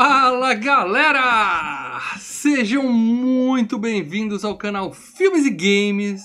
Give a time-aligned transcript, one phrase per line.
[0.00, 2.00] Fala galera!
[2.20, 6.22] Sejam muito bem-vindos ao canal Filmes e Games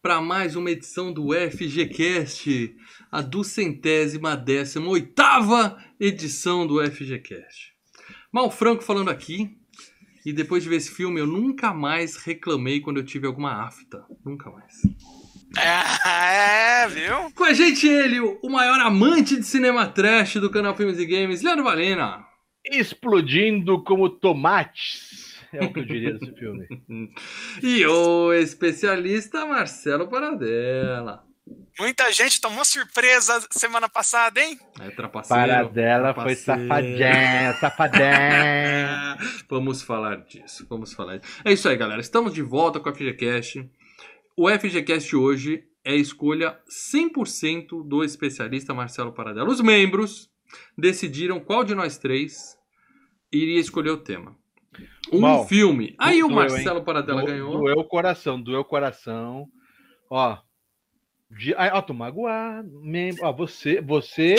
[0.00, 2.74] para mais uma edição do FGCast,
[3.12, 7.74] a duzentésima décima oitava edição do FGCast.
[8.32, 9.54] Mal Franco falando aqui,
[10.24, 14.02] e depois de ver esse filme eu nunca mais reclamei quando eu tive alguma afta,
[14.24, 14.80] nunca mais.
[15.56, 17.30] É, viu?
[17.34, 21.42] Com a gente ele, o maior amante de cinema trash do canal Filmes e Games,
[21.42, 22.33] Leandro Valena.
[22.64, 25.34] Explodindo como tomates.
[25.52, 26.66] É o que eu diria desse filme.
[27.62, 31.24] e o especialista Marcelo Paradela.
[31.78, 34.58] Muita gente tomou surpresa semana passada, hein?
[34.80, 35.42] É trapaceiro.
[35.42, 39.18] Paradela foi safadinha, safadinha.
[39.48, 41.42] vamos falar disso, vamos falar disso.
[41.44, 42.00] É isso aí, galera.
[42.00, 43.68] Estamos de volta com a FGCast.
[44.36, 49.48] O FGCast hoje é a escolha 100% do especialista Marcelo Paradela.
[49.48, 50.30] Os membros
[50.76, 52.56] decidiram qual de nós três
[53.32, 54.36] iria escolher o tema.
[55.12, 55.94] Um Bom, filme.
[55.98, 56.84] Aí o doeu, Marcelo hein?
[56.84, 57.58] Paradela Do- ganhou.
[57.58, 59.46] Doeu o coração, doeu o coração.
[60.10, 60.36] Ó.
[61.30, 62.80] De, ah, ó, tô magoado.
[62.82, 64.36] Mem- Ó, você, você,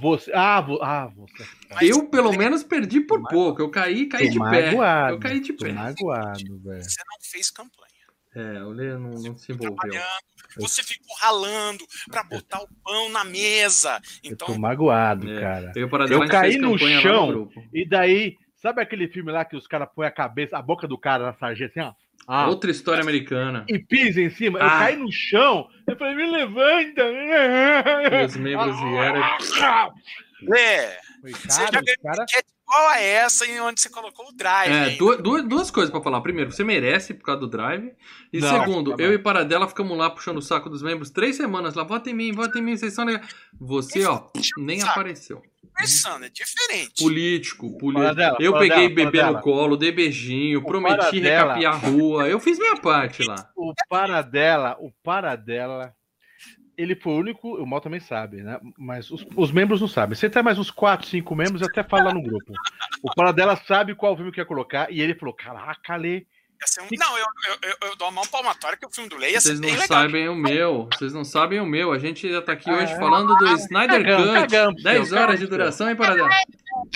[0.00, 0.30] você.
[0.34, 1.44] Ah, vo, ah você.
[1.82, 3.62] Eu, pelo menos, perdi por pouco.
[3.62, 4.70] Eu caí, caí de pé.
[4.70, 5.14] magoado.
[5.14, 5.72] Eu caí de Tô pé.
[5.72, 6.82] magoado, velho.
[6.82, 7.97] Você não fez campanha.
[8.34, 10.00] É, o Lê não, não se envolveu.
[10.58, 14.00] Você ficou ralando pra botar o pão na mesa.
[14.22, 15.40] Eu Então, tô magoado, É.
[15.40, 15.72] cara.
[15.74, 17.28] Eu, Eu caí no chão.
[17.28, 17.62] grupo.
[17.72, 20.98] E daí, sabe aquele filme lá que os caras põem a cabeça, a boca do
[20.98, 21.92] cara na sarjeta assim, ó?
[22.26, 23.64] Ah, Outra história americana.
[23.68, 24.58] e pisa em cima.
[24.58, 24.78] Eu Ah.
[24.80, 25.66] caí no chão.
[25.86, 27.02] Eu falei, me levanta.
[27.02, 29.22] E os membros vieram.
[30.56, 32.26] é, Foi, você cara, já os ganhou cara-
[32.68, 34.72] igual a essa em onde você colocou o drive.
[34.72, 34.96] É, hein?
[34.98, 36.20] duas, duas, duas coisas pra falar.
[36.20, 37.92] Primeiro, você merece por causa do drive.
[38.32, 41.36] E Não, segundo, tá eu e Paradela ficamos lá puxando o saco dos membros três
[41.36, 41.82] semanas lá.
[41.84, 43.26] Vota em mim, vota em mim, vocês são legais.
[43.58, 44.24] Você, ó,
[44.58, 44.92] nem Saco.
[44.92, 45.42] apareceu.
[45.74, 47.02] Conversando, é diferente.
[47.02, 47.92] Político, político.
[48.02, 49.42] Paradela, Eu Paradela, peguei bebê no Paradela.
[49.42, 51.54] colo, dei beijinho, O prometi Paradela.
[51.54, 52.28] recapiar a rua.
[52.28, 53.48] Eu fiz minha parte lá.
[53.56, 55.94] O Paradela, o Paradela,
[56.78, 58.58] ele foi o único, o Mal também sabe, né?
[58.78, 60.16] Mas os, os membros não sabem.
[60.16, 62.52] Você tem mais uns 4, 5 membros, eu até falo lá no grupo.
[63.02, 66.24] O Paradela sabe qual filme que ia colocar e ele falou: Caraca, Lê.
[66.80, 69.30] Um- Não, eu, eu, eu, eu dou a mão palmatória que o filme do Lei
[69.32, 69.86] ia ser Vocês não legal.
[69.86, 70.88] sabem o meu.
[70.92, 71.92] Vocês não sabem o meu.
[71.92, 74.40] A gente já tá aqui hoje Ah, falando do Snyder cagamos, Cut.
[74.40, 76.28] cagamos, 10 seu, horas de duração, hein, Paradela?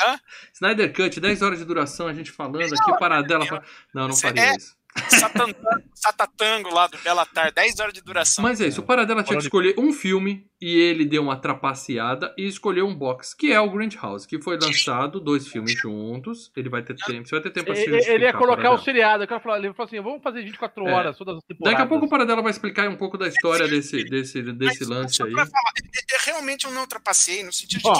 [0.04, 0.18] Hã?
[0.52, 3.46] Snyder Cut, 10 horas de duração, a gente falando aqui, Paradela.
[3.46, 3.62] fala-
[3.94, 4.74] Não, não faria é- isso.
[5.08, 5.54] Satan-
[5.94, 8.42] Satatango lá do Belatar, 10 horas de duração.
[8.42, 12.34] Mas é isso, o Paradela tinha que escolher um filme e ele deu uma trapaceada
[12.36, 16.50] e escolheu um box, que é o Grindhouse, que foi lançado, dois filmes juntos.
[16.56, 18.78] Ele vai ter tempo, você vai ter tempo pra se Ele, ele ia colocar o
[18.78, 19.24] seriado.
[19.24, 20.92] O falou, ele falou assim: vamos fazer 24 É.
[20.92, 21.72] horas, todas as temporadas.
[21.78, 24.88] Daqui a pouco o Paradela vai explicar um pouco da história desse, desse, desse Mas,
[24.88, 25.32] lance só aí.
[25.32, 27.90] falar, eu- eu realmente eu não ultrapassei, no sentido de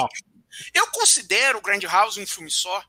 [0.71, 2.83] que eu considero o Grindhouse um filme só,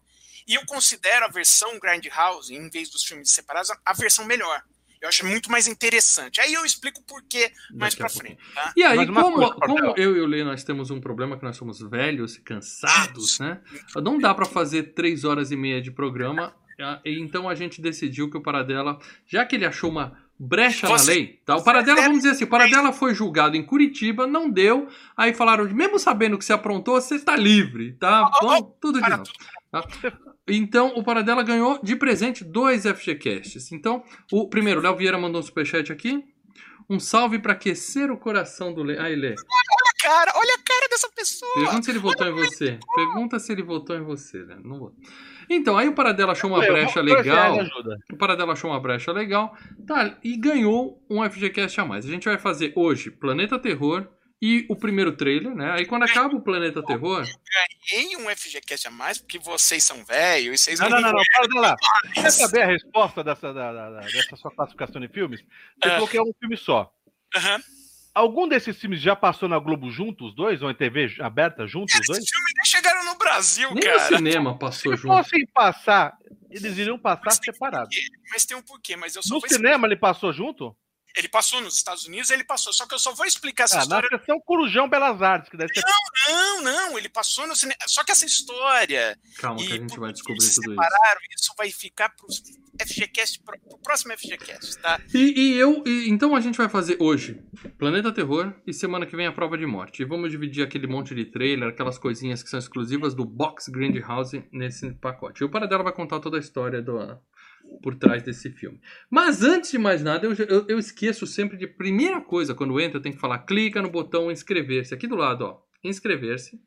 [0.46, 4.62] e eu considero a versão Grindhouse, em vez dos filmes separados, a- versão melhor.
[5.00, 6.40] Eu acho muito mais interessante.
[6.40, 8.72] Aí eu explico por quê mais pra frente, tá?
[8.74, 11.56] E aí, como, coisa, como eu e o Lê, nós temos um problema que nós
[11.58, 13.60] somos velhos e cansados, né?
[13.96, 16.54] Não dá pra fazer três horas e meia de programa.
[17.04, 21.12] Então a gente decidiu que o Paradela, já que ele achou uma brecha na Você-
[21.14, 21.56] lei, tá?
[21.56, 24.88] O Paradela, vamos dizer assim, o Paradela foi julgado em Curitiba, não deu.
[25.16, 28.22] Aí falaram, mesmo sabendo que você aprontou, você está livre, tá?
[28.22, 29.30] Ó, ó, Vamos, tudo de Para novo.
[30.02, 30.34] tudo.
[30.46, 33.72] Então, o Paradela ganhou de presente dois FGCasts.
[33.72, 36.22] Então, o primeiro, o Léo Vieira mandou um superchat aqui.
[36.88, 38.98] Um salve pra aquecer o coração do Lê.
[38.98, 39.34] Aí, Lê.
[40.04, 41.52] Olha a cara, olha a cara dessa pessoa.
[41.54, 42.78] Pergunta se ele votou em você.
[42.94, 44.56] Pergunta se ele votou em você, né?
[44.62, 44.96] Não votou.
[45.48, 47.60] Então, aí o Paradela achou uma Eu, brecha vou- vou- legal.
[47.60, 47.96] ajuda.
[48.12, 49.56] O Paradela achou uma brecha legal.
[49.86, 52.06] Tá, e ganhou um FGCast a mais.
[52.06, 54.08] A gente vai fazer hoje Planeta Terror
[54.40, 55.72] e o primeiro trailer, né?
[55.72, 57.24] Aí quando acaba o Planeta Terror.
[57.90, 61.22] Ganhei um FGCast a mais, porque vocês são velhos e vocês Não, não, não, não,
[61.34, 61.76] Paradela.
[62.14, 62.34] Quer mais.
[62.34, 65.40] saber a resposta dessa, da- da- dessa sua classificação de filmes?
[65.82, 65.92] Você É.
[65.92, 66.90] falou que é um filme só.
[67.36, 67.60] Aham.
[68.14, 70.62] Algum desses filmes já passou na Globo juntos, os dois?
[70.62, 72.30] Ou em TV aberta juntos, os Esses dois?
[72.30, 74.10] filmes nem chegaram no Brasil, Nem cara.
[74.10, 75.16] no cinema passou Se junto.
[75.16, 76.16] fossem passar,
[76.50, 77.96] eles iriam passar separados.
[78.30, 80.76] Mas tem um porquê, mas eu só No cinema ele passou junto?
[81.16, 82.72] Ele passou nos Estados Unidos, ele passou.
[82.72, 84.18] Só que eu só vou explicar essa Ah, na história.
[84.18, 85.82] sessão Corujão Belas Artes, que deve ser.
[86.28, 87.78] Não, não, ele passou no cinema.
[87.86, 89.18] Só que essa história.
[89.38, 90.60] Calma que a e gente vai descobrir tudo isso.
[90.62, 92.26] separaram, isso vai ficar pro
[92.82, 95.00] FGCast, pro, pro próximo FGCast, tá?
[95.14, 97.40] E, e eu, e- então a gente vai fazer hoje
[97.78, 100.02] Planeta Terror e semana que vem a Prova de Morte.
[100.02, 104.44] E vamos dividir aquele monte de trailer, aquelas coisinhas que são exclusivas do Box Grindhouse
[104.52, 105.42] nesse pacote.
[105.42, 107.16] E o Paradela vai contar toda a história do,
[107.82, 108.80] por trás desse filme.
[109.10, 112.98] Mas antes de mais nada, eu, eu, eu esqueço sempre de primeira coisa quando entra,
[112.98, 114.94] eu tenho que falar clica no botão inscrever-se.
[114.94, 116.60] Aqui do lado, ó, inscrever-se.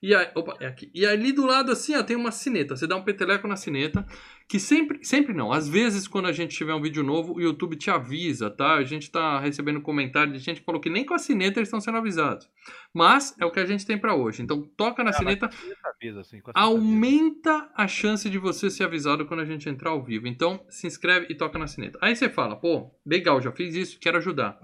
[0.00, 0.88] E, aí, opa, é aqui.
[0.94, 2.76] e ali do lado, assim, ó, tem uma sineta.
[2.76, 4.06] Você dá um peteleco na sineta,
[4.48, 5.50] que sempre, sempre não.
[5.52, 8.74] Às vezes, quando a gente tiver um vídeo novo, o YouTube te avisa, tá?
[8.76, 11.66] A gente tá recebendo comentário de gente que falou que nem com a sineta eles
[11.68, 12.48] estão sendo avisados.
[12.94, 14.40] Mas é o que a gente tem para hoje.
[14.40, 16.64] Então, toca na Ah, sineta, avisa, assim, a sineta avisa.
[16.64, 20.28] aumenta a chance de você ser avisado quando a gente entrar ao vivo.
[20.28, 21.98] Então, se inscreve e toca na sineta.
[22.00, 24.60] Aí você fala, pô, legal, já fiz isso, quero ajudar.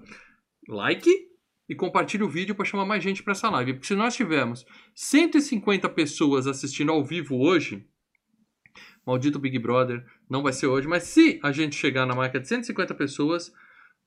[0.69, 1.09] Like
[1.67, 3.73] e compartilhe o vídeo para chamar mais gente para essa live.
[3.73, 7.85] Porque se nós tivermos 150 pessoas assistindo ao vivo hoje,
[9.05, 12.47] maldito Big Brother, não vai ser hoje, mas se a gente chegar na marca de
[12.47, 13.51] 150 pessoas,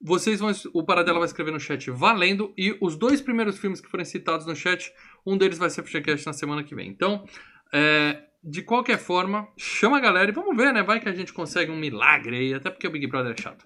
[0.00, 3.90] vocês vão, o Paradela vai escrever no chat valendo e os dois primeiros filmes que
[3.90, 4.92] forem citados no chat,
[5.26, 6.88] um deles vai ser FGCast na semana que vem.
[6.88, 7.24] Então,
[7.72, 10.82] é, de qualquer forma, chama a galera e vamos ver, né?
[10.82, 13.64] Vai que a gente consegue um milagre aí, até porque o Big Brother é chato.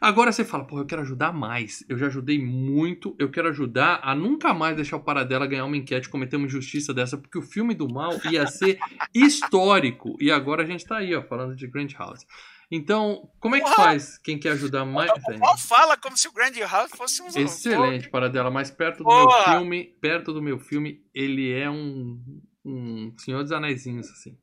[0.00, 1.84] Agora você fala, pô, eu quero ajudar mais.
[1.88, 5.76] Eu já ajudei muito, eu quero ajudar a nunca mais deixar o Paradela ganhar uma
[5.76, 8.78] enquete, cometer uma injustiça dessa, porque o filme do mal ia ser
[9.14, 10.16] histórico.
[10.20, 12.26] E agora a gente tá aí, ó, falando de Grand House.
[12.70, 13.76] Então, como é que Porra!
[13.76, 15.10] faz quem quer ajudar mais?
[15.10, 19.04] O Paul fala como se o Grand House fosse um Excelente, Paradela, mas perto do
[19.04, 19.24] Boa!
[19.24, 22.20] meu filme, perto do meu filme, ele é um,
[22.68, 24.36] um Senhor dos Anéisinhos, assim.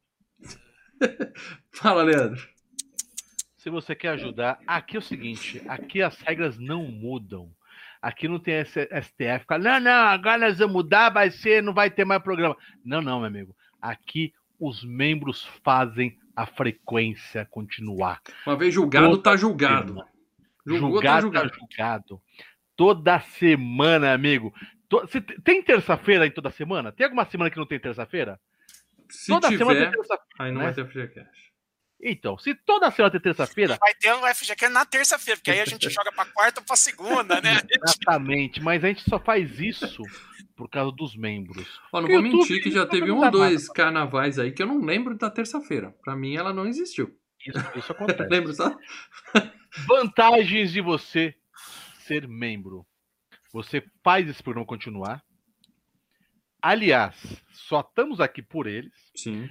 [1.71, 2.47] Fala, Leandro.
[3.57, 7.51] Se você quer ajudar, aqui é o seguinte: aqui as regras não mudam.
[8.01, 9.45] Aqui não tem STF.
[9.59, 12.55] Não, não, agora nós vamos mudar, vai ser, não vai ter mais programa.
[12.83, 13.55] Não, não, meu amigo.
[13.81, 18.21] Aqui os membros fazem a frequência continuar.
[18.45, 20.03] Uma vez julgado, Toda tá julgado.
[20.65, 21.59] Julgou, tá julgado, tá julgado.
[21.59, 22.21] julgado.
[22.75, 24.53] Toda semana, amigo.
[25.43, 26.91] Tem terça-feira em toda semana?
[26.91, 28.39] Tem alguma semana que não tem terça-feira?
[29.09, 30.25] Se toda semana tiver, tem terça-feira.
[30.39, 30.65] aí não né?
[30.65, 31.45] vai ter FGCast.
[32.01, 35.65] Então, se toda semana tem terça-feira, Vai ter o FGQ na terça-feira, porque aí a
[35.65, 37.61] gente joga pra quarta ou pra segunda, né?
[37.71, 40.03] exatamente, mas a gente só faz isso
[40.55, 41.79] por causa dos membros.
[41.91, 44.67] Ó, não vou YouTube mentir que já teve um ou dois carnavais aí que eu
[44.67, 45.95] não lembro da terça-feira.
[46.03, 47.17] Pra mim, ela não existiu.
[47.45, 48.29] Isso, isso acontece.
[48.29, 48.77] Lembra só?
[49.87, 51.35] Vantagens de você
[51.99, 52.85] ser membro.
[53.55, 55.23] Você faz esse programa continuar.
[56.61, 57.15] Aliás,
[57.53, 58.91] só estamos aqui por eles.
[59.15, 59.47] Sim.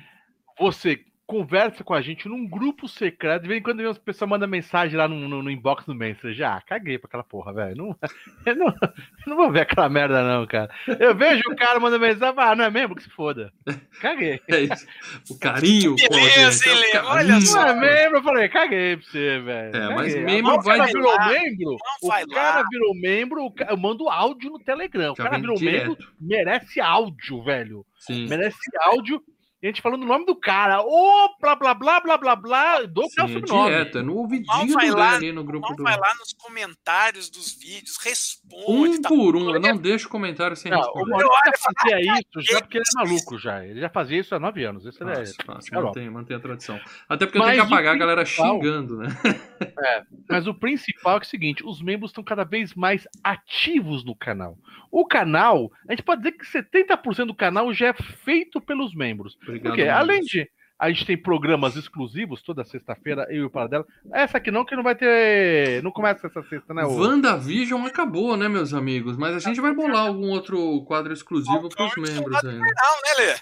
[0.59, 3.43] Você conversa com a gente num grupo secreto.
[3.43, 6.47] De vez em quando as pessoas mandam mensagem lá no, no- no inbox do Messenger.
[6.47, 7.77] Ah, caguei pra aquela porra, velho.
[7.77, 7.97] Não,
[8.45, 8.93] eu, não, eu
[9.27, 10.71] não vou ver aquela merda, não, cara.
[11.01, 12.95] Eu vejo o cara mandando mensagem, ah, não é mesmo?
[12.95, 13.53] Que se foda.
[14.01, 14.41] Caguei.
[14.49, 14.87] É isso.
[15.31, 16.91] O carinho, pô, é o hein, Lê?
[16.93, 17.11] carinho.
[17.11, 17.67] Olha Não só.
[17.67, 18.19] é membro?
[18.19, 19.77] Eu falei, caguei pra você, velho.
[19.77, 21.29] É, mas membro vai O cara virou lá.
[21.29, 21.71] membro.
[21.71, 22.65] Não O cara lá.
[22.71, 23.51] virou membro.
[23.51, 25.13] ca- Eu mando áudio no Telegram.
[25.13, 25.89] O Já cara virou direto.
[25.89, 27.87] membro, merece áudio, velho.
[27.99, 28.29] Sim.
[28.29, 29.23] Merece áudio.
[29.65, 30.83] E a gente falando o nome do cara.
[30.83, 32.83] Ô, blá, blá, blá, blá, blá, blá.
[32.83, 33.71] Dou o Sim, é sobrenome.
[33.71, 33.99] direto.
[33.99, 35.83] É no ouvidinho vai do lá, ali no grupo Então do...
[35.85, 38.67] vai lá nos comentários dos vídeos, responde.
[38.69, 39.55] Um tá por um.
[39.55, 41.11] Eu não deixo comentário sem Não, o responder.
[41.13, 43.65] Maurício já fazia isso já porque ele é maluco já.
[43.65, 44.85] Ele já fazia isso há nove anos.
[44.85, 45.25] Esse ele é...
[45.47, 45.71] Fácil.
[45.71, 45.87] Carol.
[45.87, 46.79] Mantém, mantém a tradição.
[47.09, 49.09] Até porque eu Mas tenho que o apagar a galera xingando, né?
[50.29, 54.59] Mas o principal é, o seguinte: os membros estão cada vez mais ativos no canal.
[54.91, 59.37] O canal, a gente pode dizer que 70% do canal já é feito pelos membros.
[59.59, 59.73] Obrigado.
[59.73, 60.01] Porque Marcos.
[60.01, 63.87] além de a gente tem programas exclusivos toda sexta-feira, eu e o Paradela.
[64.13, 65.83] Essa aqui não, que não vai ter.
[65.83, 66.85] Não começa essa sexta, né?
[66.85, 66.99] O...
[66.99, 69.17] WandaVision acabou, né, meus amigos?
[69.17, 72.59] Mas a gente vai bolar algum outro quadro exclusivo pros Soldado membros ainda.
[72.59, 73.35] Não, né, Lê?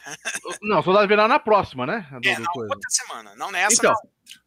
[0.62, 2.06] Não, Soldado Invernal na próxima, né?
[2.22, 2.74] É, não, coisa.
[2.74, 3.32] outra semana.
[3.34, 3.94] Não nessa, Então,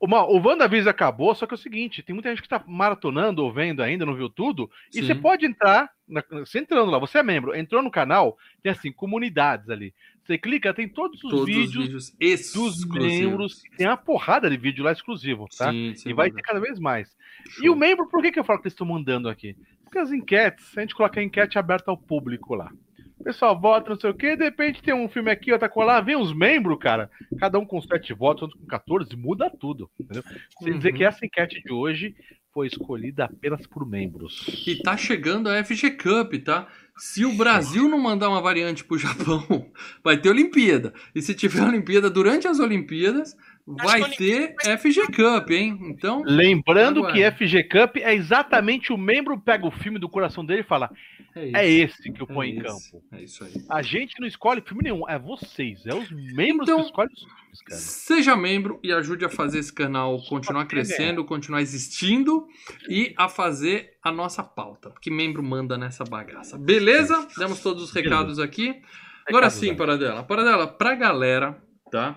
[0.02, 0.30] não.
[0.30, 3.52] o, WandaVision acabou, só que é o seguinte: tem muita gente que tá maratonando ou
[3.52, 4.70] vendo ainda, não viu tudo.
[4.94, 5.08] E Sim.
[5.08, 8.92] você pode entrar, na- você entrando lá, você é membro, entrou no canal, tem assim,
[8.92, 9.92] comunidades ali.
[10.26, 13.62] Você clica, tem todos os Todos vídeos os vídeos dos membros.
[13.78, 15.72] Tem uma porrada de vídeo lá exclusivo, tá?
[15.72, 17.16] Sim, E vai ter cada vez mais.
[17.50, 17.66] Show.
[17.66, 19.56] E o membro, por que, que eu falo que eles estão mandando aqui?
[19.84, 22.72] Porque as enquetes, a gente coloca a enquete aberta ao público lá.
[23.20, 26.02] O pessoal vota, não sei o quê, de repente tem um filme aqui, outra colar,
[26.02, 29.90] vem os membros, cara, cada um com 7 votos, outro com 14, muda tudo.
[30.00, 30.24] Entendeu?
[30.62, 30.98] Sem dizer Uhum.
[30.98, 32.16] que essa enquete de hoje
[32.54, 34.64] foi escolhida apenas por membros.
[34.68, 36.68] E tá chegando a FG Cup, tá?
[36.98, 39.70] Se o Brasil não mandar uma variante pro Japão,
[40.04, 40.94] vai ter Olimpíada.
[41.14, 43.36] E se tiver Olimpíada durante as Olimpíadas,
[43.68, 45.78] vai ter FG Cup, hein?
[45.82, 47.14] Então, Lembrando Agora.
[47.14, 50.92] que FG Cup é exatamente o membro pega o filme do coração dele e fala:
[51.36, 53.06] é é esse que eu É ponho em esse, campo.
[53.12, 53.54] É isso aí.
[53.70, 57.24] A gente não escolhe filme nenhum, é vocês, é os membros Então, que escolhem os
[57.24, 57.82] filmes, cara.
[57.82, 62.48] Seja membro e ajude a fazer esse canal continuar que, crescendo, continuar existindo
[62.88, 64.92] e a fazer a nossa pauta.
[64.92, 66.58] Porque membro manda nessa bagaça.
[66.58, 67.28] Beleza?
[67.38, 68.82] Demos todos os recados aqui.
[69.28, 69.76] Agora sim.
[69.76, 70.24] Paradela.
[70.24, 71.58] Paradela, pra galera,
[71.92, 72.16] tá?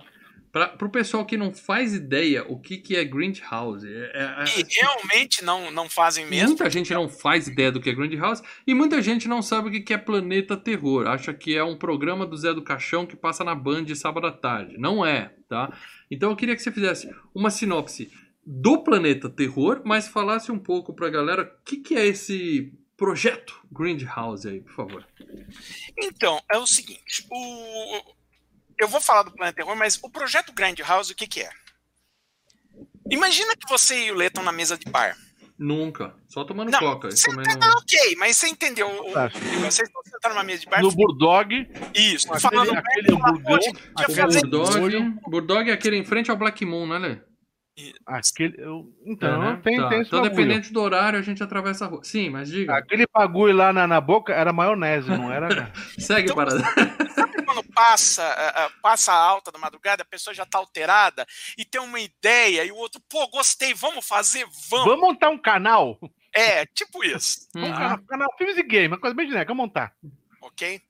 [0.51, 3.87] Para o pessoal que não faz ideia o que, que é Grindhouse.
[3.87, 6.49] É, é, E realmente não, não fazem mesmo.
[6.49, 9.71] Muita gente não faz ideia do que é Grindhouse e muita gente não sabe o
[9.71, 11.07] que que é Planeta Terror.
[11.07, 14.27] Acha que é um programa do Zé do Caixão que passa na Band de sábado
[14.27, 14.79] à tarde.
[14.79, 15.73] Não é, tá?
[16.11, 18.11] Então eu queria que você fizesse uma sinopse
[18.45, 23.61] do Planeta Terror, mas falasse um pouco pra galera o que, que é esse projeto
[23.71, 25.07] Grindhouse aí, por favor.
[25.97, 28.18] Então, é o seguinte, o...
[28.79, 31.51] eu vou falar do Planeta Terror, mas o projeto Grindhouse, o que que é?
[33.11, 35.17] Imagina que você e o Lê estão na mesa de bar.
[35.59, 36.15] Nunca.
[36.29, 37.11] Só tomando Não, coca.
[37.11, 37.59] Você comendo...
[37.59, 38.87] tá ok, mas você entendeu.
[38.89, 39.29] o- Tá.
[39.29, 40.81] Vocês estão sentados numa mesa de bar.
[40.83, 45.21] No Bulldog, Isso, aquele- falando aquele merda, falando, hamburgão, "Pô, gente, podia aquele Bulldog.
[45.31, 47.19] Bulldog é aquele em frente ao Black Moon, né, Lê?
[48.07, 48.55] aquele.
[48.61, 49.61] eu- então, É, né?
[49.65, 49.89] tem, Tá.
[49.89, 52.01] tem Então, dependente do horário, a gente atravessa a rua.
[52.05, 52.77] Sim, mas diga.
[52.77, 55.49] Aquele bagulho lá na, na boca era maionese, não era?
[55.49, 55.73] né?
[55.99, 56.63] Segue, Então, parada.
[57.65, 62.73] Passa, passa alta da madrugada, a pessoa já tá alterada e tem uma ideia e
[62.73, 64.87] o outro, pô, gostei, vamos fazer, vamos.
[64.87, 65.99] Vamos montar um canal?
[66.35, 67.73] É, tipo isso, Um Uhum.
[67.73, 69.95] canal, canal Filmes e Game, uma coisa bem genérica, vamos montar.
[70.43, 70.81] ok?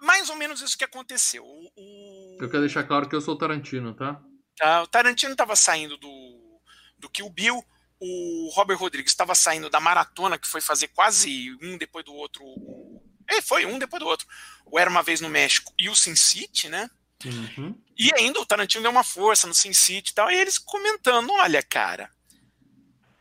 [0.00, 1.44] Mais ou menos isso que aconteceu.
[1.44, 4.20] O, o- Eu quero deixar claro que eu sou o Tarantino, tá?
[4.56, 6.60] tá, o Tarantino tava saindo do,
[6.98, 7.64] do Kill Bill,
[8.00, 12.44] o Robert Rodrigues estava saindo da maratona, que foi fazer quase um depois do outro.
[12.44, 14.26] o- É, foi um depois do outro.
[14.64, 16.90] O Era Uma Vez no México e o Sin City, né?
[17.24, 17.78] Uhum.
[17.96, 20.30] E ainda o Tarantino deu uma força no Sin City e tal.
[20.30, 22.10] E eles comentando: olha, cara,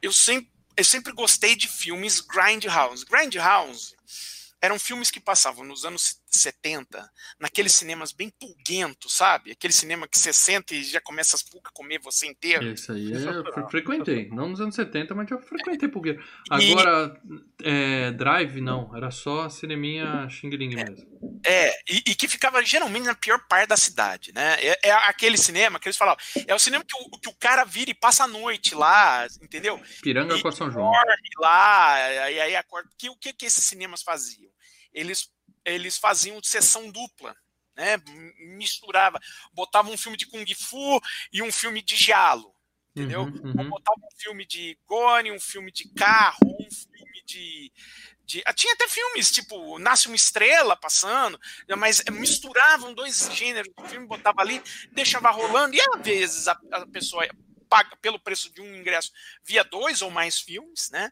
[0.02, 3.06] eu sempre, eu sempre gostei de filmes Grindhouse.
[3.06, 3.96] Grindhouse
[4.62, 9.52] eram filmes que passavam nos anos 70, naqueles cinemas bem pulguentos, sabe?
[9.52, 12.68] Aquele cinema que você senta e já começa as pulgas a comer você inteiro.
[12.68, 14.30] Esse aí eu frequentei.
[14.30, 16.20] Não nos anos 70, mas já frequentei porque.
[16.50, 17.20] Agora,
[17.64, 21.42] é, Drive não, era só cineminha Xing Ling mesmo.
[21.46, 24.56] É, e, e que ficava geralmente na pior parte da cidade, né?
[24.60, 27.64] É, é aquele cinema que eles falavam, é o cinema que o, que o cara
[27.64, 29.82] vira e passa a noite lá, entendeu?
[30.02, 30.92] Piranga E com a São João.
[30.92, 32.90] dorme lá, e aí acorda.
[32.98, 34.52] Que, o que, que esses cinemas faziam?
[34.94, 35.30] Eles,
[35.68, 37.36] eles faziam sessão dupla,
[37.76, 37.98] né?
[38.40, 39.20] Misturava,
[39.54, 41.00] botava um filme de Kung Fu
[41.32, 42.54] e um filme de giallo,
[42.96, 43.24] entendeu?
[43.24, 43.70] Uhum, uhum.
[43.70, 47.72] botava um filme de Gone, um filme de carro, um filme de.
[48.26, 51.40] de- ah, tinha até filmes, tipo, Nasce uma Estrela passando,
[51.78, 56.88] mas misturavam dois gêneros do filme, botava ali, deixava rolando, e às vezes a, a
[56.88, 57.28] pessoa
[57.70, 59.12] paga pelo preço de um ingresso
[59.44, 61.12] via dois ou mais filmes, né?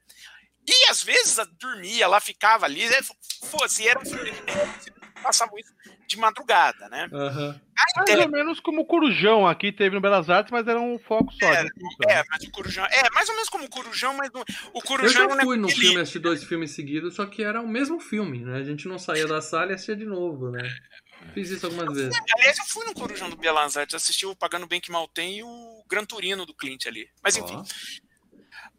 [0.67, 2.97] E às vezes a- dormia lá, ficava ali, né,
[3.43, 4.31] fosse, era um filme
[5.21, 5.73] passavam isso
[6.07, 7.09] de madrugada, né?
[7.11, 7.59] Aham.
[7.97, 11.33] Mais ou menos como o Corujão aqui teve no Belas Artes, mas era um foco
[11.33, 11.45] só.
[11.51, 11.69] É, né?
[12.07, 12.85] É, mas o Corujão.
[12.85, 15.43] É, mais ou menos como o Corujão, mas não- o Eu Corujão já não é
[15.43, 18.59] fui num aquele- filme assistir dois filmes seguidos, só que era o mesmo filme, né?
[18.59, 20.61] A gente não saía da sala e assistia de novo, né?
[21.33, 22.13] Fiz isso algumas vezes.
[22.37, 25.39] Aliás, eu fui no Corujão do Belas Artes, assisti o Pagando Bem Que Mal Tem
[25.39, 27.09] e o Gran Turino do Clint ali.
[27.23, 27.55] Mas enfim.
[27.55, 27.63] Ó.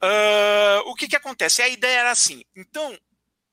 [0.00, 1.62] Ah, o que que acontece?
[1.62, 2.43] A ideia era assim.
[2.55, 2.97] Então,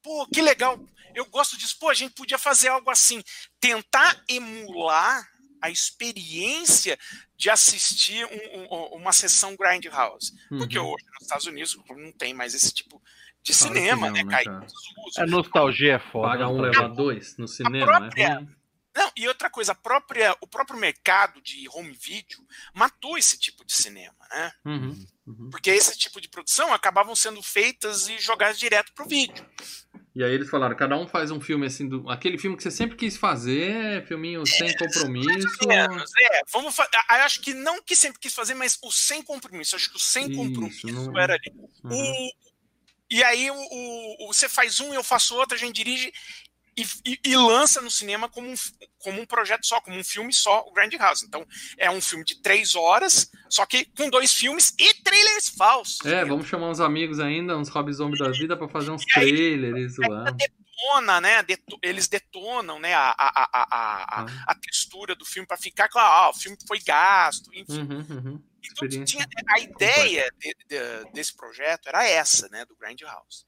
[0.02, 0.80] pô, que legal.
[1.16, 1.78] Eu gosto disso.
[1.80, 3.24] Pô, a gente podia fazer algo assim.
[3.60, 5.28] Tentar emular
[5.62, 6.98] a experiência
[7.38, 10.34] de assistir um- um- uma sessão Grindhouse.
[10.50, 10.88] Porque Uhum.
[10.94, 13.02] hoje, nos Estados Unidos, não tem mais esse tipo
[13.42, 14.24] de Claro cinema, não, né?
[14.24, 14.44] né, Cai.
[15.18, 16.30] A nostalgia é foda.
[16.30, 16.82] Paga um, nostalgia.
[16.82, 18.56] leva dois no cinema, própria- é ruim.
[18.96, 23.66] Não, e outra coisa, a própria, o próprio mercado de home video matou esse tipo
[23.66, 24.52] de cinema, né?
[24.66, 25.50] Uhum, uhum.
[25.50, 29.44] Porque esse tipo de produção acabavam sendo feitas e jogadas direto pro vídeo.
[30.16, 32.08] E aí eles falaram, cada um faz um filme assim, do...
[32.08, 35.68] aquele filme que você sempre quis fazer, filminho sem compromisso.
[35.68, 39.24] Menos, é, vamos fa- Eu acho que não que sempre quis fazer, mas o sem
[39.24, 39.76] compromisso.
[39.76, 41.52] Acho que o sem Isso, compromisso não- era ali.
[41.84, 41.92] Uhum.
[42.28, 42.32] O-
[43.10, 46.14] e aí o, o- o- você faz um, eu faço outro, a gente dirige
[46.78, 48.56] e, e- e lança no cinema como um,
[49.00, 51.26] como um projeto só, como um filme só, o Grindhouse.
[51.26, 51.46] Então
[51.78, 56.06] é um filme de três horas, só que com dois filmes e trailers falsos.
[56.06, 59.32] É, vamos chamar uns amigos ainda, uns Rob Zombie da vida, pra fazer uns aí-
[59.32, 60.26] trailers lá.
[60.78, 61.44] Detona, né?
[61.44, 62.94] deto- eles detonam, né?
[62.94, 66.58] A, a, a, a, a, a textura do filme para ficar claro, ah, o filme
[66.68, 67.82] foi gasto, enfim.
[67.82, 68.44] Uhum, uhum.
[68.66, 72.64] Então, tinha, a ideia de- de- desse projeto era essa, né?
[72.64, 73.44] Do Grindhouse.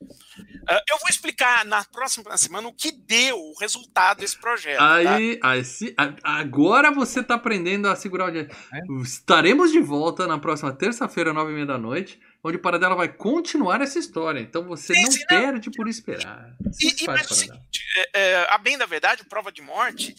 [0.67, 4.77] Ah, eu vou explicar na próxima semana o que deu o resultado desse projeto.
[4.79, 4.95] tá?
[4.95, 8.49] Aí, aí se- agora você tá aprendendo a segurar o dia.
[8.73, 8.79] É?
[9.01, 13.09] Estaremos de volta na próxima terça-feira, nove e meia da noite, onde o Paradela vai
[13.09, 14.39] continuar essa história.
[14.39, 15.27] Então você Sim, não sim, não.
[15.27, 16.55] perde por esperar.
[16.79, 17.33] E, e mas o Paradela.
[17.35, 17.83] seguinte,
[18.13, 20.15] é, é, a bem da verdade, o Prova de Morte,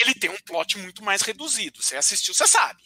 [0.00, 1.82] ele tem um plot muito mais reduzido.
[1.82, 2.80] Você assistiu, você sabe.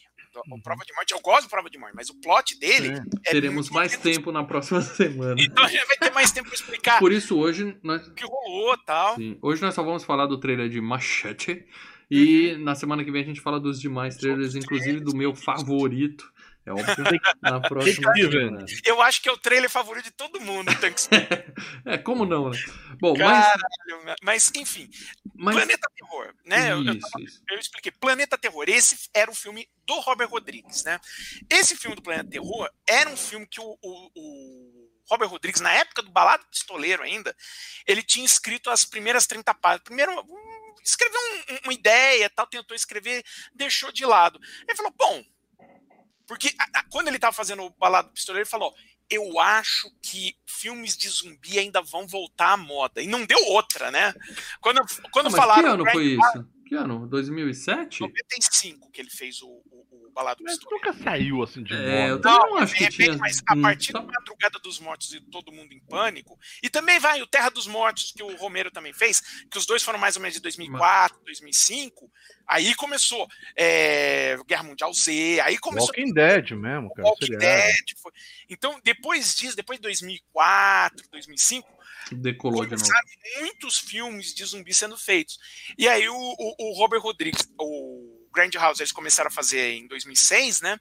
[0.47, 0.61] O Uhum.
[0.61, 2.91] Prova de Morte, eu gosto do Prova de Morte, mas o plot dele
[3.27, 4.17] é Teremos muito mais reduzido.
[4.19, 5.35] tempo na próxima semana.
[5.41, 8.25] Então a gente vai ter mais tempo para explicar Por isso hoje nós, o que
[8.25, 9.17] rolou tal.
[9.17, 11.67] sim, hoje nós só vamos falar do trailer de Machete
[12.09, 16.31] E na semana que vem a gente fala dos demais trailers, inclusive do meu favorito.
[16.69, 18.67] É óbvio, na próxima semana.
[18.85, 20.71] Eu acho que é o trailer favorito de todo mundo.
[21.87, 22.59] é, como não, né?
[23.01, 23.63] Bom, Caralho,
[24.05, 24.17] mas...
[24.23, 24.91] mas enfim.
[25.35, 25.57] Mas...
[25.57, 26.69] Planeta Terror, né?
[26.69, 27.93] Isso, eu, tava, eu expliquei.
[27.93, 31.01] Planeta Terror, esse era o filme do Robert Rodrigues, né?
[31.49, 35.73] Esse filme do Planeta Terror era um filme que o, o, o Robert Rodrigues, na
[35.73, 37.35] época do Balado Pistoleiro ainda,
[37.87, 39.85] ele tinha escrito as primeiras 30 páginas.
[39.85, 44.39] Primeiro, um, escreveu um, uma ideia, tal, tentou escrever, deixou de lado.
[44.69, 45.25] Ele falou, bom,
[46.29, 48.73] porque a, a, quando ele estava fazendo o Balado Pistoleiro, ele falou,
[49.11, 53.01] eu acho que filmes de zumbi ainda vão voltar à moda.
[53.01, 54.15] E não deu outra, né?
[54.61, 55.63] Quando, quando Ah, falaram...
[55.63, 56.49] que ano foi isso?
[56.69, 57.07] Que ano?
[57.09, 58.01] 2007?
[58.03, 60.87] 95 que ele fez o, o, o Balado Mas Pistoleiro.
[60.93, 62.29] nunca saiu assim de É, eu moda.
[62.31, 63.17] Não, não acho de repente, tinha.
[63.17, 66.69] mas a hum, partir só- da Madrugada dos Mortos e Todo Mundo em Pânico, e
[66.69, 69.21] também vai o Terra dos Mortos, que o Romero também fez,
[69.51, 72.11] que os dois foram mais ou menos de 2004, 2005,
[72.47, 77.09] aí começou é, Guerra Mundial Z, aí começou Walking Dead mesmo, cara.
[77.09, 77.39] Walking.
[77.39, 77.85] Dead.
[78.03, 78.13] foi-
[78.51, 81.69] Então, depois disso, depois de 2004, 2005,
[82.15, 82.91] Decolou de novo.
[83.41, 85.39] muitos filmes de zumbi sendo feitos.
[85.77, 89.87] E aí o, o, o Robert Rodrigues, o Grand House, eles começaram a fazer em
[89.89, 90.79] 2006, né?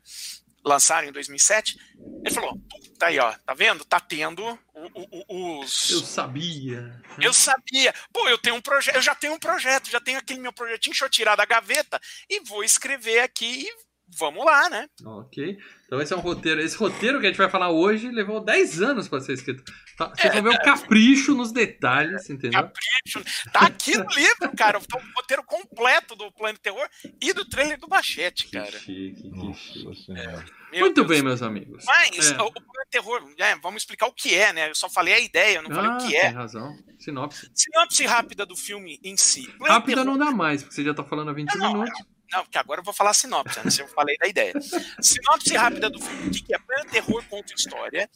[0.65, 1.77] Lançaram em 2007.
[2.25, 2.60] Ele falou:
[3.00, 3.86] tá aí, ó, tá vendo?
[3.86, 4.43] Tá tendo
[4.74, 5.89] o- os.
[5.91, 7.01] Eu sabia.
[7.22, 7.93] Eu sabia.
[8.12, 10.91] Pô, eu tenho um projeto, eu já tenho um projeto, já tenho aquele meu projetinho,
[10.93, 13.87] deixa eu tirar da gaveta e vou escrever aqui e
[14.18, 14.88] vamos lá, né?
[15.06, 15.58] Ok.
[15.86, 16.60] Então esse é um roteiro.
[16.62, 19.64] Esse roteiro que a gente vai falar hoje levou 10 anos para ser escrito.
[19.98, 22.62] Tá, você vai ver o capricho nos detalhes, entendeu?
[22.62, 23.24] Capricho.
[23.52, 24.80] Tá aqui no livro, cara.
[24.82, 26.88] Tá o roteiro completo do Plano Terror
[27.22, 28.72] e do trailer do Machete, Que cara.
[28.80, 30.06] chique, que chique.
[30.06, 30.46] senhora.
[30.72, 31.08] Meu Muito Deus.
[31.08, 31.86] bem, meus amigos.
[31.86, 32.42] Mas É.
[32.42, 34.70] o, Plano Terror, né, vamos explicar o que é, né?
[34.70, 36.28] Eu só falei a ideia, eu não falei Ah, o que tem é.
[36.28, 36.76] razão.
[37.00, 37.50] Sinopse.
[37.54, 39.48] Sinopse rápida do filme em si.
[39.58, 41.74] Plano Rápida Terror- não dá mais, porque você já tá falando há 20 Não, não,
[41.79, 42.00] minutos.
[42.00, 44.53] Não, porque agora eu vou falar sinopse, antes eu falei da ideia.
[45.01, 46.27] Sinopse rápida do filme.
[46.27, 46.59] O que é?
[46.59, 48.09] Plano Terror conta história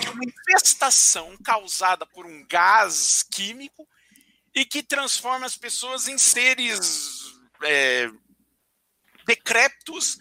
[0.00, 3.86] de uma infestação causada por um gás químico
[4.54, 8.10] e que transforma as pessoas em seres é,
[9.28, 10.18] decrépitos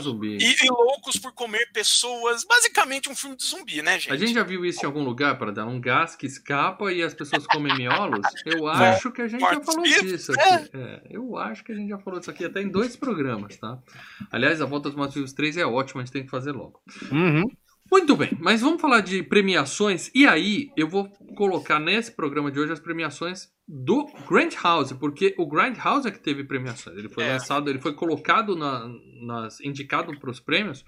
[0.00, 0.36] zumbi.
[0.38, 2.44] e, e loucos por comer pessoas.
[2.44, 4.12] Basicamente um filme de zumbi, né, gente?
[4.12, 7.02] A gente já viu isso em algum lugar para dar um gás que escapa e
[7.02, 8.20] as pessoas comem miolos?
[8.44, 8.90] Eu É.
[8.90, 10.70] acho que a gente já falou disso aqui.
[10.76, 13.78] É, eu acho que a gente já falou disso aqui até em dois programas, tá?
[14.30, 16.80] Aliás, a Volta dos Mortos Vivos 3 é ótima, a gente tem que fazer logo.
[17.10, 17.50] Uhum.
[17.90, 20.10] Muito bem, mas vamos falar de premiações.
[20.14, 25.34] E aí, eu vou colocar nesse programa de hoje as premiações do Grand House, porque
[25.38, 26.96] o Grand House é que teve premiações.
[26.96, 27.32] Ele foi É.
[27.32, 28.88] lançado, ele foi colocado na,
[29.22, 30.84] nas, indicado para os prêmios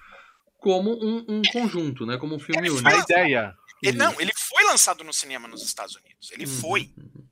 [0.59, 2.17] como um, um conjunto, né?
[2.19, 2.89] Como um filme Ele único.
[2.89, 3.55] A ideia.
[3.83, 6.31] Ele, não, ele foi lançado no cinema nos Estados Unidos.
[6.31, 6.51] Ele Uhum.
[6.53, 6.81] foi.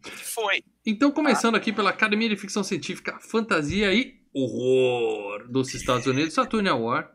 [0.04, 0.64] Ele foi.
[0.84, 6.68] Então, começando aqui pela Academia de Ficção Científica, Fantasia e Horror dos Estados Unidos, Saturn
[6.68, 7.08] Award,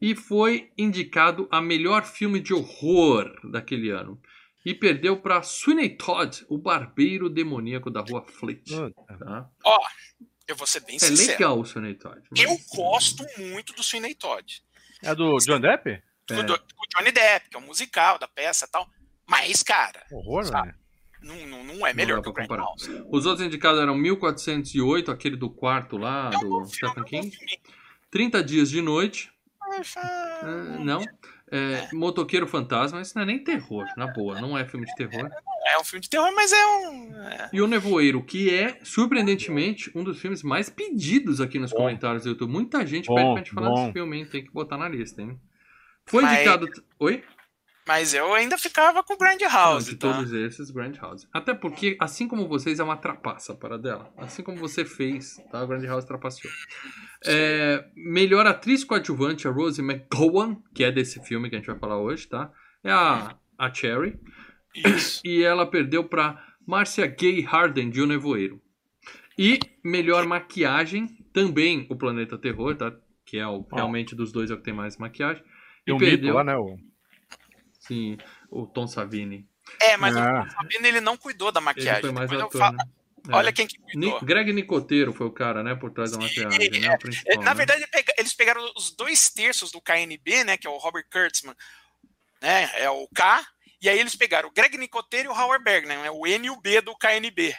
[0.00, 4.20] e foi indicado a melhor filme de horror daquele ano.
[4.64, 8.64] E perdeu para Sweeney Todd, o barbeiro demoníaco da rua Fleet.
[9.18, 9.48] Tá?
[9.64, 9.78] Ó,
[10.48, 11.28] eu vou ser bem É sincero.
[11.32, 12.20] legal o Sweeney Todd.
[12.30, 14.60] mas- Eu gosto muito do Sweeney Todd.
[15.02, 15.90] É do John Depp?
[15.90, 16.02] É.
[16.42, 16.60] Do, do
[16.96, 18.88] Johnny Depp, que é o musical da peça e tal.
[19.28, 20.68] Mas, cara, Horror, Sabe?
[20.68, 20.74] né?
[21.22, 22.48] não, não, não é melhor dá que o Grand.
[22.56, 22.88] House.
[23.12, 26.94] Os outros indicados eram 1408, aquele do quarto lá, É um do é Stephen um
[26.96, 27.30] bom King.
[27.30, 27.60] filme.
[28.10, 29.30] 30 Dias de Noite,
[29.96, 31.02] Ah, não.
[31.50, 35.30] É, Motoqueiro Fantasma, isso não é nem terror, na boa, não é filme de terror.
[35.68, 37.14] É um filme de terror, mas é um.
[37.22, 37.50] é.
[37.52, 41.78] E O Nevoeiro, que é, surpreendentemente, um dos filmes mais pedidos aqui nos Bom.
[41.78, 42.50] comentários do YouTube.
[42.50, 43.74] Muita gente Bom, pede pra gente falar bom.
[43.82, 44.26] desse filme, hein?
[44.26, 45.38] Tem que botar na lista, hein?
[46.04, 46.68] Foi Mas- indicado.
[46.98, 47.22] Oi?
[47.86, 49.86] Mas eu ainda ficava com o Grand Não, House.
[49.86, 50.12] de tá?
[50.12, 51.28] todos esses, Grand House.
[51.32, 54.12] Até porque, assim como vocês, é uma trapaça para dela.
[54.16, 55.62] Assim como você fez, tá?
[55.62, 56.52] O Grand House trapaceou.
[57.24, 61.78] É, melhor atriz coadjuvante, a Rosie McGowan, que é desse filme que a gente vai
[61.78, 62.50] falar hoje, tá?
[62.82, 64.18] É a, a Cherry.
[64.74, 65.22] Isso.
[65.24, 68.60] E ela perdeu para Marcia Gay Harden, de O Nevoeiro.
[69.38, 72.92] E melhor maquiagem, também o Planeta Terror, tá?
[73.24, 75.42] Que é o, realmente dos dois é o que tem mais maquiagem.
[75.84, 76.56] Tem E um perdeu, mito lá, né?
[76.56, 76.76] O...
[77.86, 78.16] sim,
[78.50, 79.46] o Tom Savini.
[79.80, 80.44] É, mas Ah.
[80.46, 82.00] o Fabino ele não cuidou da Ele maquiagem.
[82.02, 82.84] foi mais ator, falo- né?
[83.28, 83.34] É.
[83.34, 84.20] Olha quem que cuidou.
[84.20, 86.86] Greg Nicoteiro foi o cara, né, por trás da maquiagem, né?
[86.86, 87.54] É, principal, Na né?
[87.54, 90.56] verdade, ele eles pegaram os dois terços do KNB, né?
[90.56, 91.56] Que é o Robert Kurtzman,
[92.40, 92.70] né?
[92.76, 93.44] É o K.
[93.82, 96.50] E aí eles pegaram o Greg Nicoteiro e o Howard Bergman, né, o N e
[96.50, 97.54] o B do KNB.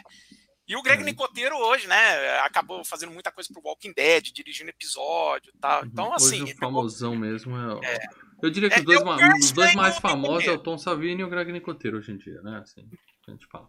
[0.66, 1.04] E o Greg Uhum.
[1.06, 2.38] Nicoteiro hoje, né?
[2.40, 5.84] Acabou fazendo muita coisa pro Walking Dead, dirigindo episódio e tal.
[5.84, 6.14] Então, Uhum.
[6.14, 6.42] assim.
[6.42, 7.74] Hoje o famosão mesmo é.
[7.74, 7.80] o-
[8.42, 10.58] Eu diria que É, os dois, é ma- Kurtzman os dois mais famosos é o.
[10.58, 12.58] Tom Savini e o Greg Nicoteiro hoje em dia, né?
[12.62, 12.88] Assim,
[13.26, 13.68] a gente fala.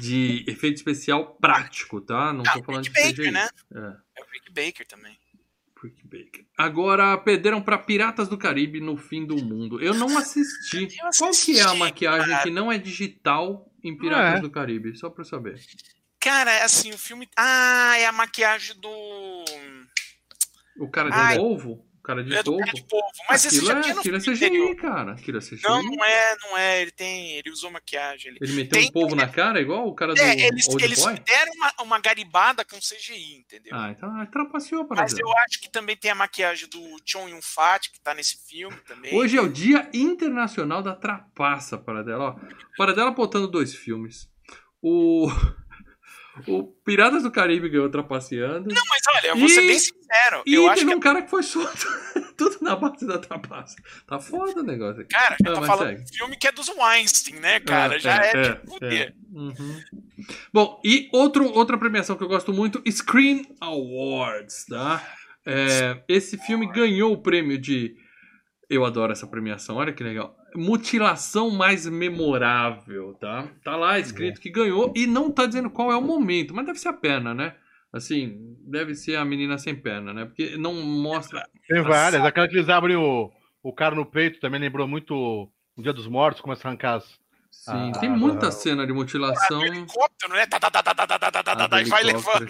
[0.00, 2.32] de efeito especial prático, tá?
[2.32, 3.16] Não Ah, tô falando de Rick CGI.
[3.16, 3.48] Baker, né?
[3.74, 4.20] É.
[4.20, 5.18] É o Rick Baker também.
[5.82, 6.46] Rick Baker.
[6.56, 9.80] Agora, perderam pra Piratas do Caribe no fim do mundo.
[9.82, 10.88] Eu não assisti.
[10.98, 12.42] Eu Qual que é a assisti, maquiagem cara.
[12.42, 14.40] que não é digital em Piratas É.
[14.42, 14.96] do Caribe?
[14.96, 15.60] Só pra eu saber.
[16.18, 17.28] Cara, é assim, o filme.
[17.36, 19.44] Ah, é a maquiagem do.
[20.78, 21.36] O cara de Ai.
[21.36, 21.86] polvo?
[22.04, 22.60] O cara de É do polvo?
[22.66, 23.06] cara de povo.
[23.30, 24.76] Mas esse aquilo já é, tinha no aquilo é CGI, anterior.
[24.76, 25.12] cara.
[25.12, 25.62] Aquilo é CGI.
[25.62, 26.82] Não, não é, não é.
[26.82, 27.32] Ele tem.
[27.32, 28.32] Ele usou maquiagem.
[28.32, 30.84] Ele, Ele meteu Tem- um polvo na cara, igual o cara do é, eles, Old
[30.84, 31.18] eles Boy?
[31.20, 33.72] deram uma, uma garibada com CGI, entendeu?
[33.74, 37.26] Ah, então ah, trapaceou para Mas eu acho que também tem a maquiagem do Chon
[37.30, 39.14] Yun Fat, que tá nesse filme também.
[39.14, 42.36] Hoje é o Dia Internacional da Trapaça, Paradela.
[42.38, 44.28] Ó, Paradela botando dois filmes.
[44.82, 45.28] O...
[46.48, 48.68] o Piratas do Caribe ganhou Trapaceando.
[48.74, 50.42] Não, mas olha, eu vou ser E- bem sincero.
[50.46, 50.94] e eu acho que.
[50.94, 51.86] um cara que foi solto.
[52.36, 53.76] Tudo na base da trapaça.
[54.06, 55.10] Tá foda o negócio aqui.
[55.14, 56.04] Cara, Ah, tá falando segue.
[56.10, 57.98] de filme que é dos Weinstein, né, cara?
[57.98, 59.14] Já é, de fuder.
[59.32, 59.80] Uhum.
[60.52, 65.02] Bom, e outro, outra premiação que eu gosto muito, Screen Awards, tá?
[65.46, 67.94] É, esse filme ganhou o prêmio de.
[68.68, 70.36] Eu adoro essa premiação, olha que legal.
[70.54, 73.48] Mutilação mais memorável, tá?
[73.62, 76.78] Tá lá escrito que ganhou e não tá dizendo qual é o momento, mas deve
[76.78, 77.54] ser a perna, né?
[77.92, 80.24] Assim, deve ser a menina sem perna, né?
[80.24, 81.46] Porque não mostra.
[81.68, 82.24] Tem várias.
[82.24, 83.30] Aquela que eles abrem o,
[83.62, 87.20] o cara no peito também lembrou muito o Dia dos Mortos, começa a arrancar as.
[87.64, 89.64] Sim, ah, tem muita ah, cena de mutilação.
[89.64, 90.44] Helicóptero, né?
[90.44, 92.46] Tá, tá, tá, tá, tá, tá, tá, tá, tá, tá e vai levando.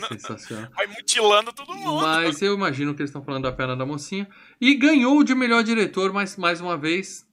[0.74, 2.02] Vai mutilando todo mundo.
[2.02, 4.28] Mas eu imagino que eles estão falando da perna da mocinha.
[4.60, 7.24] E ganhou de melhor diretor, mas mais uma vez,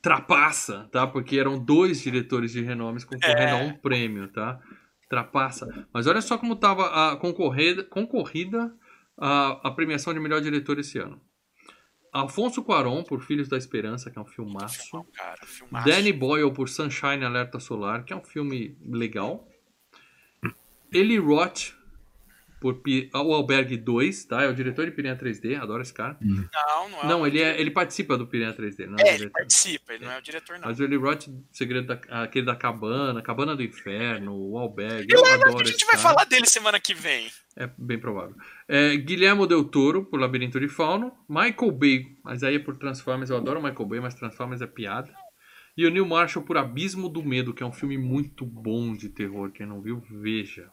[0.00, 1.06] trapaça, tá?
[1.06, 3.52] Porque eram dois diretores de renomes concorrendo é.
[3.52, 4.58] a um prêmio, tá?
[5.08, 5.68] Trapaça.
[5.92, 8.74] Mas olha só como tava a concorrida, concorrida
[9.18, 11.20] a, a premiação de melhor diretor esse ano.
[12.12, 14.82] Alfonso Cuarón por Filhos da Esperança, que é um filmaço.
[14.82, 15.88] Filmão, cara, filmaço.
[15.88, 19.48] Danny Boyle por Sunshine Alerta Solar, que é um filme legal.
[20.92, 21.72] Eli Roth
[22.62, 24.42] por Pi- O Albergue 2, tá?
[24.44, 26.16] É o diretor de Piranha 3D, adoro esse cara.
[26.20, 27.06] Não, não é.
[27.06, 30.04] Não, o ele, é, ele participa do Piranha 3D, não é, É, ele participa, ele
[30.04, 30.68] não é o diretor, não.
[30.68, 35.14] Mas o Eli Roth, Segredo da, aquele da Cabana, Cabana do Inferno, o Albergue, E
[35.14, 36.08] eu lembra adoro que a esse gente vai cara.
[36.08, 37.28] falar dele semana que vem.
[37.56, 38.34] É bem provável.
[38.68, 41.12] É, Guilhermo Del Toro, por Labirinto de Fauno.
[41.28, 43.28] Michael Bay, mas aí é por Transformers.
[43.28, 45.12] Eu adoro Michael Bay, mas Transformers é piada.
[45.76, 49.08] E o Neil Marshall por Abismo do Medo, que é um filme muito bom de
[49.08, 49.50] terror.
[49.50, 50.68] Quem não viu, veja.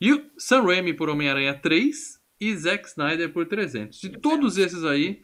[0.00, 3.98] E o Sam Raimi por Homem-Aranha 3 e Zack Snyder por 300.
[4.00, 5.20] De todos esses aí,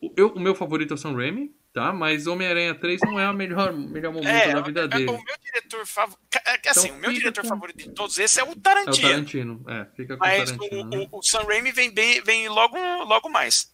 [0.00, 1.92] o, eu- o meu favorito é o Sam Raimi, tá?
[1.92, 5.04] Mas Homem-Aranha 3 não é o melhor, melhor momento É, da vida é, dele.
[5.10, 6.20] o meu diretor favorito.
[6.68, 9.08] Assim, Então o meu diretor com- favorito de todos esses é o É o Tarantino.
[9.08, 9.64] Tarantino.
[9.68, 10.80] É, fica com o mas Tarantino.
[10.82, 11.08] o, né?
[11.12, 13.70] o, o Sam Raimi vem, bem, vem logo, logo mais.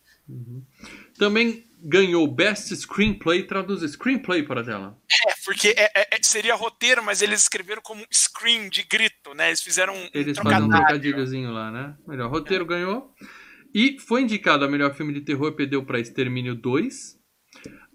[1.19, 4.99] Também ganhou Best Screenplay, traduz Screenplay para tela.
[5.29, 9.49] É, porque é- é- é- seria roteiro, mas eles escreveram como screen de grito, né?
[9.49, 10.70] Eles fizeram um Eles fazem um trocadilho.
[10.87, 11.96] trocadilhozinho lá, né?
[12.07, 13.14] Melhor roteiro ganhou.
[13.75, 17.16] E foi indicado a melhor filme de terror, perdeu para Extermínio 2.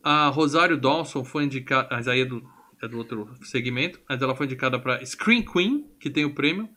[0.04, 2.42] A Rosário Dawson foi indicada, mas aí é do,
[2.82, 6.70] é do outro segmento, mas ela foi indicada para Screen Queen, que tem o prêmio,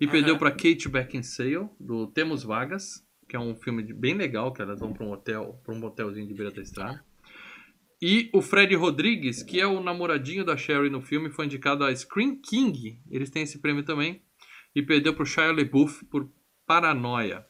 [0.00, 4.52] e perdeu para Kate Beckinsale, do Temos Vagas, que é um filme de- bem legal,
[4.52, 7.04] que elas vão para um hotel, para um motelzinho de beira da estrada.
[8.00, 11.94] E o Fred Rodrigues, que é o namoradinho da Sherry no filme, foi indicado a
[11.94, 13.00] Screen King.
[13.10, 14.22] Eles têm esse prêmio também.
[14.74, 16.30] E perdeu pro Shia LaBeouf por
[16.64, 17.44] Paranoia.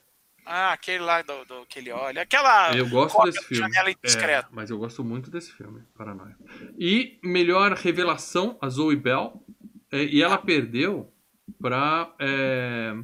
[0.46, 2.22] Ah, aquele lá do, do que ele olha.
[2.22, 2.74] Aquela.
[2.74, 3.70] Eu gosto desse filme.
[3.76, 6.34] É, mas eu gosto muito desse filme, Paranoia.
[6.78, 9.44] E melhor revelação, a Zoe Bell.
[9.92, 11.12] É, e ela perdeu
[11.60, 12.94] pra é,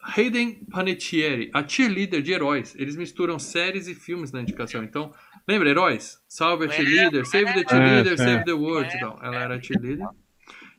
[0.00, 2.74] Hayden Panettiere, a cheerleader de heróis.
[2.76, 4.82] Eles misturam séries e filmes na indicação.
[4.84, 5.12] Então,
[5.46, 6.18] lembra, heróis?
[6.28, 8.44] Salve a cheerleader, save the cheerleader, É, save é.
[8.44, 8.94] the world.
[8.94, 9.18] e tal.
[9.22, 10.06] Ela era a cheerleader.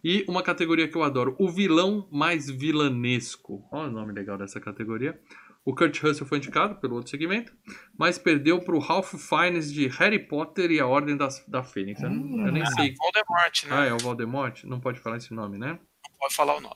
[0.04, 3.68] E uma categoria que eu adoro, o vilão mais vilanesco.
[3.72, 5.20] Olha o nome legal dessa categoria.
[5.66, 7.52] O Kurt Russell foi indicado pelo outro segmento,
[7.98, 12.02] mas perdeu para o Ralph Fiennes de Harry Potter e a Ordem das, da Fênix.
[12.02, 12.96] Eu, não- eu nem sei.
[12.96, 13.70] Voldemort, né?
[13.72, 14.64] Ah, é o Voldemort?
[14.64, 15.74] Não pode falar esse nome, né?
[15.74, 16.76] Não pode falar o nome.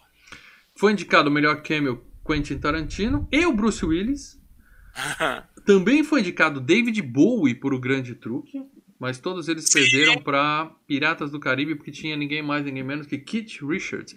[0.76, 4.42] Foi indicado o melhor cameo Quentin Tarantino e o Bruce Willis.
[5.66, 8.62] Também foi indicado David Bowie por O Grande Truque,
[9.00, 13.18] mas todos eles perderam para Piratas do Caribe porque tinha ninguém mais, ninguém menos que
[13.18, 14.16] Kit Richards.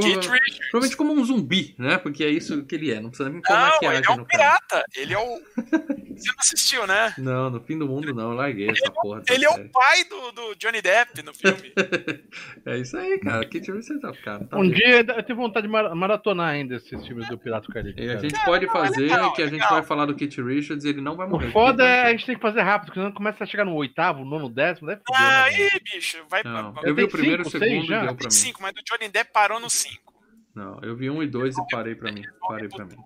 [0.00, 0.70] Kit Provavelmente, Richards.
[0.70, 1.98] provavelmente como um zumbi, né?
[1.98, 3.00] Porque é isso que ele é.
[3.00, 4.84] Não precisa nem pôr Não, maquiagem ele é um pirata.
[4.96, 5.40] Ele é o.
[6.14, 7.12] Você não assistiu, né?
[7.18, 9.20] Não, no fim do mundo não, eu larguei essa porra.
[9.20, 9.64] dessa Ele é série.
[9.66, 11.72] o pai do, do Johnny Depp no filme.
[12.66, 13.44] É isso aí, cara.
[13.44, 14.44] Kit Richards é o cara.
[14.46, 14.72] Tá Um bem.
[14.72, 18.00] dia eu tenho vontade de mar- maratonar ainda esses filmes do Pirata Caribe.
[18.00, 18.20] E a cara.
[18.20, 19.70] gente pode fazer legal, que a gente legal.
[19.70, 21.48] vai falar do Kit Richards e ele não vai morrer.
[21.48, 23.74] O foda é a gente tem que fazer rápido, porque senão começa a chegar no
[23.74, 25.42] oitavo, nono, décimo, daí fudeu, né?
[25.44, 26.88] Aí, bicho, vai Não, pra.
[26.88, 28.04] eu vi o primeiro e o segundo e já?
[28.06, 28.30] deu pra mim.
[28.30, 30.14] cinco, mas do Johnny Depp parou no 5.
[30.54, 32.22] Não, eu vi um e dois e parei pra mim.
[32.48, 32.96] Parei pra mim.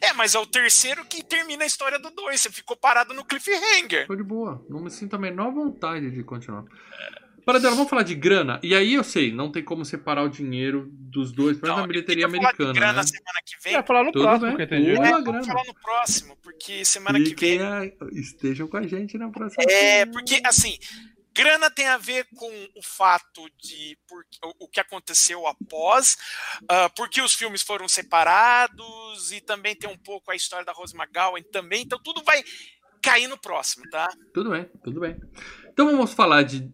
[0.00, 2.40] É, mas é o terceiro que termina a história do 2.
[2.40, 4.06] Você ficou parado no cliffhanger.
[4.06, 4.64] Foi de boa.
[4.70, 6.64] Não me sinto a menor vontade de continuar.
[7.44, 8.60] Para dela, vamos falar de grana.
[8.62, 11.86] E aí eu sei, não tem como separar o dinheiro dos dois, mas Não, na
[11.88, 13.02] bilheteria americana, grana né?
[13.02, 13.72] semana que vem.
[13.72, 14.56] Vai falar no Tudo próximo, bem.
[14.56, 14.90] que entendi.
[14.92, 15.44] É, vamos grana.
[15.44, 17.66] falar no próximo, porque semana que Fiquem vem.
[17.66, 19.64] a- Estejam com a gente na próxima.
[19.68, 20.78] É, porque assim,
[21.34, 24.24] grana tem a ver com o fato de por,
[24.58, 26.16] o, que aconteceu após,
[26.68, 30.96] ah, porque os filmes foram separados e também tem um pouco a história da Rose
[30.96, 32.42] McGowan também, então tudo vai
[33.02, 34.08] cair no próximo, tá?
[34.32, 35.20] Tudo bem, tudo bem.
[35.72, 36.70] Então vamos falar de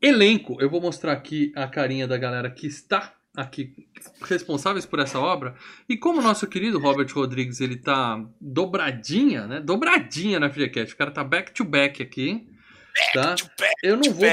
[0.00, 0.56] elenco.
[0.60, 3.88] Eu vou mostrar aqui a carinha da galera que está aqui
[4.22, 5.56] responsáveis por essa obra.
[5.88, 9.60] E como o nosso querido Robert Rodrigues, ele tá dobradinha, né?
[9.60, 10.94] Dobradinha na FGCast.
[10.94, 12.48] O cara tá back to back aqui,
[13.12, 13.34] tá?
[13.82, 14.28] Eu não vou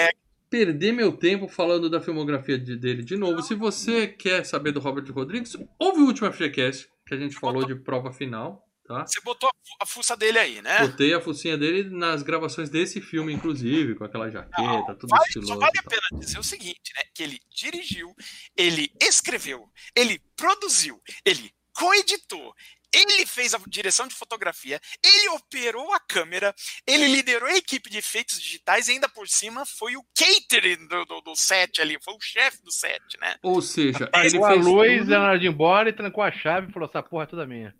[0.49, 3.41] perder meu tempo falando da filmografia de- dele de novo.
[3.41, 7.65] Se você quer saber do Robert Rodrigues, ouve o último FGCast que a gente falou
[7.65, 9.05] de prova final, tá?
[9.07, 10.79] Você botou a, fu- a fuça dele aí, né?
[10.87, 15.53] Botei a focinha dele nas gravações desse filme, inclusive, com aquela jaqueta, tudo Vale- estiloso.
[15.53, 17.03] só vale a pena dizer o seguinte, né?
[17.13, 18.13] Que ele dirigiu,
[18.57, 22.53] ele escreveu, ele produziu, ele coeditou,
[22.93, 26.53] ele fez a direção de fotografia, ele operou a câmera,
[26.85, 31.05] ele liderou a equipe de efeitos digitais e ainda por cima foi o catering do,
[31.05, 33.35] do, do set ali, foi o chefe do set, né?
[33.41, 36.31] Ou seja, Ele ele a fez luz, tudo, ela de ir embora e trancou a
[36.31, 37.73] chave e falou: essa porra é toda minha.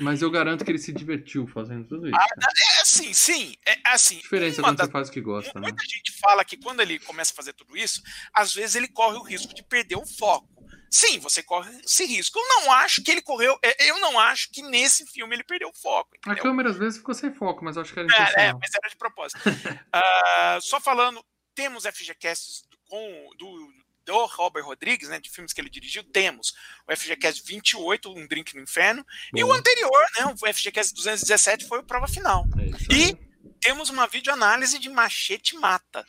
[0.00, 2.16] mas eu garanto que ele se divertiu fazendo tudo isso.
[2.16, 2.52] cara.
[2.78, 4.18] É assim, sim, é assim.
[4.18, 5.68] A diferença é quando das você faz o que gosta, né?
[5.68, 9.16] Muita gente fala que quando ele começa a fazer tudo isso, às vezes ele corre
[9.16, 10.55] o risco de perder o foco.
[10.90, 12.38] Sim, você corre esse risco.
[12.38, 13.58] Eu não acho que ele correu.
[13.62, 16.10] é, Eu não acho que nesse filme ele perdeu o foco.
[16.14, 16.42] A Entendeu?
[16.42, 18.58] câmera às vezes ficou sem foco, mas acho que era É, é, intencional.
[18.60, 19.40] mas era de propósito.
[19.92, 23.72] Ah, só falando, temos FGCasts com, do,
[24.04, 25.18] do Robert Rodrigues, né?
[25.18, 26.52] De filmes que ele dirigiu, temos
[26.88, 30.26] o FGCast 28, Um Drink no Inferno, e o anterior, né?
[30.40, 32.44] O FGCast 217 foi o Prova Final.
[32.58, 33.18] É E
[33.60, 36.06] temos uma videoanálise de Machete Mata.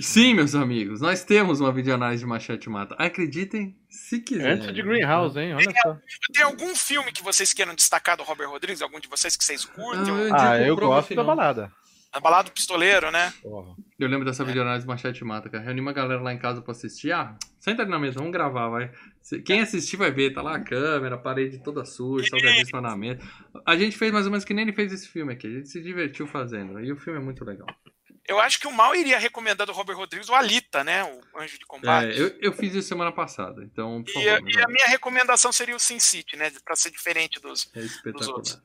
[0.00, 2.94] Sim, meus amigos, nós temos uma videoanálise de Machete Mata.
[2.98, 4.52] Acreditem se quiser.
[4.52, 5.54] Antes de Greenhouse, hein?
[5.54, 5.96] Olha só.
[6.32, 8.82] Tem algum filme que vocês queiram destacar do Robert Rodrigues?
[8.82, 10.12] Algum de vocês que vocês curtem?
[10.12, 11.72] Ah, eu Ah, eu gosto da balada.
[12.12, 13.32] A Balada do Pistoleiro, né?
[13.42, 13.74] Porra.
[13.98, 15.64] Eu lembro dessa videoanálise de Machete Mata, cara.
[15.64, 17.10] Reuni uma galera lá em casa pra assistir.
[17.10, 18.90] Ah, senta ali na mesa, vamos gravar, vai.
[19.46, 23.20] Quem assistir vai ver, tá lá a câmera, a parede toda suja, salgadíssima na mesa.
[23.64, 25.46] A gente fez mais ou menos que nem ele fez esse filme aqui.
[25.46, 26.80] A gente se divertiu fazendo.
[26.80, 27.66] E o filme é muito legal.
[28.28, 31.02] Eu acho que o mal iria recomendar do Robert Rodrigues o Alita, né?
[31.04, 32.12] O Anjo de Combate.
[32.12, 35.50] É, eu, eu fiz isso semana passada, então, por E, favor, e a minha recomendação
[35.52, 36.50] seria o Sin City, né?
[36.64, 37.68] Pra ser diferente dos.
[37.74, 38.36] é espetacular.
[38.36, 38.62] outros.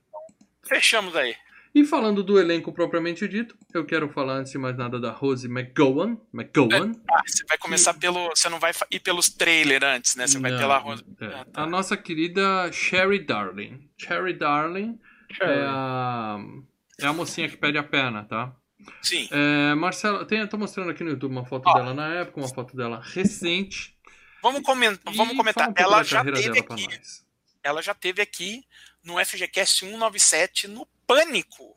[0.67, 1.36] Fechamos aí.
[1.74, 5.48] E falando do elenco propriamente dito, eu quero falar antes de mais nada da Rose
[5.48, 6.17] McGowan.
[6.34, 6.93] McGowan.
[7.12, 8.30] Ah, você vai começar pelo.
[8.30, 10.26] Você não vai ir pelos trailers antes, né?
[10.28, 11.04] Você vai Não, pela Rosa.
[11.22, 11.26] é.
[11.26, 11.62] Ah, tá.
[11.63, 13.88] A nossa querida Sherry Darling.
[13.98, 15.00] Sherry Darling
[15.41, 16.38] é a,
[17.02, 18.56] é a mocinha que pede a perna, tá?
[19.02, 19.28] Sim.
[19.32, 21.74] É, Marcelo, tem, eu tô mostrando aqui no YouTube uma foto Ó.
[21.74, 23.98] dela na época, uma foto dela recente.
[24.42, 25.70] Vamos, comen- E vamos comentar.
[25.70, 26.88] um Ela já teve aqui.
[27.63, 28.66] Ela já teve aqui
[29.04, 31.76] no FGCast 197 no Pânico.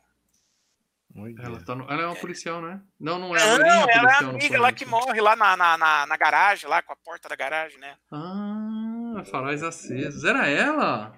[1.42, 2.80] Ela, tá no- ela é uma policial, né?
[2.98, 5.56] Não, não é a Não, ela é a no amiga lá que morre lá na,
[5.56, 7.96] na, na, na garagem, lá com a porta da garagem, né?
[8.12, 8.89] Ah,
[9.24, 10.24] faróis acesos.
[10.24, 11.12] Era ela?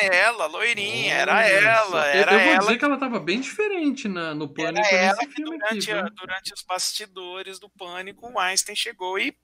[0.00, 1.96] Era ela, loirinha, era ela, só.
[1.98, 2.58] Eu- era eu vou ela.
[2.60, 6.14] dizer que ela tava bem diferente na, no Pânico Era ela que durante, aqui.
[6.14, 9.36] durante os bastidores do Pânico, o Einstein chegou e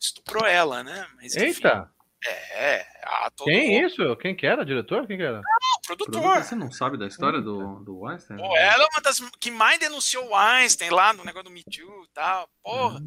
[0.00, 1.06] estuprou ela, né?
[1.16, 1.88] Mas, Eita!
[2.26, 4.16] É, a todo Quem isso?
[4.16, 4.64] Quem que era?
[4.64, 5.06] Diretor?
[5.06, 5.40] Quem que era?
[5.40, 6.42] o produtor.
[6.42, 8.38] Você não sabe da história do, do Einstein?
[8.38, 11.62] Pô, ela é uma das que mais denunciou o Einstein lá no negócio do Me
[11.64, 12.48] Too e tal.
[12.62, 13.00] Porra,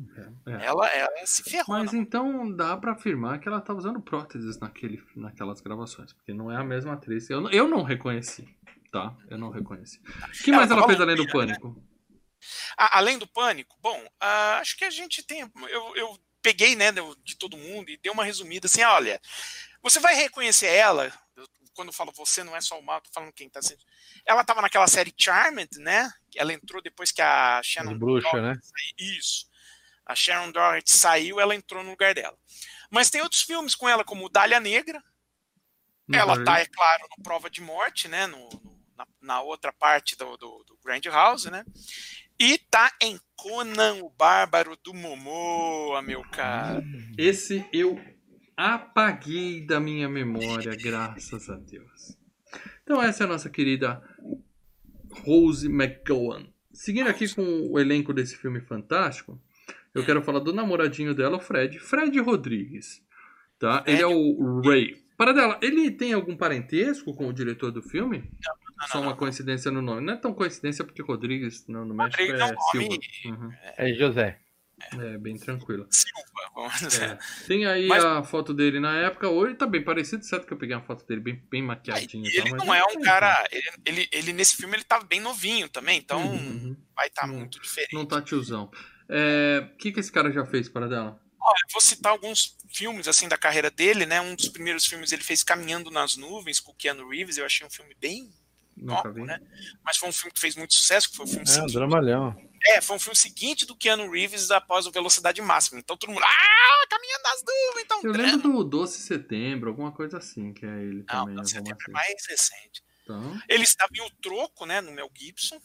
[0.46, 0.66] É, é.
[0.66, 1.66] ela, ela se ferrou.
[1.70, 2.00] Mas né?
[2.00, 6.58] então dá pra afirmar que ela tá usando próteses naquele, naquelas gravações, porque não é
[6.58, 7.28] a mesma atriz.
[7.30, 8.48] Eu, não- eu não reconheci,
[8.92, 9.16] tá?
[9.30, 10.00] Eu não reconheci.
[10.00, 11.32] O que Ela mais ela tava fez além do né?
[11.32, 11.84] Pânico?
[12.78, 15.42] A- além do Pânico, bom, ah, acho que a gente tem.
[15.70, 16.92] Eu, eu peguei, né,
[17.24, 19.20] de todo mundo e dei uma resumida assim: olha,
[19.82, 21.12] você vai reconhecer ela.
[21.74, 23.84] Quando eu falo você, não é só o mal, tô falando quem tá sendo.
[24.26, 26.12] Ela tava naquela série Charmed, né?
[26.36, 27.92] Ela entrou depois que a Shannon.
[27.98, 28.54] Doherty né?
[28.64, 29.46] saiu- Isso.
[30.06, 32.36] A Sharon Doherty saiu, ela entrou no lugar dela.
[32.90, 35.04] Mas tem outros filmes com ela, como Dália Negra.
[36.08, 38.26] Não ela tá é claro, no Prova de Morte, né?
[38.26, 41.64] No, no- na, na outra parte do, do, do Grand House, né?
[42.39, 46.84] E tá em Conan, o Bárbaro do Momoa, meu cara.
[47.17, 48.00] Esse eu
[48.56, 52.15] apaguei da minha memória, graças a Deus.
[52.84, 54.04] Então essa é a nossa querida
[55.26, 56.45] Rose McGowan.
[56.71, 59.41] Seguindo aqui com o elenco desse filme fantástico,
[59.95, 61.80] eu quero falar do namoradinho dela, o Fred.
[61.80, 63.02] Fred Rodrigues.
[63.58, 63.84] Tá?
[63.88, 65.04] Ele é o Ray.
[65.17, 68.19] Para dela, ele tem algum parentesco com o diretor do filme?
[68.19, 69.18] Não, Só não, uma não.
[69.18, 70.02] coincidência no nome.
[70.02, 72.54] Não é tão coincidência porque Rodrigues no, no México Rodrigues é um é
[72.90, 73.46] nome- Silva.
[73.46, 73.54] Uhum.
[73.78, 74.40] É José.
[74.94, 75.88] É bem tranquilo.
[75.90, 77.04] Silva, vamos dizer.
[77.13, 77.18] É.
[77.48, 79.28] Tem aí Mas- a foto dele na época.
[79.28, 82.24] Hoje tá bem parecido, certo que eu peguei uma foto dele bem, bem maquiadinho.
[82.26, 83.48] Tal, ele mas não é um tem, cara.
[83.52, 86.78] Ele, ele, ele, nesse filme ele tava bem novinho também, então Uhum, uhum.
[86.96, 87.94] vai estar Não- muito diferente.
[87.96, 88.70] Não tá tiozão.
[89.10, 91.20] É, O que, que esse cara já fez para dela?
[91.42, 94.20] Olha, eu vou citar alguns filmes assim da carreira dele, né?
[94.22, 97.38] Um dos primeiros filmes ele fez Caminhando nas Nuvens com o Keanu Reeves.
[97.38, 98.30] Eu achei um filme bem
[98.78, 99.22] Nunca vi.
[99.24, 99.40] né?
[99.84, 101.74] Mas foi um filme que fez muito sucesso, que foi o filme É, um seguinte.
[101.74, 102.36] dramalhão.
[102.68, 105.80] É, foi um filme seguinte do Keanu Reeves após o Velocidade Máxima.
[105.80, 108.02] Então todo mundo, ah, Caminhando nas Nuvens, então.
[108.04, 111.36] Eu lembro do Doce Setembro, alguma coisa assim, que é ele Não, também.
[111.36, 112.84] não, alguma setembro é mais recente.
[113.04, 115.62] Então, Ele estava em O Troco, né, no Mel Gibson.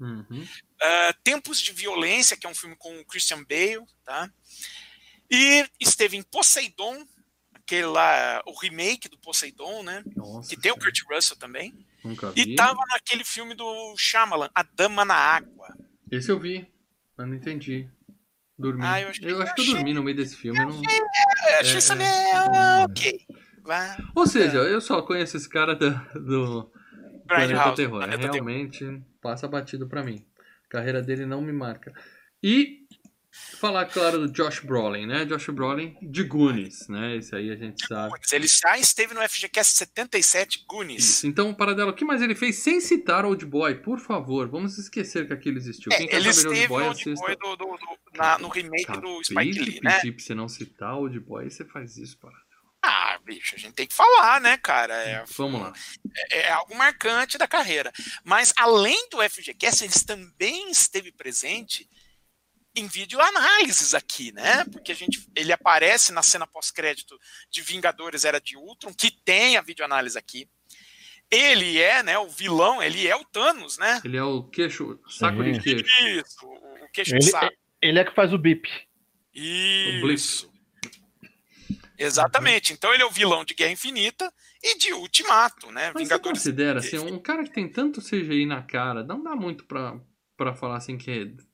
[0.00, 0.46] uhum.
[0.82, 4.30] Ah, Tempos de Violência, que é um filme com o Christian Bale, tá?
[5.30, 7.06] E esteve em Poseidon,
[7.54, 10.02] aquele lá, o remake do Poseidon, né?
[10.14, 11.74] Nossa, Que tem o senhora, Kurt Russell também.
[12.04, 12.42] Nunca vi.
[12.42, 15.74] E tava naquele filme do Shyamalan, A Dama na Água.
[16.10, 16.66] Esse eu vi,
[17.16, 17.88] mas não entendi.
[18.58, 18.82] Dormi.
[18.84, 20.60] Ah, eu eu acho que eu achei- dormi no meio desse filme.
[20.60, 20.82] eu não-
[21.48, 22.32] É, achei É, isso é.
[22.34, 23.20] ah, ok.
[23.62, 23.96] Vai.
[24.14, 26.70] Ou seja, eu só conheço esse cara da- do
[27.26, 27.96] Planeta Grindhouse, Terror.
[28.02, 28.34] É, Planeta Terror.
[28.34, 30.24] realmente passa batido pra mim.
[30.66, 31.92] A carreira dele não me marca.
[32.42, 32.83] E
[33.58, 35.24] falar, claro, do Josh Brolin, né?
[35.24, 37.16] Josh Brolin de Goonies, né?
[37.16, 38.14] Esse aí a gente sabe.
[38.32, 41.04] Ele já esteve no FGCast 77, Goonies.
[41.04, 41.26] Isso.
[41.26, 43.74] Então, Paradelo, o que mais ele fez sem citar Old Boy?
[43.76, 45.92] Por favor, vamos esquecer que aquilo existiu.
[45.92, 47.26] É, Quem quer ele saber de Old esteve Boy, assista.
[47.26, 50.00] Boy do, do- do- na- no remake do Acabei Spike Lee, né?
[50.18, 52.44] você não citar Old Boy, você faz isso, Paradelo.
[52.86, 54.94] Ah, bicho, a gente tem que falar, né, cara?
[54.94, 55.72] É, Vamos lá.
[56.30, 57.90] é, é algo marcante da carreira.
[58.22, 61.88] Mas além do FGCast, ele também esteve presente
[62.74, 64.64] em videoanálises aqui, né?
[64.64, 67.18] Porque a gente, ele aparece na cena pós-crédito
[67.50, 70.48] de Vingadores Era de Ultron, que tem a videoanálise aqui.
[71.30, 74.00] Ele é, né, o vilão, ele é o Thanos, né?
[74.04, 75.52] Ele é o queixo, saco Sim.
[75.52, 75.84] de queixo.
[76.06, 77.54] Isso, o, o queixo Ele, de saco.
[77.80, 78.68] ele é que faz o bip.
[79.34, 80.52] Isso.
[81.98, 82.72] Exatamente.
[82.72, 84.32] Então ele é o vilão de Guerra Infinita
[84.62, 85.90] e de Ultimato, né?
[85.94, 86.42] Mas Vingadores.
[86.42, 89.98] você considera, assim, um cara que tem tanto CGI na cara, não dá muito pra,
[90.36, 91.53] pra falar assim que é...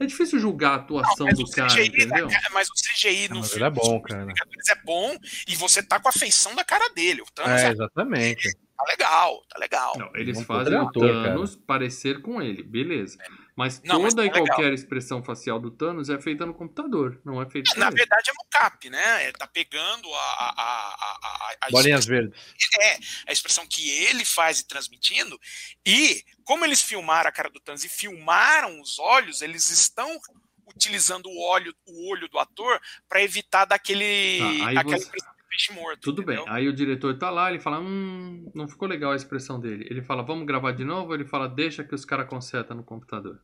[0.00, 2.28] É difícil julgar a atuação Mas do o cara, CGI da entendeu?
[2.52, 4.32] mas o CGI no Mas filme ele é bom, cara.
[4.68, 5.16] É bom
[5.48, 7.22] e você tá com a feição da cara dele.
[7.22, 8.50] O Thanos É, é, exatamente.
[8.76, 9.92] tá legal, tá legal.
[9.98, 13.18] Não, eles Não fazem o ator, Thanos parecer com ele, beleza.
[13.56, 14.56] Mas Não, mas toda e tá legal.
[14.56, 17.98] qualquer expressão facial do Thanos é feita no computador, não é feita Na por ele.
[17.98, 19.24] verdade é mocap, né?
[19.28, 22.38] É, Tá pegando a, a, a, a, a, Bolinhas verdes.
[23.26, 25.38] a expressão que ele faz e transmitindo.
[25.86, 30.18] E como eles filmaram a cara do Thanos e filmaram os olhos, eles estão
[30.66, 35.32] utilizando o olho, o olho do ator para evitar daquele Tá, aquela você- impressão
[35.68, 36.00] morto.
[36.00, 36.36] Tudo bem.
[36.36, 36.52] entendeu?
[36.54, 39.86] Aí o diretor tá lá, ele fala, hum, não ficou legal a expressão dele.
[39.90, 41.12] Ele fala, vamos gravar de novo?
[41.14, 43.40] Ele fala, deixa que os caras consertam no computador.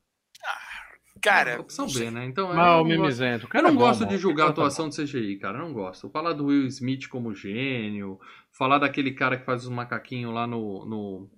[1.23, 2.27] Cara, É opção não B, né?
[2.27, 3.47] Então, eu Mal, não gosto- mimizento.
[3.47, 5.59] O Eu não é bom, gosto de julgar a tá atuação do CGI, cara.
[5.59, 6.11] Eu não gosto.
[6.11, 8.21] Falar do Will Smith como gênio,
[8.57, 11.31] falar daquele cara que faz os macaquinhos lá no, no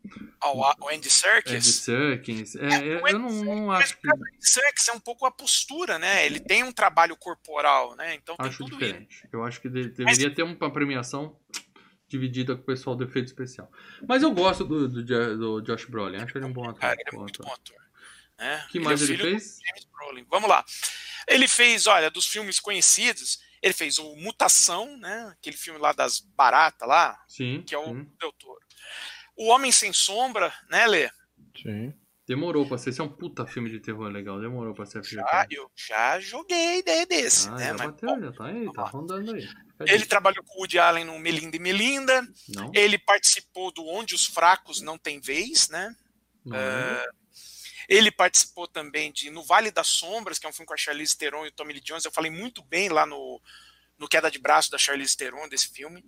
[0.42, 1.64] Ó, o- o Andy Andy Serkis.
[1.66, 2.54] Serkins.
[2.56, 4.08] É, eu, eu não, não Mas acho o que.
[4.08, 6.24] do Andy Serkis é um pouco a postura, né?
[6.26, 8.14] Ele tem um trabalho corporal, né?
[8.14, 8.78] Então Acho tudo isso.
[8.78, 9.28] diferente.
[9.32, 11.36] Eu acho que de- deveria ter uma premiação
[12.08, 13.70] dividida com o pessoal do efeito especial.
[14.08, 16.18] Mas eu gosto do, do, do Josh Brolin.
[16.22, 16.80] Acho ele um bom ator.
[16.80, 17.46] Cara, ele é muito ator.
[17.46, 17.76] bom ator.
[18.38, 18.64] Né?
[18.64, 19.58] O que Ele mais é ele, do fez?
[20.30, 20.64] Vamos lá.
[21.26, 25.34] Ele fez, olha, dos filmes conhecidos, ele fez o Mutação, né?
[25.38, 27.62] Aquele filme lá das baratas lá, Sim.
[27.66, 28.10] que é o sim.
[28.20, 28.60] Del Toro.
[29.36, 31.10] O Homem Sem Sombra, né, Lê?
[31.62, 31.94] Sim.
[32.26, 32.90] Demorou pra ser.
[32.90, 34.38] Esse é um puta filme de terror legal.
[34.38, 37.64] Demorou pra ser Já, eu já joguei ideia desse, Ah, né?
[37.68, 39.48] já Mas, bateu, bom, já tá aí, tá rondando aí.
[39.86, 42.20] Ele trabalhou com o Woody Allen no Melinda e Melinda.
[42.48, 42.70] Não?
[42.74, 45.94] Ele participou do Onde os Fracos Não Têm Vez, né?
[46.44, 47.12] Não lembro.
[47.88, 51.16] Ele participou também de No Vale das Sombras, que é um filme com a Charlize
[51.16, 52.04] Theron e o Tommy Lee Jones.
[52.04, 53.40] Eu falei muito bem lá no,
[53.98, 56.04] no Queda de Braço da Charlize Theron desse filme.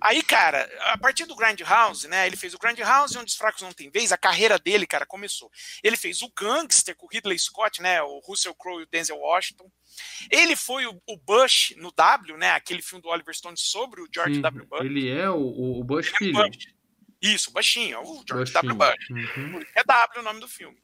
[0.00, 2.26] Aí, cara, a partir do Grindhouse, né?
[2.26, 4.12] Ele fez o Grindhouse, Onde os Fracos Não Têm Vez.
[4.12, 5.50] A carreira dele, cara, começou.
[5.82, 8.02] Ele fez o Gangster com o Ridley Scott, né?
[8.02, 9.70] O Russell Crowe e o Denzel Washington.
[10.30, 12.50] Ele foi o, o Bush no W, né?
[12.50, 14.66] Aquele filme do Oliver Stone sobre o George Sim, W.
[14.66, 14.80] Bush.
[14.84, 16.38] Ele é o, o- Bush Ele é filho.
[16.38, 16.81] o Bush.
[17.22, 18.74] Isso, baixinho, é o George Baixinho.
[18.74, 18.96] W.
[18.96, 19.10] Bush.
[19.36, 20.76] Uhum, É W o nome do filme.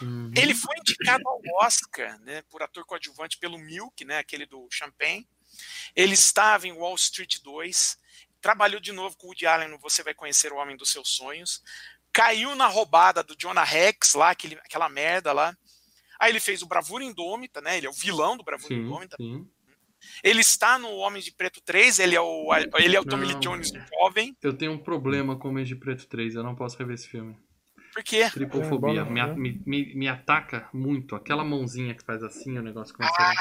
[0.00, 0.32] uhum.
[0.34, 5.28] Ele foi indicado ao Oscar, né, por ator coadjuvante pelo Milk, né, aquele do Champagne.
[5.94, 7.98] Ele estava em Wall Street 2,
[8.40, 11.10] trabalhou de novo com o Woody Allen no Você Vai Conhecer o Homem dos Seus
[11.10, 11.62] Sonhos,
[12.10, 15.54] caiu na roubada do Jonah Rex lá, aquele, aquela merda lá.
[16.18, 19.16] Aí ele fez o Bravura Indômita, né, ele é o vilão do Bravura Sim, Indômita.
[19.18, 19.46] sim.
[20.22, 22.48] Ele está no Homem de Preto 3, ele é o,
[22.78, 23.34] ele é o Tommy Lee.
[23.40, 24.36] Jones jovem.
[24.42, 27.08] Eu tenho um problema com o Homem de Preto 3, eu não posso rever esse
[27.08, 27.36] filme.
[27.94, 28.30] Por quê?
[28.30, 29.00] Tripofobia.
[29.00, 29.60] É, bom, me, né?
[29.66, 31.14] me, me, ataca muito.
[31.14, 33.32] Aquela mãozinha que faz assim, o negócio começa a...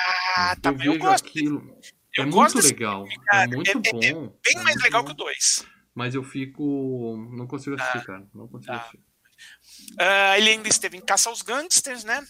[0.51, 1.25] Ah, tá, eu eu, vejo gosto.
[1.27, 1.77] aquilo.
[2.17, 3.05] Eu é gosto muito legal.
[3.07, 4.27] filme, É muito É- é- bom.
[4.43, 5.07] Bem é mais muito legal bom.
[5.07, 5.65] que o 2.
[5.95, 7.15] Mas eu fico.
[7.31, 8.27] Não consigo assistir, cara.
[8.33, 8.77] Não consigo Ah.
[8.77, 8.99] assistir.
[9.97, 12.21] Ah, ele ainda esteve em Caça aos Gangsters, né?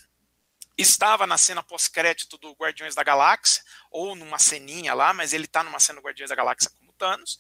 [0.78, 3.62] Estava na cena pós-crédito do Guardiões da Galáxia,
[3.92, 7.40] ou numa ceninha lá, mas ele tá numa cena do Guardiões da Galáxia como Thanos.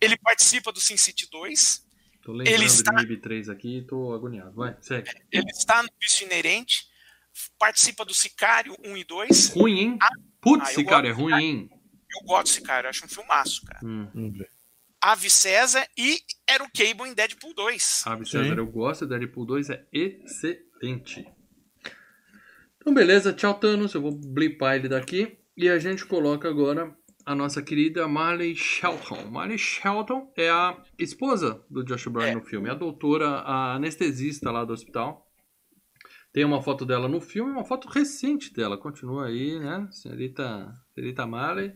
[0.00, 1.86] Ele participa do Sin City 2.
[2.22, 4.52] Tô lembrando Ele está- de MIB 3 aqui e tô agoniado.
[4.54, 5.10] Vai, segue.
[5.32, 6.86] Ele está no Vício Inerente.
[7.58, 9.50] Participa do Sicário 1 e 2.
[9.50, 9.98] Ruim, hein?
[10.40, 11.70] Putz, ah, eu esse cara é ruim, hein?
[12.10, 13.80] Eu gosto do Sicário, eu acho um filmaço, cara.
[13.84, 14.32] Hum.
[15.00, 18.02] Ave César e era o Cable em Deadpool 2.
[18.06, 18.30] Ave Sim.
[18.42, 19.06] César, eu gosto.
[19.06, 21.24] Deadpool 2 é excelente.
[22.88, 23.34] Então, beleza.
[23.34, 23.92] Tchau, Thanos.
[23.92, 25.36] Eu vou blipar ele daqui.
[25.54, 29.26] E a gente coloca agora a nossa querida Marley Shelton.
[29.30, 32.34] Marley Shelton é a esposa do Josh Brolin É.
[32.36, 32.70] no filme.
[32.70, 35.30] A doutora, a anestesista lá do hospital.
[36.32, 38.78] Tem uma foto dela no filme, uma foto recente dela.
[38.78, 39.86] Continua aí, né?
[39.90, 41.74] Senhorita, senhorita Marley.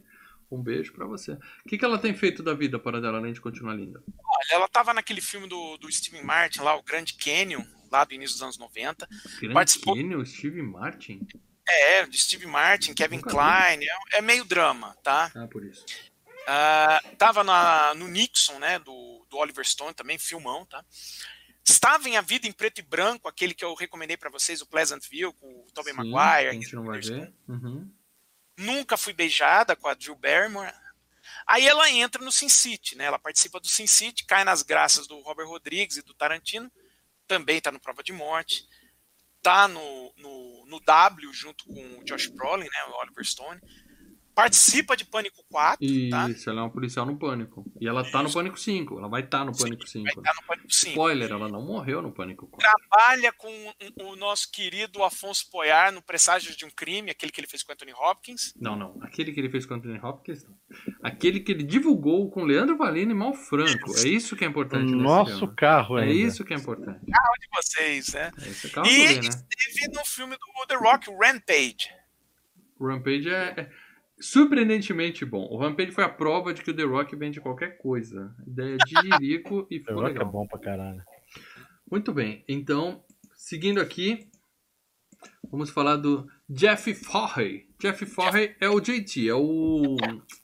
[0.50, 1.32] Um beijo pra você.
[1.32, 1.38] O
[1.68, 4.02] que, que ela tem feito da vida para dela, além de continuar linda?
[4.08, 8.14] Olha, ela tava naquele filme do, do Steven Martin lá, o Grande Canyon, lá do
[8.14, 9.06] início dos anos 90.
[9.38, 11.26] Grande Participou- Canyon, Steve Martin?
[11.68, 13.30] É, Steve Martin, Kevin Nunca.
[13.30, 15.30] Klein, é, é meio drama, tá?
[15.34, 15.84] Ah, por isso.
[16.46, 20.84] Ah, tava na, no Nixon, né, do, do Oliver Stone também, filmão, tá?
[21.64, 24.66] Estava em A Vida em Preto e Branco, aquele que eu recomendei pra vocês, o
[24.66, 26.48] Pleasantville, com o Tobey Maguire.
[26.48, 27.32] A gente não vai ver.
[27.46, 27.88] Uhum.
[28.58, 30.72] Nunca fui beijada com a Drew Barrymore.
[31.46, 33.04] Aí ela entra no Sin City, né?
[33.04, 36.70] Ela participa do Sin City, cai nas graças do Robert Rodrigues e do Tarantino.
[37.26, 38.66] Também tá no Prova de Morte.
[39.42, 42.84] Tá no, no, no W junto com o Josh Brolin, né?
[42.88, 43.60] O Oliver Stone.
[44.34, 46.30] Participa de Pânico 4, tá?
[46.30, 47.70] Isso, ela é uma policial no Pânico.
[47.78, 48.38] E ela tá no Isso.
[48.38, 48.98] Pânico 5.
[48.98, 50.04] Ela vai estar no Pânico 5.
[50.04, 50.90] Vai estar no Pânico 5.
[50.92, 52.66] Spoiler, ela não morreu no Pânico 4.
[52.88, 53.48] Trabalha com
[54.00, 57.62] o- o nosso querido Afonso Poyar no Presságios de um Crime, aquele que ele fez
[57.62, 58.54] com Anthony Hopkins.
[58.58, 58.98] Não, não.
[59.02, 60.56] Aquele que ele fez com Anthony Hopkins, não.
[61.02, 63.94] Aquele que ele divulgou com Leandro Valino e Mal Franco.
[63.98, 65.54] É isso que é importante Nosso filme.
[65.56, 66.14] carro É ainda.
[66.14, 67.04] isso que é importante.
[67.10, 68.30] Carro de vocês, né?
[68.40, 69.28] É esse carro E vi, né?
[69.28, 71.90] esteve no filme do The Rock, o Rampage.
[72.78, 73.70] O Rampage é, é
[74.22, 75.46] surpreendentemente bom.
[75.50, 78.34] O Rampage foi a prova de que o The Rock vende qualquer coisa.
[78.46, 80.32] Ideia de jirico e ficou acho que é legal.
[80.32, 81.02] bom pra caralho.
[81.90, 83.04] Muito bem, então,
[83.34, 84.26] seguindo aqui,
[85.50, 87.68] vamos falar do Jeff Forrey.
[87.78, 89.96] Jeff Forrey é o JT, é o,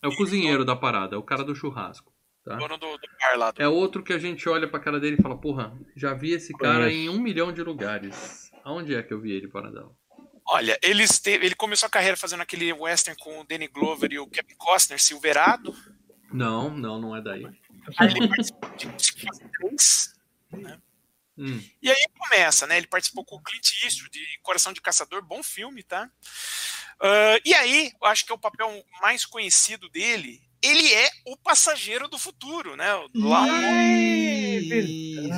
[0.02, 2.12] é o cozinheiro da parada, é o cara do churrasco.
[2.44, 2.56] Tá?
[2.56, 3.50] Dono do, do bar lá.
[3.50, 3.62] Do...
[3.62, 6.52] É outro que a gente olha pra cara dele e fala, porra, já vi esse
[6.52, 6.96] cara Conheço.
[6.96, 8.50] em um milhão de lugares.
[8.64, 9.94] Aonde é que eu vi ele, Paradão?
[10.50, 14.18] Olha, ele, esteve, ele começou a carreira fazendo aquele western com o Danny Glover e
[14.18, 15.76] o Kevin Costner, Silverado.
[16.32, 17.44] Não, não, não é daí.
[17.98, 18.92] Aí ele participou de
[19.60, 20.14] 3.
[21.36, 22.78] Hum, E aí começa, né?
[22.78, 26.10] Ele participou com o Clint Eastwood de Coração de Caçador, bom filme, tá?
[27.00, 30.40] Ah, e aí, eu acho que é o papel mais conhecido dele.
[30.60, 32.88] Ele é o passageiro do futuro, né?
[33.14, 33.46] Lá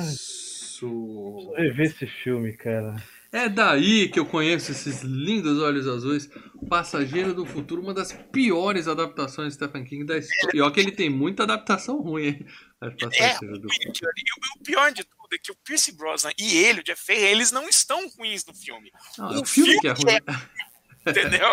[0.01, 0.87] Isso.
[0.89, 2.95] Vou rever esse filme, cara.
[3.31, 6.29] É daí que eu conheço esses lindos olhos azuis.
[6.69, 10.57] Passageiro do Futuro, uma das piores adaptações de Stephen King da história.
[10.57, 12.45] E olha que ele tem muita adaptação ruim, hein?
[12.79, 16.57] Mas É, do o, e o pior de tudo é que o Pierce Brosnan e
[16.57, 18.91] ele, o Jeff Ferrer, eles não estão ruins no filme.
[19.17, 20.21] Não, é o o filme que é filme ruim.
[21.07, 21.47] Entendeu?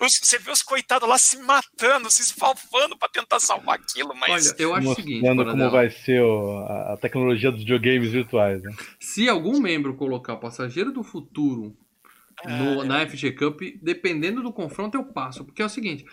[0.00, 4.48] mas você vê os coitados lá se matando, se esfalfando pra tentar salvar aquilo, mas.
[4.48, 6.58] Olha, eu acho o seguinte, Mostrando como vai ser o-
[6.92, 8.70] a, tecnologia dos videogames virtuais, né?
[9.00, 11.76] se algum membro colocar Passageiro do Futuro
[12.44, 15.44] no- Ah, na FG Cup, dependendo do confronto, eu passo.
[15.44, 16.04] Porque é o seguinte,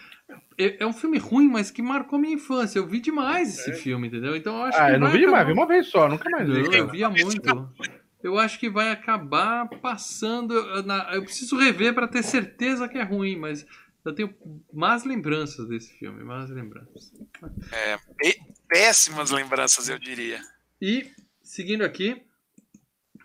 [0.57, 2.77] é, é um filme ruim, mas que marcou minha infância.
[2.77, 4.35] Eu vi demais esse filme, entendeu?
[4.35, 6.47] Então eu acho que Ah, eu não vi demais, vi uma vez só, nunca mais
[6.47, 6.63] vi.
[6.65, 6.77] Cara.
[6.77, 7.69] eu via muito.
[8.21, 10.83] Eu acho que vai acabar passando.
[10.83, 13.65] na- Eu preciso rever para ter certeza que é ruim, mas
[14.03, 14.35] eu tenho
[14.73, 17.11] más lembranças desse filme, más lembranças.
[17.69, 17.99] Pé-
[18.67, 20.41] Péssimas lembranças, eu diria.
[20.81, 21.11] E
[21.41, 22.21] seguindo aqui,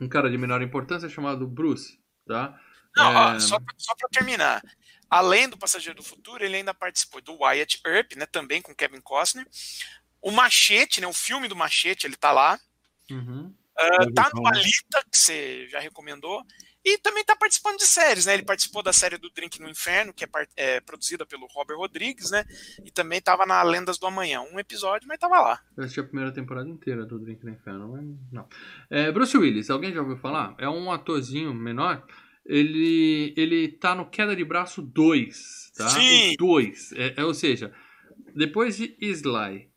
[0.00, 2.58] um cara de menor importância chamado Bruce, tá?
[2.96, 4.62] Não, É, ó, só, só pra terminar.
[5.10, 9.00] Além do Passageiro do Futuro, ele ainda participou do Wyatt Earp, né, também com Kevin
[9.00, 9.46] Costner.
[10.22, 11.06] O Machete, né?
[11.06, 12.58] O filme do Machete, ele tá lá.
[13.10, 13.52] Uhum.
[13.76, 16.44] Uh, tá no Alita, que você já recomendou.
[16.84, 18.34] E também está participando de séries, né?
[18.34, 22.30] Ele participou da série do Drink no Inferno, que é, é produzida pelo Robert Rodrigues,
[22.30, 22.44] né?
[22.84, 24.42] E também estava na Lendas do Amanhã.
[24.42, 25.60] Um episódio, mas estava lá.
[25.78, 28.46] Eu assisti a primeira temporada inteira do Drink no Inferno, mas não.
[28.90, 30.54] É, Bruce Willis, alguém já ouviu falar?
[30.58, 32.06] É um atorzinho menor.
[32.44, 35.88] Ele, ele tá no Queda de Braço 2, tá?
[35.88, 36.34] Sim.
[36.36, 36.92] 2.
[36.92, 37.72] É, é, ou seja,
[38.34, 39.70] depois de Sly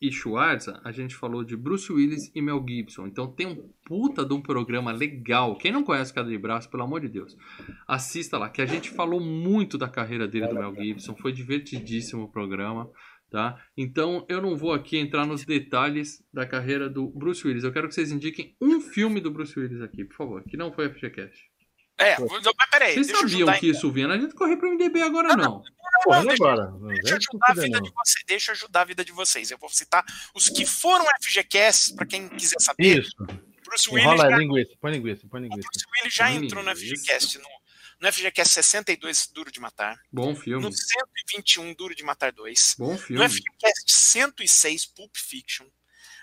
[0.00, 3.06] e Schwarza, a gente falou de Bruce Willis e Mel Gibson.
[3.06, 5.56] Então tem um puta de um programa legal.
[5.56, 7.36] Quem não conhece Cada de Braço, pelo amor de Deus,
[7.86, 11.16] assista lá, que a gente falou muito da carreira dele do Mel Gibson.
[11.16, 12.90] Foi divertidíssimo o programa.
[13.30, 13.62] Tá?
[13.76, 17.62] Então eu não vou aqui entrar nos detalhes da carreira do Bruce Willis.
[17.62, 20.72] Eu quero que vocês indiquem um filme do Bruce Willis aqui, por favor, que não
[20.72, 21.50] foi FGCast.
[21.98, 22.94] É, mas peraí.
[22.94, 24.06] Vocês sabiam que isso vinha?
[24.08, 25.64] A gente correr para o MDB agora, não.
[26.04, 26.72] Porra, deixa, agora.
[27.02, 29.50] Deixa, ajudar a vida de vocês, deixa ajudar a vida de vocês.
[29.50, 33.00] Eu vou citar os que foram FGCast, para quem quiser saber.
[33.00, 33.16] Isso.
[33.64, 34.06] Bruce Willis.
[34.06, 35.68] Rola já, linguiça, põe linguiça, põe linguiça.
[35.68, 37.48] Bruce Willis já entrou no FGCast, no,
[38.00, 40.00] no FGCast 62, Duro de Matar.
[40.12, 40.62] Bom filme.
[40.62, 42.76] No 121, Duro de Matar 2.
[42.78, 43.22] Bom filme.
[43.22, 45.66] No FGCast 106, Pulp Fiction.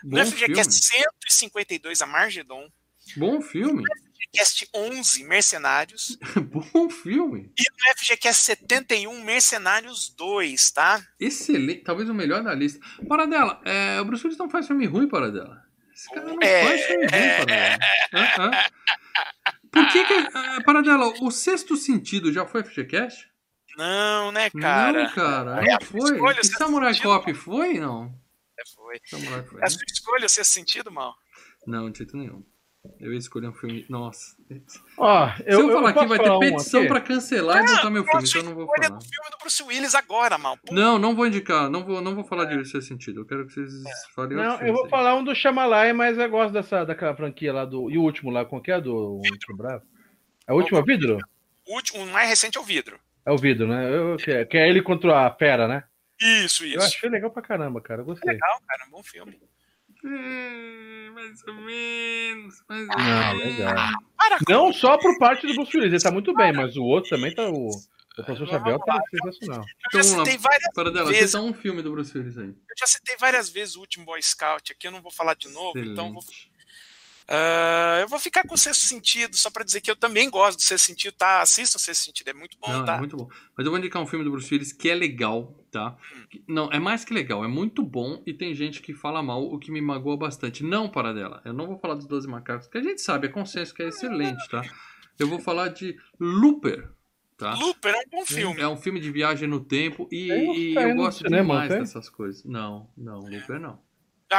[0.04, 2.70] Bom no FGCast 152, Amargedon.
[3.18, 3.84] Bom filme.
[3.84, 6.18] No FGCast 11, Mercenários.
[6.74, 7.52] Bom filme.
[7.58, 11.02] E no FGCast 71, Mercenários 2, tá?
[11.20, 12.80] Excelente, talvez o melhor da lista.
[13.08, 15.64] Paradela, é, o Bruce Willis não faz filme ruim, Paradela.
[15.94, 17.78] Esse cara não É, faz filme ruim, Paradela.
[18.14, 18.70] Ah, ah.
[19.72, 23.30] Por que que, é, Paradela, o Sexto Sentido já foi FGCast?
[23.78, 25.04] Não, né, cara?
[25.04, 26.14] Não, cara, É, não foi.
[26.14, 28.18] escolha, E Sexto Samurai Sentido, Cop foi, não?
[28.58, 29.02] É, foi.
[29.06, 29.66] Samurai foi, É né?
[29.66, 31.14] a sua escolha, o seu sentido, mal.
[31.68, 32.42] Não, de jeito nenhum.
[33.00, 33.86] Eu ia escolher um filme.
[33.90, 34.36] Nossa.
[34.98, 36.88] Ó, Se eu, falar aqui, posso vai ter um petição aqui?
[36.90, 39.00] pra cancelar e botar meu a filme, então eu não vou escolha falar.
[39.00, 40.58] do filme do Bruce Willis agora, mal?
[40.58, 43.22] Pô, Não, não vou indicar, não vou, não vou falar de seu sentido.
[43.22, 43.72] Eu quero que vocês
[44.14, 44.90] falem Não, eu vou aí.
[44.90, 47.90] falar um do Shyamalan, mas eu gosto dessa, daquela franquia lá do.
[47.92, 48.80] E o último lá, qual que é?
[48.82, 49.84] Do Último Bravo?
[50.48, 51.18] É o último é o vidro?
[51.68, 53.00] O último, o mais recente é o vidro.
[53.26, 53.90] É o vidro, né?
[53.92, 55.84] Eu, que, é, que é ele contra a fera, né?
[56.22, 56.82] Isso, Eu isso.
[56.86, 58.02] achei legal pra caramba, cara.
[58.02, 58.32] Eu gostei.
[58.34, 59.38] Legal, cara, um bom filme.
[60.06, 63.58] Hum, mais ou menos, mais ou Não, menos.
[63.58, 63.76] legal.
[64.18, 67.10] Para Não só por parte do Bruce Willis, ele tá muito bem, mas o outro
[67.10, 67.50] também tá.
[67.50, 69.62] O, o professor Xavier tá sensacional.
[69.62, 71.32] Eu Então já citei várias Para dela, vezes.
[71.32, 72.48] cita um filme do Bruce Willis aí.
[72.50, 75.50] Eu já citei várias vezes o último Boy Scout aqui, eu não vou falar de
[75.50, 76.22] novo, então vou,
[77.28, 80.58] Ah, eu vou ficar com o sexto sentido, só pra dizer que eu também gosto
[80.58, 81.42] do sexto sentido, tá?
[81.42, 82.96] Assista o sexto sentido, é muito bom, Não, tá?
[82.96, 83.28] é muito bom.
[83.58, 85.98] Mas eu vou indicar um filme do Bruce Willis que é legal, tá?
[86.30, 89.44] Que- Não, é mais que legal, é muito bom e tem gente que fala mal,
[89.44, 90.64] o que me magoa bastante.
[90.64, 91.42] Não para dela.
[91.44, 93.88] Eu não vou falar dos 12 macacos, que a gente sabe, é consenso que é
[93.88, 94.62] excelente, tá?
[95.18, 96.90] Eu vou falar de Looper,
[97.38, 97.56] tá?
[97.56, 98.62] Looper é um bom filme.
[98.62, 101.80] É um filme de viagem no tempo e, um e eu gosto cinema, demais tem?
[101.80, 102.44] dessas coisas.
[102.44, 103.80] Não, não, Looper não.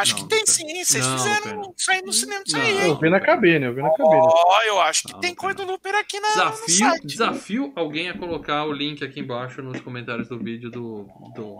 [0.00, 1.72] Acho não, que tem sim, vocês Não, fizeram pera.
[1.76, 2.64] isso aí no cinema, isso Não.
[2.64, 4.20] aí, Eu vi na cabine, eu vi na cabine.
[4.20, 7.06] Ó, eu acho que Não, tem não coisa do Looper aqui na, no Desafio, site.
[7.06, 11.56] desafio alguém a colocar o link aqui embaixo nos comentários do vídeo do, do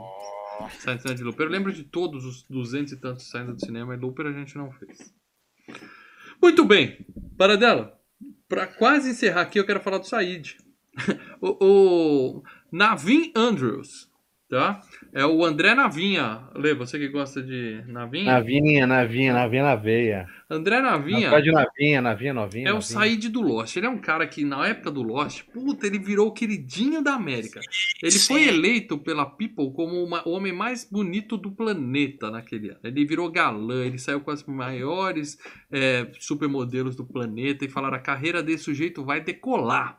[0.79, 1.47] Cinema de Looper.
[1.47, 4.57] Eu lembro de todos os 200 e tantos saindo do cinema e Looper a gente
[4.57, 5.13] não fez.
[6.41, 7.05] Muito bem,
[7.37, 7.99] para dela.
[8.49, 10.57] Para quase encerrar aqui, eu quero falar do Said.
[11.41, 11.57] o,
[12.39, 14.09] o Navin Andrews,
[14.49, 14.81] tá?
[15.17, 16.43] É o André Navinha.
[16.55, 18.33] Lê, você que gosta de Navinha?
[18.33, 20.29] Navinha, navinha, navinha na veia.
[20.51, 21.31] André Navinha.
[21.31, 22.69] Navinha, de navinha, navinha novinha.
[22.69, 22.83] É o navinha.
[22.83, 23.75] Said do Lost.
[23.79, 27.15] Ele é um cara que, na época do Lost, puta, ele virou o queridinho da
[27.15, 27.61] América.
[28.03, 28.35] Ele Sim.
[28.35, 32.81] foi eleito pela People como uma- o homem mais bonito do planeta naquele ano.
[32.85, 35.39] Ele virou galã, ele saiu com as maiores
[35.73, 39.99] é, supermodelos do planeta e falaram: a carreira desse sujeito vai decolar.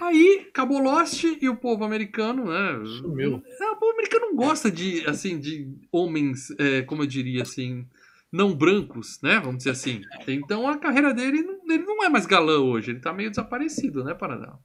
[0.00, 2.86] Aí acabou Lost e o povo americano, né?
[2.98, 3.42] Sumiu.
[3.60, 7.84] É, o povo americano gosta de, assim, de homens, é, como eu diria assim,
[8.30, 9.40] não brancos, né?
[9.40, 10.02] Vamos dizer assim.
[10.26, 14.04] Então a carreira dele, não- ele não é mais galã hoje, ele tá meio desaparecido,
[14.04, 14.56] né, Paraná?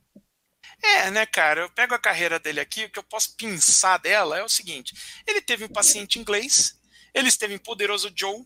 [0.81, 1.61] É, né, cara?
[1.61, 4.93] Eu pego a carreira dele aqui, o que eu posso pensar dela é o seguinte:
[5.27, 6.79] ele teve um paciente inglês,
[7.13, 8.45] ele esteve em Poderoso Joe,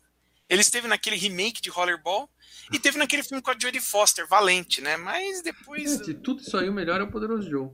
[0.49, 2.29] ele esteve naquele remake de Rollerball
[2.71, 4.97] e teve naquele filme com a Jodie Foster, Valente, né?
[4.97, 6.01] Mas depois.
[6.01, 7.69] De tudo isso aí, o melhor é o Poderoso Joe.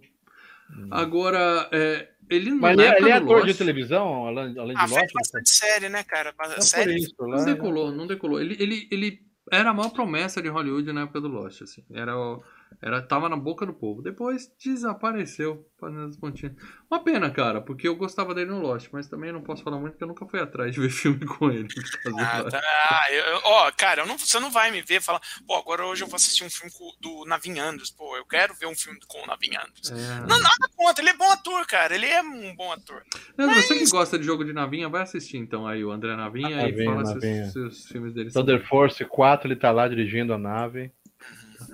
[0.89, 4.75] Agora, é, ele não Mas é- ele é do ator de Lost, televisão, além, além
[4.77, 5.13] Ah, de Lost?
[5.13, 6.33] bastante série, né, cara?
[6.39, 6.95] Não Série.
[6.95, 8.39] isso, lá, Não decolou, não decolou.
[8.41, 9.21] Ele, ele, ele
[9.51, 11.83] era a maior promessa de Hollywood na época do Lost, assim.
[11.93, 12.43] Era o-
[12.81, 14.01] Era, tava na boca do povo.
[14.01, 16.53] Depois desapareceu, fazendo as pontinhas.
[16.89, 19.93] Uma pena, cara, porque eu gostava dele no Lost, mas também não posso falar muito
[19.93, 21.67] porque eu nunca fui atrás de ver filme com ele.
[22.19, 22.61] Ah, tá.
[22.89, 26.03] Ah, eu- Ó, cara, eu não- você não vai me ver falar, pô, agora hoje
[26.03, 27.91] eu vou assistir um filme com- do Navin Andrews.
[27.91, 29.91] Pô, eu quero ver um filme com o Navin Andrews.
[29.91, 30.19] É.
[30.21, 31.93] Não, nada contra, ele é bom ator, cara.
[31.95, 33.03] Ele é um bom ator.
[33.37, 36.67] Mas você que gosta de jogo de navinha, vai assistir então aí o André Navinha
[36.67, 37.45] e Navinha, fala se Navinha.
[37.45, 38.41] os, se os filmes dele são.
[38.41, 40.91] Thunder Force 4, ele tá lá dirigindo a nave.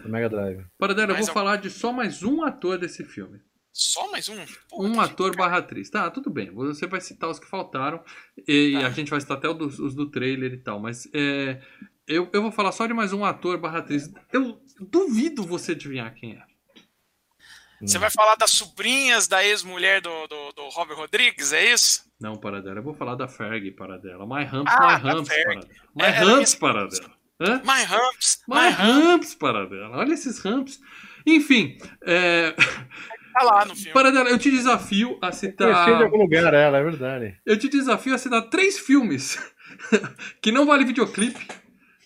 [0.04, 0.66] Do Mega Drive.
[0.78, 3.39] Paradela, eu vou falar de só mais um ator desse filme.
[3.72, 4.36] Só mais um?
[4.70, 5.89] Pô, Um ator barra atriz.
[5.89, 6.52] Tá, tudo bem.
[6.52, 8.04] Você vai citar os que faltaram.
[8.47, 8.88] E Tá.
[8.88, 10.80] a gente vai citar até os do, os do trailer e tal.
[10.80, 11.62] Mas é,
[12.08, 14.12] eu, eu vou falar só de mais um ator barra atriz.
[14.34, 16.43] Eu duvido você adivinhar quem é.
[17.82, 22.04] Você vai falar das sobrinhas da ex-mulher do, do, do Robert Rodrigues, é isso?
[22.20, 22.80] Não, Paradela.
[22.80, 24.26] Eu vou falar da Ferg, Paradela.
[24.26, 25.30] My Humps, Ah, My Humps.
[25.30, 25.68] Paradela.
[25.95, 27.18] My É, Humps, Paradela.
[27.39, 27.61] Hã?
[27.63, 29.97] My Humps, My My Humps, Humps, Paradela.
[29.97, 30.79] Olha esses Humps.
[31.25, 32.51] Enfim, é...
[33.33, 33.93] tá lá no filme.
[33.93, 36.03] Paradela, eu te desafio a Conheci de citar...
[36.03, 37.37] algum lugar ela, é verdade.
[37.45, 39.37] Eu te desafio a citar três filmes
[40.41, 41.47] que não vale videoclipe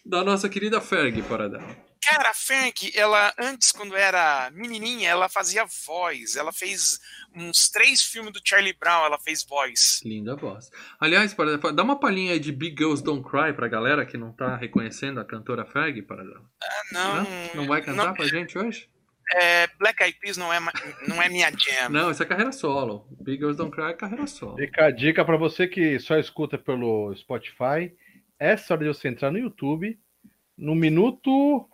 [0.06, 1.64] da nossa querida Ferg, Paradela.
[2.08, 6.36] Cara, a Ferg, ela antes, quando era menininha, ela fazia voz.
[6.36, 7.00] Ela fez
[7.36, 10.02] uns três filmes do Charlie Brown, ela fez voz.
[10.04, 10.70] Linda voz.
[11.00, 14.32] Aliás, Paradela, dá uma palhinha aí de Big Girls Don't Cry pra galera que não
[14.32, 16.44] tá reconhecendo a cantora Ferg, Paradela.
[16.62, 17.26] Ah, não, Hã?
[17.56, 18.90] Não vai cantar não, pra gente hoje?
[19.36, 20.60] é, Black Eyed Peas não é,
[21.08, 21.90] não é minha jam.
[21.90, 23.08] Não, isso é carreira solo.
[23.22, 24.58] Big Girls Don't Cry é carreira solo.
[24.58, 27.94] Fica a dica pra você que só escuta pelo Spotify.
[28.38, 29.98] Essa hora de você entrar no YouTube,
[30.58, 31.68] no minuto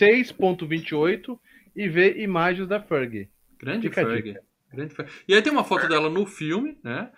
[0.00, 1.38] 26.28
[1.74, 3.28] e ver imagens da Ferg.
[3.58, 4.36] Grande Fica Ferg.
[4.72, 5.10] Grande Ferg.
[5.26, 7.10] E aí tem uma foto dela no filme, né?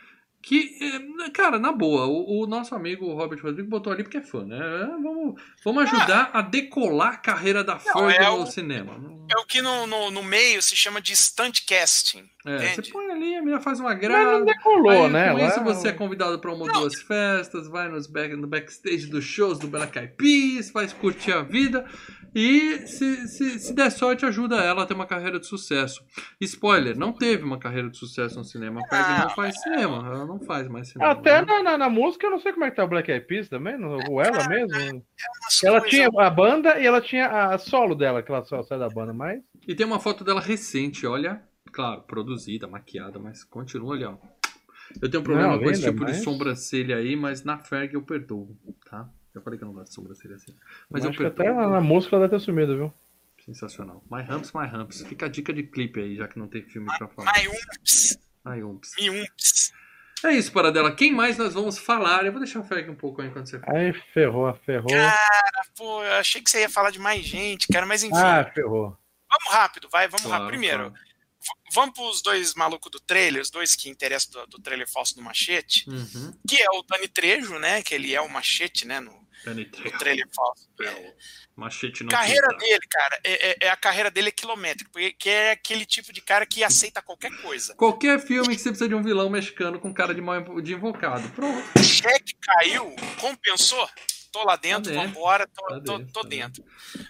[0.42, 0.76] Que,
[1.24, 4.45] é, cara, na boa, o, o nosso amigo Robert Rodrigues botou ali porque é fã,
[4.45, 4.59] né?
[4.59, 8.92] É, Vamos, vamos ajudar a decolar a carreira da Ferg é no o- cinema.
[9.34, 12.28] É o que no, no, no meio se chama de stunt casting.
[12.47, 14.38] É, você põe ali, a menina faz uma Mas graça.
[14.38, 15.32] não decolou, Aí, né?
[15.32, 19.07] Com isso você é convidado para uma ou duas festas, vai nos back, no backstage
[19.07, 21.86] dos shows do Black Eyed Peas, faz curtir a vida
[22.34, 26.05] e se, se, se der sorte ajuda ela a ter uma carreira de sucesso.
[26.40, 28.80] Spoiler, não teve uma carreira de sucesso no cinema.
[28.84, 31.12] A Ferg não faz cinema, ela não faz mais cinema.
[31.12, 31.47] Até né?
[31.47, 33.49] na, na, na música, eu não sei como é que tá o Black Eyed Peas
[33.49, 34.68] também, não- ou ela mesmo.
[34.76, 38.62] Umas Ela coisas- tinha a banda e ela tinha a solo dela, que ela só
[38.64, 39.40] sai da banda, mas.
[39.66, 41.40] E tem uma foto dela recente, olha,
[41.75, 44.16] claro, produzida, maquiada, mas continua ali, ó.
[45.03, 48.03] Eu tenho um problema Não, com esse tipo de sobrancelha aí, mas na Ferg eu
[48.03, 48.57] perdoo,
[48.89, 49.09] tá?
[49.35, 50.55] Eu falei que eu não gosto de sobrancelha assim.
[50.89, 51.47] Mas eu acho que perdoo.
[51.47, 52.95] até na, na música ela deve ter sumido, viu?
[53.45, 54.03] Sensacional.
[54.11, 55.03] My Humps, My Humps.
[55.03, 57.33] Fica a dica de clipe aí, já que não tem filme pra falar.
[57.33, 58.93] My Umps, My Humps.
[58.99, 59.72] Me Umps.
[60.25, 60.95] É isso, Paradela.
[60.95, 62.25] Quem mais nós vamos falar?
[62.25, 63.77] Eu vou deixar o Ferg um pouco aí enquanto você fala.
[63.77, 64.91] Aí ferrou, ferrou.
[65.77, 68.16] Pô, eu achei que você ia falar de mais gente, cara, mas enfim.
[68.16, 68.97] Ah, ferrou.
[69.31, 70.51] Vamos rápido, vai, vamos Claro, rápido.
[70.51, 71.03] Primeiro, claro.
[71.75, 75.22] Vamos pros dois malucos do trailer, os dois que interessam do, do trailer falso do
[75.22, 76.33] Machete, Uhum.
[76.49, 79.12] que é o Dani Trejo, né, que ele é o Machete, né, no,
[79.47, 80.68] no trailer falso.
[81.57, 82.64] Machete não carreira pinta.
[82.64, 86.12] dele, cara, é, é- é a carreira dele é quilométrica, porque que é aquele tipo
[86.12, 87.75] de cara que aceita qualquer coisa.
[87.77, 91.29] Qualquer filme que você precisa de um vilão mexicano com cara de, mal, de invocado.
[91.31, 91.64] Pronto.
[91.85, 93.89] Cheque caiu, compensou?
[94.33, 95.14] Tô lá dentro, Tá dentro.
[95.14, 96.64] vambora, tô, Tá tô- dentro, tô tá dentro.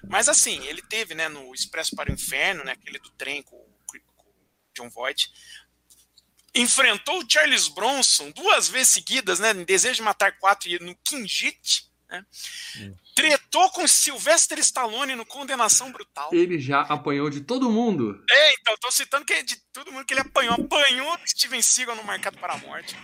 [0.07, 3.57] Mas assim, ele teve, né, no Expresso para o Inferno, né, aquele do trem com,
[3.57, 3.74] com o
[4.75, 5.31] John Voight,
[6.55, 10.95] enfrentou o Charles Bronson duas vezes seguidas, né, em Desejo de Matar Quatro e no
[10.97, 12.25] Kinjit, né,
[12.79, 12.95] Hum.
[13.15, 16.31] tretou com Sylvester Stallone no Condenação Brutal.
[16.33, 18.23] Ele já apanhou de todo mundo.
[18.31, 20.55] É, então, tô citando que é de todo mundo que ele apanhou.
[20.55, 22.97] Apanhou do Steven Seagal no Marcado para a Morte.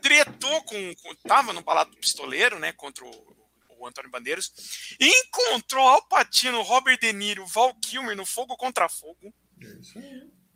[0.00, 1.14] Tretou com, com.
[1.26, 2.72] Tava no Balado do Pistoleiro, né?
[2.72, 3.36] Contra o,
[3.78, 4.52] o Antônio Bandeiros.
[5.00, 9.34] Encontrou Al Pacino, Robert De Niro, Val Kilmer no Fogo Contra Fogo.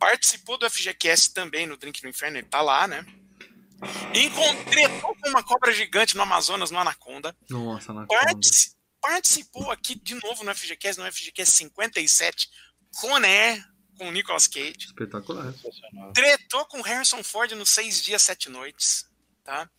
[0.01, 3.05] Participou do FGCast também no Drink no Inferno, ele tá lá, né?
[4.15, 7.37] Encontrou com uma cobra gigante no Amazonas, no Anaconda.
[7.47, 12.49] Nossa, na Partici- participou aqui de novo no FGCast, no FGCast 57,
[12.95, 13.63] com Air,
[13.95, 14.87] com o Nicolas Cage.
[14.87, 15.53] Espetacular.
[16.15, 19.05] Tretou com Harrison Ford nos Seis Dias, Sete Noites.
[19.43, 19.69] Tá?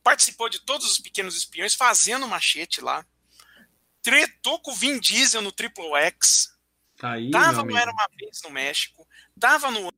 [0.00, 3.04] Participou de todos os Pequenos Espiões, fazendo machete lá.
[4.00, 6.50] Tretou com o Vin Diesel no Triple X.
[7.02, 7.76] Aí, Tava amigo.
[7.76, 9.06] Era Uma Vez no México.
[9.40, 9.90] Tava no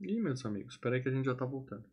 [0.00, 1.84] Ih, meus amigos, espera aí que a gente já tá voltando.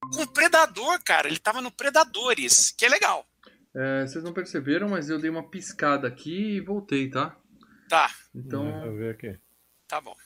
[0.00, 1.28] com o Predador, cara.
[1.28, 3.26] Ele tava no Predadores, que é legal.
[3.74, 7.36] É, vocês não perceberam, mas eu dei uma piscada aqui e voltei, tá?
[7.88, 9.38] Tá, Então, Vou ver aqui.
[9.86, 10.16] tá bom.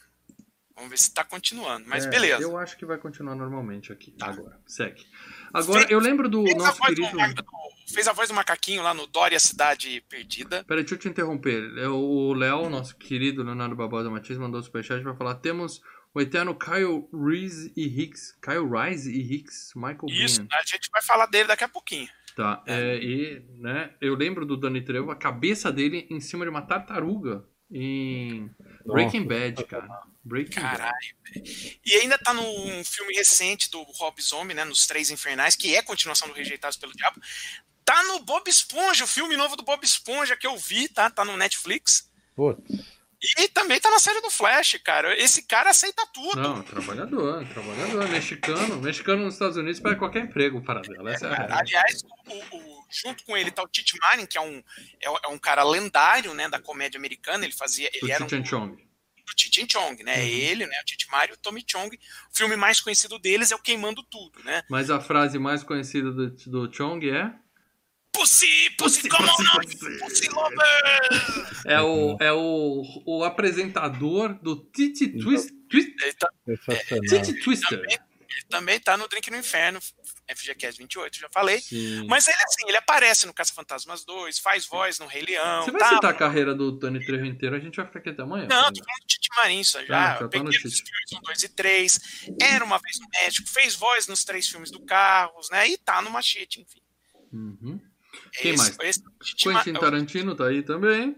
[0.76, 1.86] Vamos ver se tá continuando.
[1.88, 2.42] Mas É, beleza.
[2.42, 4.10] Eu acho que vai continuar normalmente aqui.
[4.12, 4.26] Tá.
[4.26, 5.04] Agora, segue.
[5.52, 7.08] Agora, eu lembro do nosso querido.
[7.34, 10.64] do- fez a voz do macaquinho lá no Dory, a Cidade Perdida.
[10.64, 11.72] Peraí, deixa eu te interromper.
[11.78, 15.80] É, O Léo, nosso querido Leonardo Barbosa Matias, mandou o superchat pra falar: temos
[16.14, 18.38] o eterno Kyle Reese e Hicks.
[18.40, 20.48] Kyle Rice e Hicks, Michael Isso, Biehn.
[20.52, 22.08] a gente vai falar dele daqui a pouquinho.
[22.36, 26.50] Tá, é, e, né, eu lembro do Danny Trejo, a cabeça dele em cima de
[26.50, 28.50] uma tartaruga em
[28.84, 29.88] Breaking Bad, cara.
[30.24, 30.76] Breaking Bad.
[30.78, 31.16] Caralho.
[31.32, 31.46] velho.
[31.84, 34.64] E ainda tá num filme recente do Rob Zombie, né?
[34.64, 37.20] Nos Três Infernais, que é continuação do Rejeitados pelo Diabo.
[37.84, 41.10] Tá no Bob Esponja, o filme novo do Bob Esponja que eu vi, tá?
[41.10, 42.10] Tá no Netflix.
[42.34, 42.60] Putz.
[43.38, 45.16] E também tá na série do Flash, cara.
[45.18, 46.36] Esse cara aceita tudo.
[46.42, 48.76] Não, trabalhador, trabalhador, mexicano.
[48.82, 51.10] Mexicano nos Estados Unidos pega qualquer emprego para dela.
[51.12, 51.56] Essa é regra.
[51.58, 54.62] aliás, o- o- junto com ele tá o Tite Marin, que é um,
[55.00, 57.44] é, é um cara lendário, né, da comédia americana.
[57.44, 58.76] Ele fazia, Do ele era um Chong.
[59.26, 60.16] do Tite Chong, né?
[60.16, 60.22] Uhum.
[60.26, 61.96] Ele, né, o Tite Marin e o Tommy Chong.
[62.30, 64.62] O filme mais conhecido deles é o Queimando Tudo, né?
[64.68, 67.32] Mas a frase mais conhecida do, do Chong é.
[68.14, 69.60] Pussy, pussy, come on, now,
[70.00, 71.62] pussy lover!
[71.66, 77.22] É o, é o, o apresentador do Titi Twist, Twist, Ele, tá- Sensacional.
[77.24, 77.68] Titi Twister.
[77.80, 77.94] também,
[78.30, 79.80] ele também tá no Drink no Inferno,
[80.28, 81.60] FGCast 28, já falei.
[81.60, 82.06] Sim.
[82.08, 85.64] Mas ele, assim, ele aparece no Caça-Fantasmas 2, faz voz no Rei Leão.
[85.64, 85.88] Você vai tá?
[85.90, 88.46] citar a carreira do Tony Trejo inteiro, a gente vai ficar aqui até amanhã.
[88.48, 89.98] Não, tô falando do Tite Marin, isso já.
[89.98, 90.82] Ah, já tá Peguei no os Tite.
[90.84, 92.00] filmes 1, 2 e 3.
[92.40, 95.68] Era uma vez no México, fez voz nos três filmes do Carros, né?
[95.68, 96.80] E tá no Machete, enfim.
[97.32, 97.80] Uhum.
[98.32, 98.76] Quem mais?
[98.80, 101.16] esse Tite Ma- Quentin Tarantino tá aí também.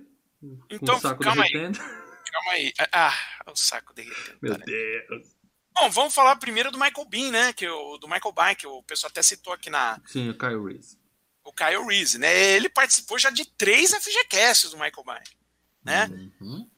[0.70, 2.72] Então, o saco calma aí, calma aí.
[2.92, 4.38] Ah, o saco derretendo.
[4.42, 4.57] Meu.
[4.59, 5.36] Deus.
[5.74, 7.53] Bom, vamos falar primeiro do Michael Bean, né?
[7.53, 10.62] Que o, do Michael Bay, que o pessoal até citou aqui na, Sim, o Kyle
[10.64, 10.99] Reese.
[11.44, 12.34] o Kyle Reese, né?
[12.34, 15.22] Ele participou já de três FGCasts do Michael Bay,
[15.84, 16.07] né?
[16.40, 16.68] Uhum.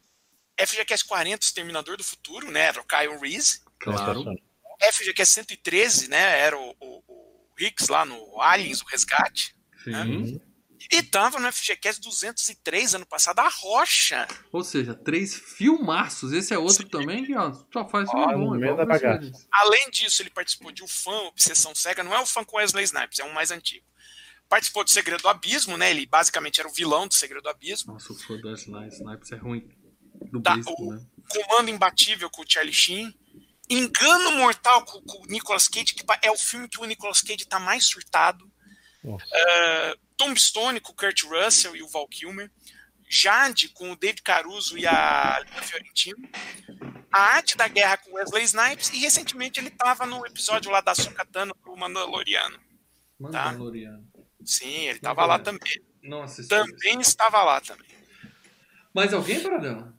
[0.61, 2.63] FGCast 40, Exterminador do Futuro, né?
[2.63, 3.61] Era o Kyle Reese.
[3.79, 4.25] Claro.
[4.93, 6.41] FGCast 113, né?
[6.41, 9.55] Era o, o, o Hicks lá no Aliens, o Resgate.
[9.85, 10.41] Sim.
[10.93, 14.29] E tava no FGCast 203 ano passado, a Rocha.
[14.53, 16.33] Ou seja, três filmaços.
[16.33, 18.51] Esse é outro também que ó, só faz filme bom.
[18.53, 19.47] Willis.
[19.51, 22.05] Além disso, ele participou de O Fã, Obsessão Cega.
[22.05, 23.85] Não é o fã com Wesley Snipes, é um mais antigo.
[24.49, 25.91] Participou do Segredo do Abismo, né?
[25.91, 27.93] Ele basicamente era o vilão do Segredo do Abismo.
[27.95, 29.69] Nossa, o fã do Wesley Snipes é ruim.
[30.31, 31.05] Do Tá, Bispo, o- né?
[31.29, 33.13] Comando Imbatível com o Charlie Sheen.
[33.69, 37.45] Engano Mortal com, com o Nicolas Cage, que é o filme que o Nicolas Cage
[37.47, 38.51] tá mais surtado.
[39.09, 39.25] Nossa.
[39.25, 42.51] Uh, Tombstone com o Kurt Russell e o Val Kilmer.
[43.09, 46.29] Jade com o David Caruso e a Lina Fiorentino.
[47.11, 48.91] A Arte da Guerra com Wesley Snipes.
[48.91, 52.59] E recentemente ele tava no episódio lá da Sokatano do Mandaloriano.
[52.59, 53.47] Tá.
[53.47, 54.07] Mandaloriano.
[54.45, 55.83] Sim, ele tava lá também.
[56.03, 56.49] Não assisti.
[56.49, 57.89] Também estava lá também.
[58.95, 59.98] Mais alguém, Paradela?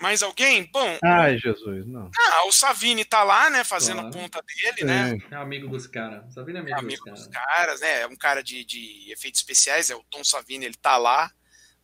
[0.00, 0.64] Mais alguém?
[0.72, 2.10] Bom, Ai, Jesus, não.
[2.16, 3.64] ah, o Savini tá lá, né?
[3.64, 4.12] Fazendo Claro.
[4.12, 5.18] ponta dele, né?
[5.30, 5.34] É.
[5.34, 6.32] Amigo dos caras.
[6.32, 7.56] Sabina é É amigo, amigo dos dos caras.
[7.56, 8.00] caras, né?
[8.02, 11.30] É um cara de, de efeitos especiais, é o Tom Savini, ele tá lá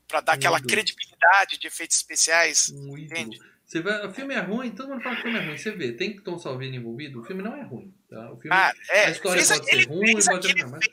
[0.06, 0.70] pra dar aquela Ídolo.
[0.72, 2.70] credibilidade de efeitos especiais.
[2.70, 2.96] Um.
[2.96, 3.38] Entende?
[3.66, 5.56] Você vai, o filme é ruim, todo mundo fala que o filme é ruim.
[5.56, 7.92] Você vê, tem Tom Salvini envolvido, o filme não é ruim.
[8.08, 8.30] Tá?
[8.30, 10.84] O filme, Ah, é, a história fez pode ser ruim, fez pode ser mas...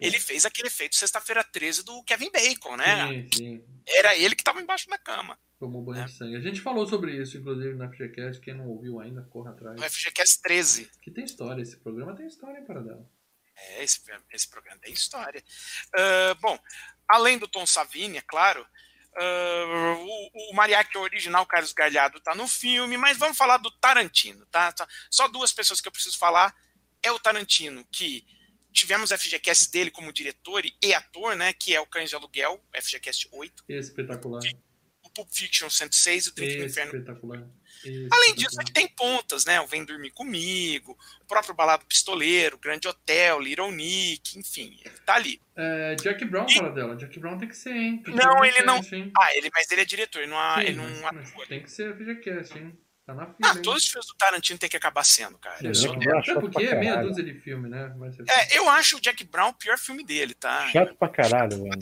[0.00, 3.06] Ele fez aquele efeito sexta-feira 13 do Kevin Bacon, né?
[3.08, 3.64] Sim, sim.
[3.86, 5.38] Era ele que tava embaixo da cama.
[5.64, 6.04] Tomou banho É.
[6.04, 6.36] de sangue.
[6.36, 8.38] A gente falou sobre isso, inclusive, na FGCast.
[8.42, 9.80] Quem não ouviu ainda, corra atrás.
[9.80, 10.90] No FGCast 13.
[11.00, 13.08] Que tem história, esse programa tem história, hein, Paradela?
[13.56, 14.00] É, esse,
[14.30, 15.42] esse programa tem história.
[15.96, 16.58] Ah, bom,
[17.08, 18.66] além do Tom Savini, é claro,
[19.16, 24.44] ah, o, o mariachi original, Carlos Galhardo, tá no filme, mas vamos falar do Tarantino,
[24.46, 24.74] tá?
[25.10, 26.54] Só duas pessoas que eu preciso falar.
[27.02, 28.22] É o Tarantino, que
[28.70, 31.52] tivemos FGCast dele como diretor e ator, né?
[31.54, 34.40] Que é o Cães de Aluguel, FGCast 8, Espetacular.
[34.42, 34.73] o
[35.14, 37.38] Pulp Fiction 106 e o Drink no Inferno Espetacular.
[37.84, 38.62] Além disso, Espetacular.
[38.64, 39.60] ele tem pontas, né?
[39.60, 45.14] O Vem Dormir Comigo, o próprio Balado Pistoleiro, Grande Hotel, Little Nick, enfim, ele tá
[45.14, 45.40] ali.
[45.56, 46.96] É, Jack Brown, E- Paradela.
[46.96, 48.02] Jack Brown tem que ser, hein?
[48.02, 49.12] Que Não, ser ele não- hein?
[49.18, 51.46] Ah, ele, mas ele é diretor, ele não, Sim, ele não mas- mas atua.
[51.46, 52.78] tem que ser FGCast, hein?
[53.06, 55.58] Tá na fila, Ah, todos os filmes do Tarantino tem que acabar sendo, cara.
[55.58, 56.04] Sim, Eu sou- Jack não.
[56.06, 57.94] Brown é Até chato porque é meia dúzia de filme, né?
[58.26, 60.70] É, eu acho o Jack Brown o pior filme dele, tá?
[60.72, 61.78] Chato pra caralho, velho.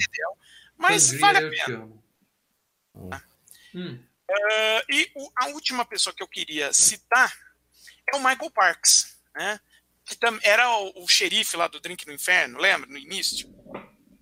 [0.77, 1.89] Mas vale a eu te pena.
[2.95, 3.23] Ah.
[3.75, 3.99] Hum.
[4.31, 7.33] Ah, e o- a última pessoa que eu queria citar
[8.13, 9.61] é o Michael Parks, né?
[10.05, 12.89] Que tam- era o, o xerife lá do Drink no Inferno, lembra?
[12.91, 13.49] No início.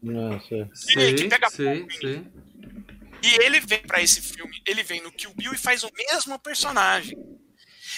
[0.03, 0.69] Não, sei.
[0.75, 2.27] Sei, que pega sei, fogo, sei.
[3.23, 6.39] E ele vem pra esse filme, ele vem no Kill Bill e faz o mesmo
[6.39, 7.17] personagem.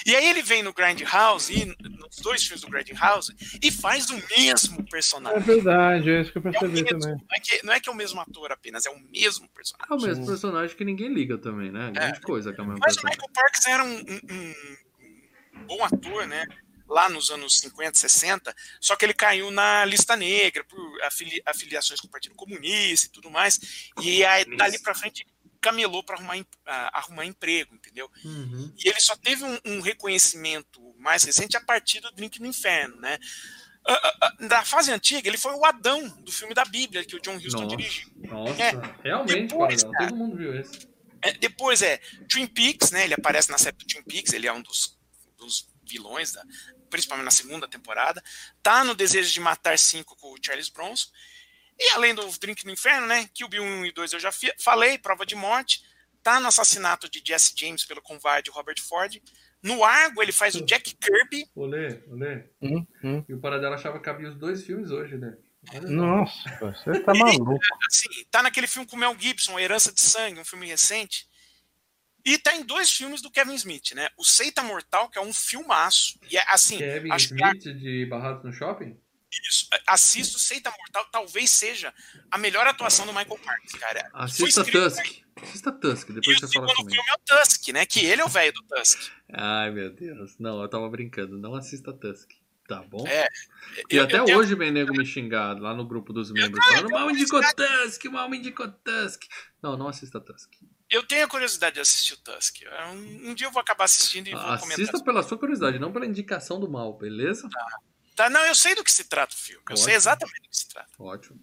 [0.07, 4.17] E aí ele vem no Grindhouse, e nos dois filmes do Grindhouse, e faz o
[4.39, 5.41] mesmo É personagem.
[5.41, 7.17] verdade, é isso que eu É o percebi mesmo, também.
[7.17, 9.93] não é, que, não é que é o mesmo ator apenas, é o mesmo personagem.
[9.93, 11.91] É o mesmo personagem que ninguém liga também, né?
[11.93, 13.19] Grande coisa que é o mesmo Mas o personagem.
[13.21, 14.01] Michael Parks era um,
[14.37, 16.47] um- um bom ator, né?
[16.89, 21.99] lá nos anos 50, 60, só que ele caiu na lista negra por afili afiliações
[21.99, 23.59] com o Partido Comunista e tudo mais.
[24.03, 25.27] E aí, dali para frente,
[25.63, 28.11] camelou para arrumar, arrumar emprego, entendeu?
[28.25, 28.75] Uhum.
[28.77, 32.97] E ele só teve um, um, reconhecimento mais recente a partir do Drink no Inferno,
[33.01, 33.19] né?
[34.49, 37.63] Da fase antiga, ele foi o Adão do filme da Bíblia que o John Huston
[37.63, 38.09] nossa, dirigiu.
[38.17, 40.89] Nossa, é, realmente, depois, cara, todo mundo viu esse.
[41.23, 41.99] É, depois é
[42.29, 43.05] Twin Peaks, né?
[43.05, 44.99] Ele aparece na série do Twin Peaks, ele é um dos,
[45.39, 46.45] dos vilões, da,
[46.91, 48.23] principalmente na segunda temporada.
[48.63, 51.09] Tá no Desejo de Matar 5 com o Charles Bronson.
[51.79, 53.29] E além do Drink no Inferno, né?
[53.33, 55.83] Que o Bill 1 e 2 eu já falei, Prova de Morte.
[56.23, 59.21] Tá no assassinato de Jesse James pelo covarde Robert Ford.
[59.63, 61.49] No Argo, ele faz o Jack Kirby.
[61.55, 62.45] Olê, olê.
[62.61, 63.25] Hum, hum.
[63.29, 65.37] E o Paradela achava que cabia os dois filmes hoje, né?
[65.89, 67.57] Nossa, você tá maluco.
[67.89, 71.29] assim, tá naquele filme com o Mel Gibson, Herança de Sangue, um filme recente.
[72.25, 74.09] E tá em dois filmes do Kevin Smith, né?
[74.17, 76.19] O Seita Mortal, que é um filmaço.
[76.31, 76.79] E é assim.
[76.79, 77.75] Kevin Smith que...
[77.75, 78.97] de Barrados no Shopping?
[79.49, 79.69] Isso.
[79.87, 81.93] Assisto Seita Mortal, talvez seja
[82.31, 84.11] a melhor atuação do Michael Parks, cara.
[84.13, 85.23] Assista Tusk.
[85.43, 86.91] Assista Tusk, depois você fala comigo.
[86.91, 87.87] O filme é o Tusk, né?
[87.87, 89.11] Que ele é o velho do Tusk.
[89.33, 90.37] Ai, meu Deus.
[90.39, 91.39] Não, eu tava brincando.
[91.39, 92.31] Não assista Tusk.
[92.69, 93.07] Tá bom?
[93.07, 93.27] É.
[93.91, 96.65] E eu, até eu hoje vem nego me xingar lá no grupo dos membros.
[96.65, 99.25] Falando, mal indicou Tusk, mal me indicou Tusk.
[99.61, 100.51] Não, não assista Tusk.
[100.89, 102.59] Eu tenho a curiosidade de assistir o Tusk.
[102.93, 104.85] Um, um dia eu vou acabar assistindo e vou Assista comentar.
[104.85, 107.49] Assista pela sua curiosidade, não pela indicação do mal, beleza?
[107.49, 107.79] Tá.
[108.15, 108.31] Tá.
[108.31, 109.63] Não, eu sei do que se trata o filme.
[109.69, 109.85] Eu Ótimo.
[109.85, 110.91] sei exatamente do que se trata.
[110.99, 111.41] Ótimo.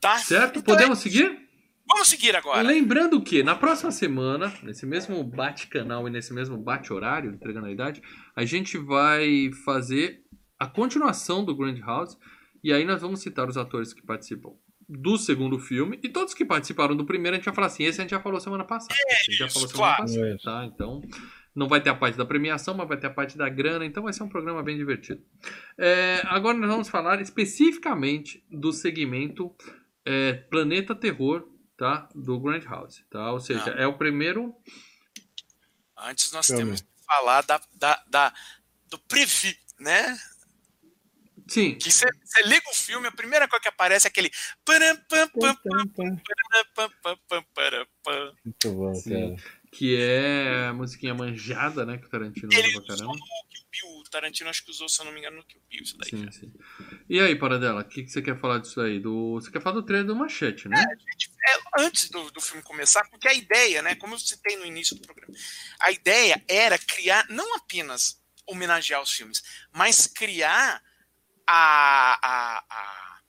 [0.00, 0.18] Tá?
[0.18, 0.58] Certo?
[0.58, 1.02] Então, Podemos é...
[1.02, 1.50] seguir?
[1.86, 2.62] Vamos seguir agora.
[2.62, 8.00] Lembrando que na próxima semana, nesse mesmo bate-canal e nesse mesmo bate-horário, entregando a idade,
[8.34, 10.22] a gente vai fazer
[10.58, 12.16] a continuação do Grand House.
[12.62, 14.52] E aí nós vamos citar os atores que participam
[14.88, 15.98] do segundo filme.
[16.02, 18.20] E todos que participaram do primeiro, a gente vai falar assim: esse a gente já
[18.20, 18.94] falou semana passada.
[19.08, 20.02] É, a gente já falou semana claro.
[20.02, 20.64] passada, tá?
[20.64, 21.02] Então.
[21.54, 24.04] Não vai ter a parte da premiação, mas vai ter a parte da grana, então
[24.04, 25.22] vai ser um programa bem divertido.
[25.76, 29.54] É, agora nós vamos falar especificamente do segmento
[30.04, 32.08] é, Planeta Terror, tá?
[32.14, 33.32] Do Grand House, tá?
[33.32, 34.54] Ou seja, é o primeiro.
[35.96, 38.34] Antes nós temos que falar da, da, da
[38.88, 40.16] do preview, né?
[41.48, 41.74] Sim.
[41.74, 42.06] Que você
[42.44, 44.30] liga o filme, a primeira coisa que aparece é aquele.
[48.44, 49.36] Muito bom, cara.
[49.70, 51.96] Que é a musiquinha manjada, né?
[51.96, 53.18] Que o Tarantino usa pra caramba.
[53.84, 56.10] O Tarantino acho que usou, se eu não me engano, no Kill Bill, isso daí.
[56.10, 56.52] Sim, sim.
[57.08, 58.98] E aí, Paradela, o que, que você quer falar disso aí?
[58.98, 59.34] Do...
[59.34, 60.76] Você quer falar do trailer do Machete, né?
[60.76, 63.94] É, gente, é, antes do, do filme começar, porque a ideia, né?
[63.94, 65.32] Como eu citei no início do programa,
[65.78, 69.42] a ideia era criar, não apenas homenagear os filmes,
[69.72, 70.82] mas criar
[71.46, 73.20] a, a, a,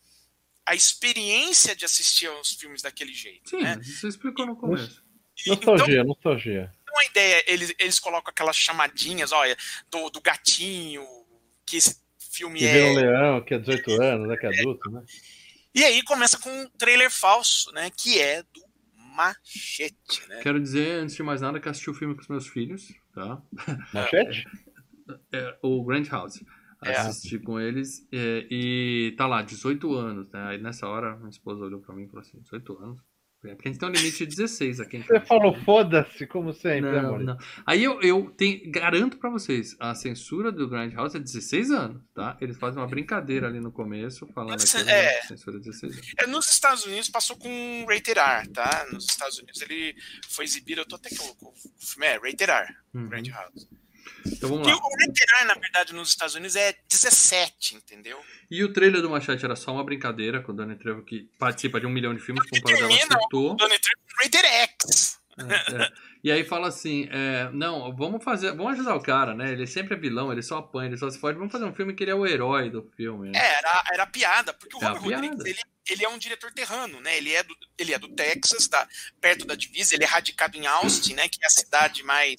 [0.66, 3.50] a experiência de assistir aos filmes daquele jeito.
[3.50, 3.80] Sim, né?
[3.82, 5.04] você explicou no começo.
[5.48, 6.74] Nostalgia, então, nostalgia.
[6.84, 9.56] Então a ideia, eles, eles colocam aquelas chamadinhas, olha,
[9.90, 11.06] do, do gatinho,
[11.66, 12.92] que esse filme que é.
[12.92, 15.04] um leão, que é 18 anos, né, que é adulto, né?
[15.74, 17.90] E aí começa com um trailer falso, né?
[17.96, 18.62] Que é do
[19.16, 20.42] Machete, né?
[20.42, 23.42] Quero dizer, antes de mais nada, que assisti o filme com os meus filhos, tá?
[23.94, 24.46] Machete?
[25.34, 26.44] É, o Grand House
[26.84, 26.96] é.
[26.96, 30.44] assisti com eles é, e tá lá, 18 anos, né?
[30.48, 33.00] Aí nessa hora minha esposa olhou pra mim e falou assim, 18 anos?
[33.44, 35.00] É, porque a gente tem um limite de 16 aqui.
[35.00, 37.38] Você falou foda-se, como sempre, não, não.
[37.66, 42.04] Aí eu, eu tenho, garanto pra vocês, a censura do Grand House é 16 anos,
[42.14, 42.38] tá?
[42.40, 46.14] Eles fazem uma brincadeira ali no começo, falando Mas, aqui, é, censura 16 anos.
[46.20, 48.88] É, nos Estados Unidos passou com Rated R, tá?
[48.92, 49.96] Nos Estados Unidos ele
[50.30, 53.10] foi exibido, eu tô até que o filme é Rated R, uhum.
[53.10, 53.68] Grand House.
[54.26, 54.76] Então vamos lá.
[54.76, 58.20] o veteran, na verdade, nos Estados Unidos é 17, entendeu?
[58.50, 61.80] E o trailer do Machete era só uma brincadeira com o Donnie Trevo, que participa
[61.80, 63.54] de um milhão de filmes, com o dela acertou.
[63.54, 65.20] O Donnie Trevo Rated X.
[65.38, 65.92] É, é.
[66.24, 69.52] E aí fala assim, é, não, vamos fazer, vamos ajudar o cara, né?
[69.52, 71.38] Ele sempre é vilão, ele só apanha, ele só se fode.
[71.38, 73.30] Vamos fazer um filme que ele é o herói do filme.
[73.30, 73.40] Né?
[73.40, 75.60] É, era, era piada, porque o é Robert Rodrigues, ele,
[75.92, 77.18] ele é um diretor terrano, né?
[77.18, 78.88] Ele é do, ele é do Texas, tá
[79.20, 81.28] perto da divisa, ele é radicado em Austin, né?
[81.28, 82.38] Que é a cidade mais,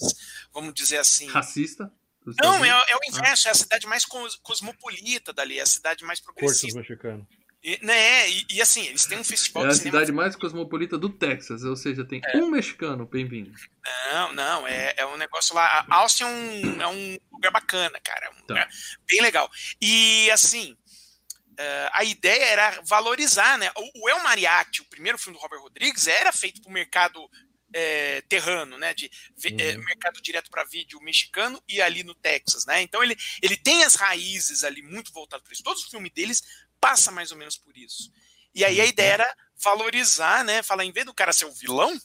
[0.53, 1.28] vamos dizer assim...
[1.28, 1.92] Racista?
[2.40, 3.50] Não, é, é, o inverso, ah.
[3.50, 4.05] é a cidade mais
[4.42, 6.78] cosmopolita dali, é a cidade mais progressista.
[6.78, 7.26] mexicano.
[7.64, 9.68] E, né, e, e, assim, eles têm um festival é.
[9.68, 12.38] É a cidade mais cosmopolita do Texas, ou seja, tem é.
[12.38, 13.53] um mexicano, bem-vindo.
[14.12, 15.86] Não, não, é, é um negócio lá.
[15.88, 18.26] Austin é um, é um lugar bacana, cara.
[18.26, 18.55] É um tá.
[18.55, 18.68] lugar
[19.09, 19.48] bem legal.
[19.80, 20.76] E assim,
[21.53, 23.70] uh, a ideia era valorizar, né?
[23.76, 27.28] O, o El Mariachi, o primeiro filme do Robert Rodrigues, era feito para o mercado
[27.74, 29.11] é, terrano, né, de
[29.59, 32.82] é, mercado direto para vídeo mexicano e ali no Texas, né?
[32.82, 35.62] Então ele, ele tem as raízes ali muito voltado para isso.
[35.62, 36.42] Todos os filmes deles
[36.78, 38.12] passa mais ou menos por isso.
[38.55, 38.90] E aí a uhum.
[38.90, 40.62] ideia era valorizar, né?
[40.62, 41.98] Falar em vez do cara ser o vilão,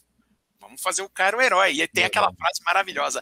[0.59, 1.75] Vamos fazer o cara o herói.
[1.75, 3.21] E aí tem aquela frase maravilhosa: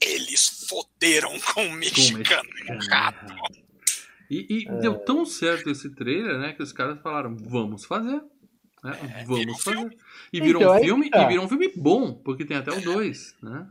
[0.00, 2.48] eles foderam com o mexicano.
[2.54, 3.65] mexicano.
[4.30, 4.72] E, e é.
[4.80, 6.52] deu tão certo esse trailer, né?
[6.52, 8.22] Que os caras falaram, vamos fazer.
[8.82, 8.98] Né?
[9.18, 9.96] É, vamos fazer.
[10.32, 11.22] E virou então, um filme, tá.
[11.22, 13.66] e virou um filme bom, porque tem até o 2, né?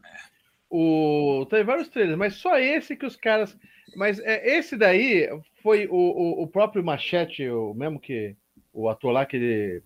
[0.69, 1.45] O...
[1.49, 3.57] Tem vários trailers, mas só esse que os caras.
[3.95, 5.29] Mas é, esse daí
[5.61, 8.35] foi o, o, o próprio Machete, o mesmo que
[8.73, 9.83] o ator lá que ele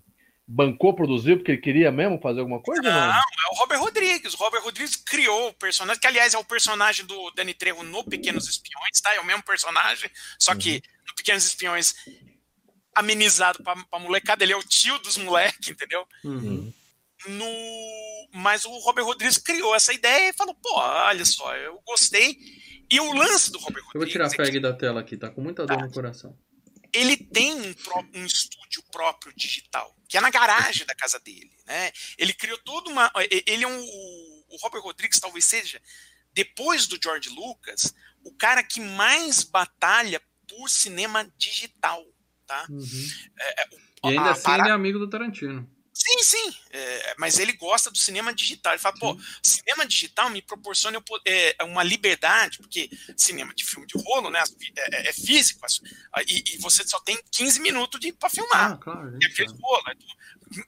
[0.51, 2.81] bancou, produziu, porque ele queria mesmo fazer alguma coisa?
[2.81, 3.13] Não, não?
[3.13, 4.33] é o Robert Rodrigues.
[4.33, 8.03] O Robert Rodrigues criou o personagem, que aliás é o personagem do Danny Trejo no
[8.03, 9.13] Pequenos Espiões, tá?
[9.13, 10.81] É o mesmo personagem, só que uhum.
[11.07, 11.93] no Pequenos Espiões
[12.95, 16.03] amenizado pra, pra molecada, ele é o tio dos moleques, entendeu?
[16.23, 16.73] Uhum.
[17.27, 18.29] No...
[18.33, 22.37] Mas o Robert Rodrigues criou essa ideia e falou, pô, olha só, eu gostei.
[22.89, 23.95] E o lance do Robert Rodrigues...
[23.95, 25.85] Eu vou tirar a fag é da tela aqui, tá com muita dor tá.
[25.85, 26.35] no coração
[26.93, 27.73] ele tem um,
[28.15, 31.55] um, estúdio próprio digital, que é na garagem da casa dele.
[31.65, 31.91] Né?
[32.17, 33.11] Ele criou toda uma.
[33.45, 33.79] Ele é um.
[34.49, 35.79] O Robert Rodrigues talvez seja,
[36.33, 37.93] depois do George Lucas,
[38.23, 42.03] o cara que mais batalha por cinema digital.
[42.47, 42.65] Tá?
[42.67, 43.07] Uhum.
[43.39, 43.69] É, é
[44.05, 44.63] e ainda assim para...
[44.63, 45.69] ele é amigo do Tarantino.
[46.01, 48.71] Sim, sim, é, mas ele gosta do cinema digital.
[48.71, 48.99] Ele fala, sim.
[49.01, 54.41] pô, cinema digital me proporciona é, uma liberdade, porque cinema de filme de rolo, né,
[54.77, 55.59] é, é, é físico,
[56.25, 58.71] e, e, você só tem 15 minutos para filmar.
[58.71, 59.83] Ah, claro, é aquele rolo,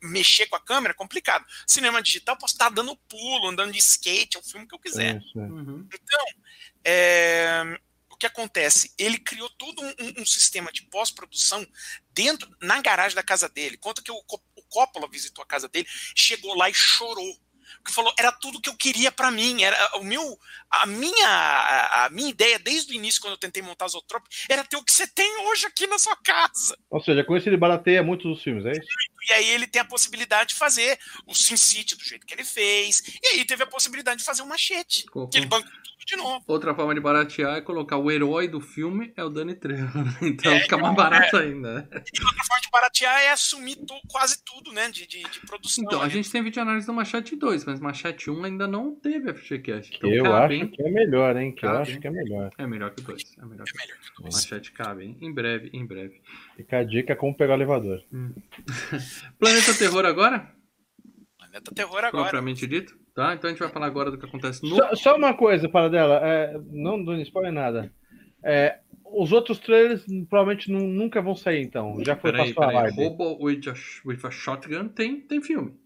[0.03, 1.45] mexer com a câmera é complicado.
[1.65, 5.21] Cinema digital, posso estar dando pulo, andando de skate, é o filme que eu quiser.
[5.33, 5.87] Uhum.
[5.93, 6.25] Então,
[6.83, 7.79] é,
[8.21, 8.93] que acontece?
[8.99, 11.65] Ele criou todo um, um sistema de pós-produção
[12.13, 13.77] dentro, na garagem da casa dele.
[13.77, 17.37] Conta que o, o Coppola visitou a casa dele, chegou lá e chorou.
[17.85, 20.37] Que falou era tudo que eu queria para mim era o meu
[20.69, 24.63] a minha a, a, minha ideia desde o início quando eu tentei montar Zotrop era
[24.65, 26.77] ter o que você tem hoje aqui na sua casa.
[26.89, 28.87] Ou seja com isso ele barateia muitos dos filmes é isso?
[29.29, 32.43] E aí ele tem a possibilidade de fazer o Sin City do jeito que ele
[32.43, 35.71] fez e aí teve a possibilidade de fazer um machete que ele bancou
[36.11, 36.43] de novo.
[36.45, 39.87] Outra forma de baratear é colocar o herói do filme é o Danny Trejo.
[40.21, 41.43] Então é, fica mais barato é.
[41.43, 41.73] ainda.
[41.73, 41.87] Né?
[41.91, 44.89] E outra forma de baratear é assumir tu, quase tudo, né?
[44.89, 45.83] De, de, de produção.
[45.83, 46.05] Então, né?
[46.05, 49.97] a gente tem vídeo análise do Machete 2, mas Machete 1 ainda não teve FGCast.
[49.97, 50.67] Então, eu acho bem...
[50.67, 51.53] que é melhor, hein?
[51.53, 52.51] Que eu acho que é melhor.
[52.57, 53.23] É melhor que o 2.
[53.37, 54.35] É melhor, é melhor que o 2.
[54.35, 55.17] Machete cabe, hein?
[55.21, 56.21] Em breve, em breve.
[56.55, 58.03] Fica a dica como pegar o elevador.
[58.13, 58.33] Hum.
[59.39, 60.51] Planeta Terror agora?
[61.37, 62.11] Planeta Terror agora.
[62.11, 63.00] Propriamente dito?
[63.13, 63.33] Tá?
[63.33, 64.75] Então a gente vai falar agora do que acontece no.
[64.75, 67.93] Só, só uma coisa, para dela, é, não dando spoiler nada.
[68.43, 71.97] É, os outros trailers provavelmente nunca vão sair, então.
[72.05, 73.73] Já foi peraí, passar a Robo with a,
[74.05, 75.77] with a Shotgun tem, tem filme.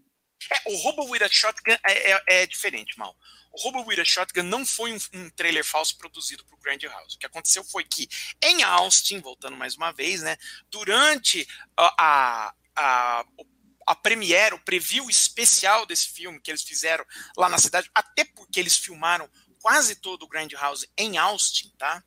[0.52, 3.16] É, o Robo with a Shotgun é, é, é, diferente, mal.
[3.52, 6.78] O Robo with a Shotgun não foi um, um trailer falso produzido para o Grand
[6.88, 7.14] House.
[7.14, 8.06] O que aconteceu foi que
[8.42, 10.36] em Austin, voltando mais uma vez, né,
[10.70, 11.46] durante
[11.76, 13.44] a, a, a o
[13.86, 17.06] a premiere, o preview especial desse filme que eles fizeram
[17.36, 19.30] lá na cidade, até porque eles filmaram
[19.60, 22.02] quase todo o Grand House em Austin, tá?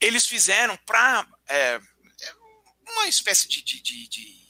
[0.00, 1.80] Eles fizeram para é,
[2.86, 4.48] uma espécie de, de, de, de,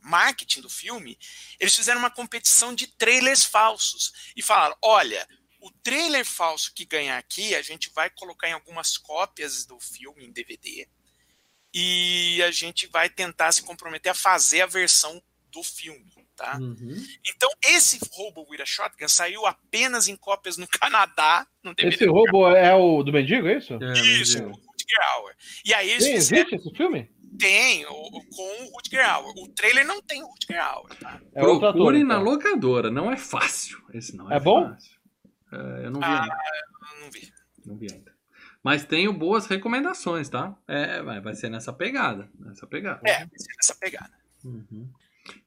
[0.00, 1.18] marketing do filme,
[1.60, 5.28] eles fizeram uma competição de trailers falsos e falaram: olha,
[5.60, 10.24] o trailer falso que ganhar aqui, a gente vai colocar em algumas cópias do filme
[10.24, 10.88] em DVD
[11.72, 16.06] e a gente vai tentar se comprometer a fazer a versão do filme.
[16.36, 16.56] Tá?
[16.56, 16.94] Uhum.
[17.26, 21.44] Então, esse Robo with a Shotgun saiu apenas em cópias no Canadá.
[21.64, 23.74] No esse Robo é o do Mendigo, é isso?
[23.74, 25.34] É, isso, o Rutger Hauer.
[25.64, 27.10] E aí Tem, existe esse filme?
[27.36, 29.32] Tem, o, com o Rutger Hauer.
[29.36, 30.94] O trailer não tem o Rutger Hauer.
[31.00, 31.20] Tá?
[31.34, 32.22] É Procure na então.
[32.22, 33.82] locadora, não é fácil.
[33.92, 34.68] Esse não é, é bom?
[34.68, 34.98] fácil.
[35.52, 36.36] É, eu não vi ah, ainda.
[37.00, 37.32] Não vi.
[37.66, 38.17] Não vi ainda.
[38.68, 40.54] Mas tenho boas recomendações, tá?
[40.68, 42.28] É, vai, vai ser nessa pegada.
[42.38, 43.00] Nessa pegada.
[43.02, 44.12] É, vai ser nessa pegada.
[44.44, 44.86] Uhum.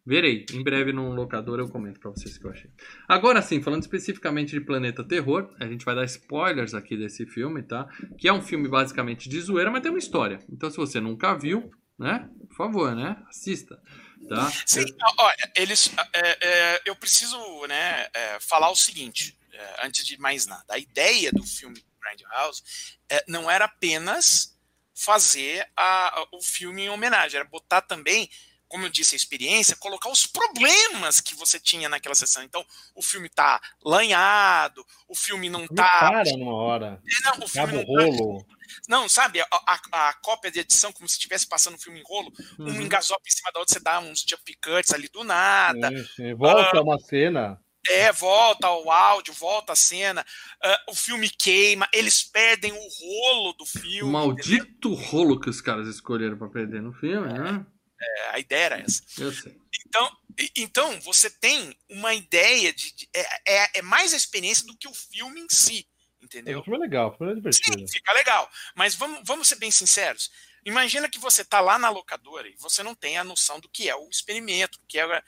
[0.03, 0.43] Verei.
[0.51, 2.71] Em breve no locador eu comento pra vocês o que eu achei.
[3.07, 7.61] Agora sim, falando especificamente de Planeta Terror, a gente vai dar spoilers aqui desse filme,
[7.61, 7.87] tá?
[8.17, 10.39] Que é um filme basicamente de zoeira, mas tem uma história.
[10.51, 11.69] Então se você nunca viu,
[11.99, 12.27] né?
[12.47, 13.23] Por favor, né?
[13.29, 13.79] Assista.
[14.27, 14.51] Tá?
[14.65, 14.85] Sim,
[15.19, 15.93] olha, eles.
[16.11, 20.65] É, é, eu preciso né, é, falar o seguinte, é, antes de mais nada.
[20.69, 22.63] A ideia do filme Grindhouse,
[23.09, 24.57] é, não era apenas
[24.93, 28.29] fazer a, a, o filme em homenagem, era botar também,
[28.67, 32.43] como eu disse, a experiência, colocar os problemas que você tinha naquela sessão.
[32.43, 35.99] Então, o filme tá lanhado, o filme não tá.
[35.99, 37.01] Para numa hora.
[37.05, 38.43] É, não, o filme não tá rolo.
[38.43, 38.55] Tá...
[38.87, 42.03] Não, sabe, a, a, a, cópia de edição, como se estivesse passando o filme em
[42.05, 42.67] rolo, uhum.
[42.67, 45.89] um engasopa em cima da outra, você dá uns jump cuts ali do nada.
[45.89, 46.33] Sim, sim.
[46.35, 47.59] Volta uh, uma cena.
[47.89, 50.25] É, volta o áudio, volta a cena,
[50.63, 54.11] uh, o filme queima, eles perdem o rolo do filme.
[54.11, 55.05] Maldito entendeu?
[55.09, 57.65] rolo que os caras escolheram para perder no filme, né?
[57.99, 59.01] É, a ideia era essa.
[59.17, 59.55] Eu sei.
[59.87, 60.17] Então,
[60.55, 62.93] então você tem uma ideia de.
[62.93, 65.87] de- é, é, é mais a experiência do que o filme em si.
[66.21, 66.59] Entendeu?
[66.59, 67.79] O filme é legal, o filme é divertido.
[67.79, 68.49] Sim, fica legal.
[68.75, 70.31] Mas vamos, vamos ser bem sinceros.
[70.63, 73.89] Imagina que você tá lá na locadora e você não tem a noção do que
[73.89, 75.23] é o experimento, que é.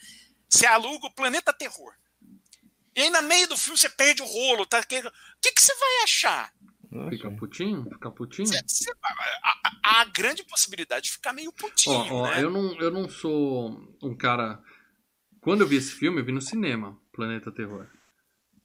[0.47, 1.93] Você aluga o Planeta Terror.
[2.95, 4.65] E aí, no meio do filme, você perde o rolo.
[4.65, 4.79] Tá?
[4.79, 5.01] O que,
[5.51, 6.51] que, você vai achar?
[7.09, 7.85] Fica putinho?
[7.91, 8.47] Fica putinho?
[8.47, 8.91] Você- você-
[9.43, 12.43] a, a- grande possibilidade de ficar meio putinho, Ó, ó, né?
[12.43, 13.71] eu, não, eu não sou
[14.01, 14.59] um cara.
[15.41, 17.87] Quando eu vi esse filme, eu vi no cinema, Planeta Terror.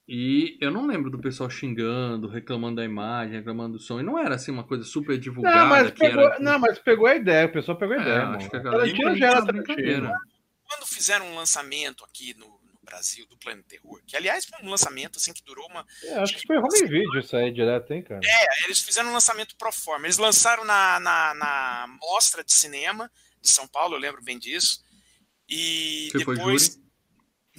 [0.07, 3.99] E eu não lembro do pessoal xingando, reclamando da imagem, reclamando do som.
[3.99, 6.39] E não era assim uma coisa super divulgada Não mas, que pegou, era.
[6.39, 8.21] não, mas pegou a ideia, o pessoal pegou a É, ideia.
[8.23, 8.49] acho mano.
[8.49, 9.45] que a galera Tarantino já era.
[9.45, 10.11] Tarantino.
[10.63, 12.58] Quando fizeram um lançamento aqui no
[12.89, 15.85] Brasil do Planeta Terror, que aliás foi um lançamento assim que durou uma.
[16.03, 18.19] É, acho que foi home video isso aí direto, hein, cara?
[18.23, 20.07] É, eles fizeram um lançamento pro forma.
[20.07, 23.11] Eles lançaram na, na, na mostra de cinema
[23.41, 24.83] de São Paulo, eu lembro bem disso.
[25.47, 26.65] E Você foi depois.
[26.65, 26.89] júri?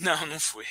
[0.01, 0.65] Não, não foi.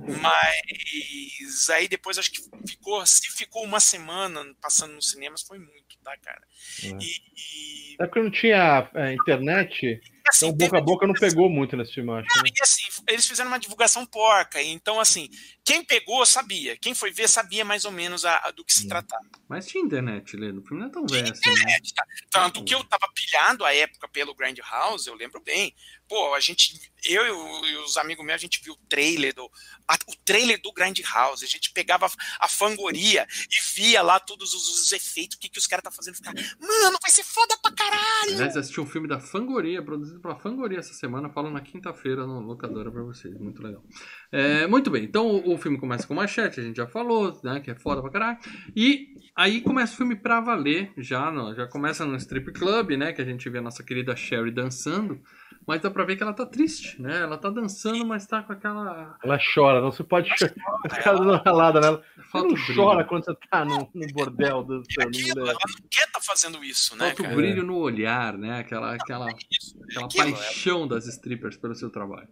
[0.00, 5.58] Bom, Mas aí depois acho que ficou, se ficou uma semana passando nos cinemas, foi
[5.58, 6.42] muito, tá, cara?
[6.84, 6.86] É.
[6.86, 11.48] E, e, É porque não tinha é, internet, assim, então boca a boca não pegou
[11.50, 12.28] muito nesse filme, eu acho.
[12.36, 12.50] Não, né?
[12.56, 14.62] e assim, eles fizeram uma divulgação porca.
[14.62, 15.28] Então, assim,
[15.64, 16.76] quem pegou sabia.
[16.76, 18.88] Quem foi ver sabia mais ou menos a, a do que se Hum.
[18.88, 19.24] tratava.
[19.48, 20.60] Mas tinha internet, Leno.
[20.60, 21.64] O filme não é tão velho assim.
[21.64, 21.72] né?
[21.74, 22.04] É, tá?
[22.30, 25.74] Tanto que eu tava pilhando a época pelo Grand House, eu lembro bem.
[26.08, 29.34] Pô, a gente, eu e o- e os amigos meus, a gente viu o trailer
[29.34, 29.50] do,
[29.86, 31.42] a- o trailer do Grand House.
[31.42, 32.10] A gente pegava a,
[32.40, 35.90] a fangoria e via lá todos os, os efeitos, o que, que os caras tá
[35.90, 36.14] fazendo.
[36.16, 38.32] Ficar, mano, vai ser foda pra caralho!
[38.34, 42.40] Aliás, assisti um filme da Fangoria, produzido pela Fangoria essa semana, falo na quinta-feira no
[42.40, 43.36] locadora pra vocês.
[43.38, 43.82] Muito legal.
[44.30, 47.60] É, muito bem, então o, o filme começa com machete, a gente já falou, né?
[47.60, 48.38] Que é foda pra caralho.
[48.76, 53.12] E aí começa o filme pra valer, já, no- já começa no strip club, né?
[53.12, 55.20] Que a gente vê a nossa querida Sherry dançando.
[55.68, 57.20] Mas dá pra ver que ela tá triste, né?
[57.20, 59.18] Ela tá dançando, mas tá com aquela.
[59.22, 60.54] Ela chora, não se pode chorar.
[60.86, 62.02] Os caras dando ralada nela.
[62.16, 65.50] Você Falta não chora quando você tá no, no bordel dançando, Aquilo, mulher.
[65.50, 68.58] ela não quer tá fazendo isso, né, Falta o brilho no olhar, né?
[68.60, 72.28] Aquela, aquela, Isso, aquela aquilo, paixão das strippers pelo seu trabalho.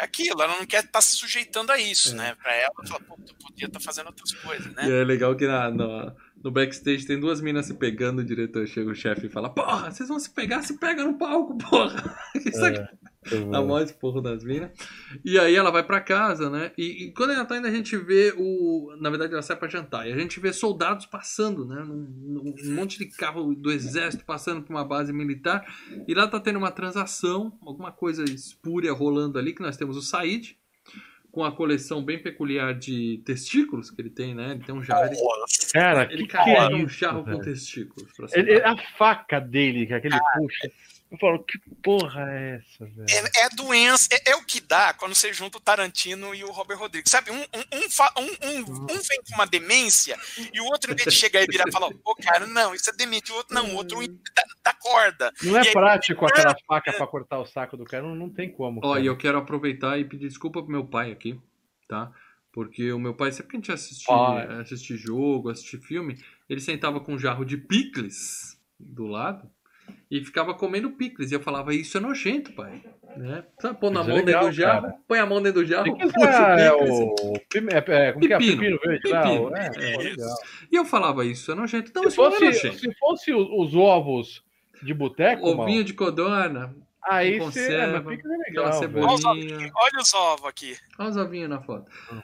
[0.00, 2.14] é aquilo, ela não quer estar se sujeitando a isso, É.
[2.16, 2.34] né?
[2.34, 4.86] Pra ela, ela fala, pô, tu podia estar fazendo outras coisas, né?
[4.86, 6.14] E é legal que na, no,
[6.44, 9.90] no backstage tem duas minas se pegando, o diretor chega o chefe e fala, porra,
[9.90, 12.14] vocês vão se pegar, se pega no palco, porra.
[12.36, 12.78] Isso aqui
[13.50, 14.70] dá mó esporro das minas.
[15.24, 16.72] E aí ela vai pra casa, né?
[16.76, 18.94] E, e quando ela tá indo, a gente vê o.
[19.00, 20.06] Na verdade, ela sai pra jantar.
[20.06, 21.82] E a gente vê soldados passando, né?
[21.82, 25.64] num- Um monte de carro do exército passando por uma base militar.
[26.06, 30.02] E lá tá tendo uma transação, alguma coisa espúria rolando ali, que nós temos o
[30.02, 30.56] Said.
[31.34, 34.52] Com a coleção bem peculiar de testículos que ele tem, né?
[34.52, 35.06] Ele tem um jarro.
[35.06, 35.16] Ele,
[35.72, 38.08] Cara, ele que que carrega é um jarro com testículos.
[38.32, 38.72] Ele- ele- sentar.
[38.74, 40.70] a faca dele, que aquele puxa.
[41.14, 43.06] Eu falo, que porra é essa, velho?
[43.08, 46.50] É, é doença, é, é o que dá quando você junta o Tarantino e o
[46.50, 47.10] Robert Rodrigues.
[47.10, 50.16] Sabe, um, um, um, um, um, um vem com uma demência
[50.52, 52.90] e o outro, em vez de chegar e virar e falar, ô cara, não, isso
[52.90, 55.32] é demente, o outro não, o outro dá, dá corda.
[55.42, 58.50] Não é aí- prático aquela faca pra cortar o saco do cara, não, não tem
[58.50, 58.80] como.
[58.82, 61.40] Ó, e eu quero aproveitar e pedir desculpa pro meu pai aqui,
[61.88, 62.10] tá?
[62.52, 67.00] Porque o meu pai, sempre que a gente assistia, assistia jogo, assistia filme, ele sentava
[67.00, 69.48] com um jarro de picles do lado
[70.16, 71.32] e ficava comendo picles.
[71.32, 72.80] E eu falava, isso é nojento, pai.
[73.16, 73.44] Né?
[73.60, 74.94] Sabe, pôr na é mão dentro legal, do jarro, cara.
[75.08, 77.74] põe a mão dentro do jarro, puxa é, o picles.
[77.74, 78.38] é, é, como que é?
[78.38, 78.58] Pepino.
[78.58, 79.22] Pepino verde lá?
[79.22, 79.56] Pepino.
[79.56, 79.96] É, É.
[79.96, 80.36] legal.
[80.70, 81.90] E eu falava, isso é nojento.
[81.94, 82.78] Não, Se isso não é fosse, nojento.
[82.78, 84.44] se fosse os, os ovos
[84.82, 87.34] de boteco, Ovinho mal, de codorna, aí.
[87.34, 88.66] É, conserva, fica legal.
[88.66, 88.80] aquela velho.
[88.80, 89.08] cebolinha.
[89.08, 90.76] Olha os ovinhos, olha os ovos aqui.
[90.98, 91.90] Olha os ovinhos na foto.
[92.12, 92.20] Hum.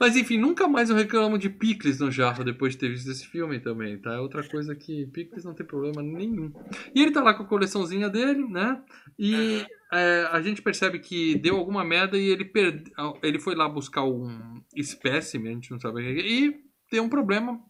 [0.00, 3.26] Mas enfim, nunca mais eu reclamo de picles no jarro depois de ter visto esse
[3.26, 4.14] filme também, tá?
[4.14, 6.52] É outra coisa que picles não tem problema nenhum.
[6.94, 8.80] E ele tá lá com a coleçãozinha dele, né?
[9.18, 12.90] E é, a gente percebe que deu alguma merda e ele, perde...
[13.22, 17.02] ele foi lá buscar um espécime, a gente não sabe o que é, e deu
[17.02, 17.60] um problema.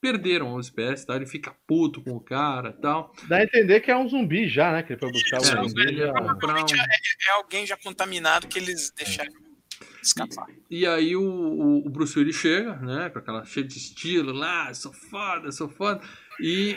[0.00, 1.16] Perderam o espécie, tá?
[1.16, 3.12] Ele fica puto com o cara e tal.
[3.26, 4.80] Dá a entender que é um zumbi já, né?
[4.84, 5.82] Que ele foi buscar É, o zumbi.
[5.82, 6.12] ele já.
[6.12, 6.28] um-
[7.28, 9.32] É alguém já contaminado que eles deixaram
[10.02, 10.46] escapar.
[10.70, 13.10] E aí o, o, o Bruce Willis chega, né?
[13.10, 16.00] Com aquela cheia de estilo lá, sou foda, sou foda.
[16.40, 16.76] E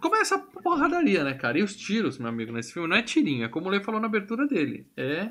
[0.00, 1.58] começa a porradaria, né, cara?
[1.58, 4.00] E os tiros, meu amigo, nesse filme não é tirinho, é como o Lê falou
[4.00, 4.86] na abertura dele.
[4.96, 5.30] É.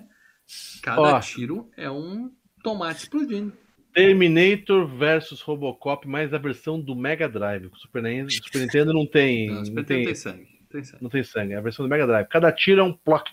[0.82, 1.20] Cada Ó.
[1.20, 2.32] tiro é um
[2.64, 3.54] tomate explodindo.
[3.94, 7.68] Terminator versus Robocop, mais a versão do Mega Drive.
[7.68, 9.48] O Super Nintendo, Super Nintendo não tem.
[9.48, 10.48] Não, Não Super tem, tem sangue.
[10.70, 11.04] Tem sangue.
[11.04, 11.54] não tem sangue.
[11.54, 12.28] É a versão do Mega Drive.
[12.28, 13.32] Cada tiro é um plot.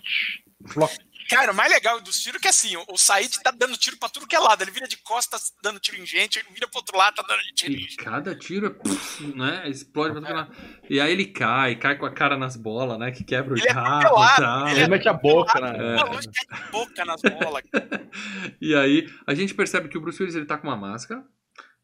[0.73, 0.97] Plot.
[1.29, 4.09] Cara, o mais legal dos tiros é que assim, o Said tá dando tiro pra
[4.09, 4.61] tudo que é lado.
[4.61, 7.41] Ele vira de costas dando tiro em gente, ele vira pro outro lado, tá dando
[7.55, 7.95] tiro em E gente.
[7.97, 9.67] cada tiro é, puf, né?
[9.69, 10.55] Explode pra todo lado.
[10.89, 13.11] E aí ele cai, cai com a cara nas bolas, né?
[13.11, 14.67] Que quebra o Ele é carro e atropelado, tal.
[14.69, 15.73] ele Ele mete a boca, né?
[15.77, 16.19] É.
[16.19, 17.63] De boca nas bolas.
[18.61, 21.23] E aí a gente percebe que o Bruce Willis ele tá com uma máscara,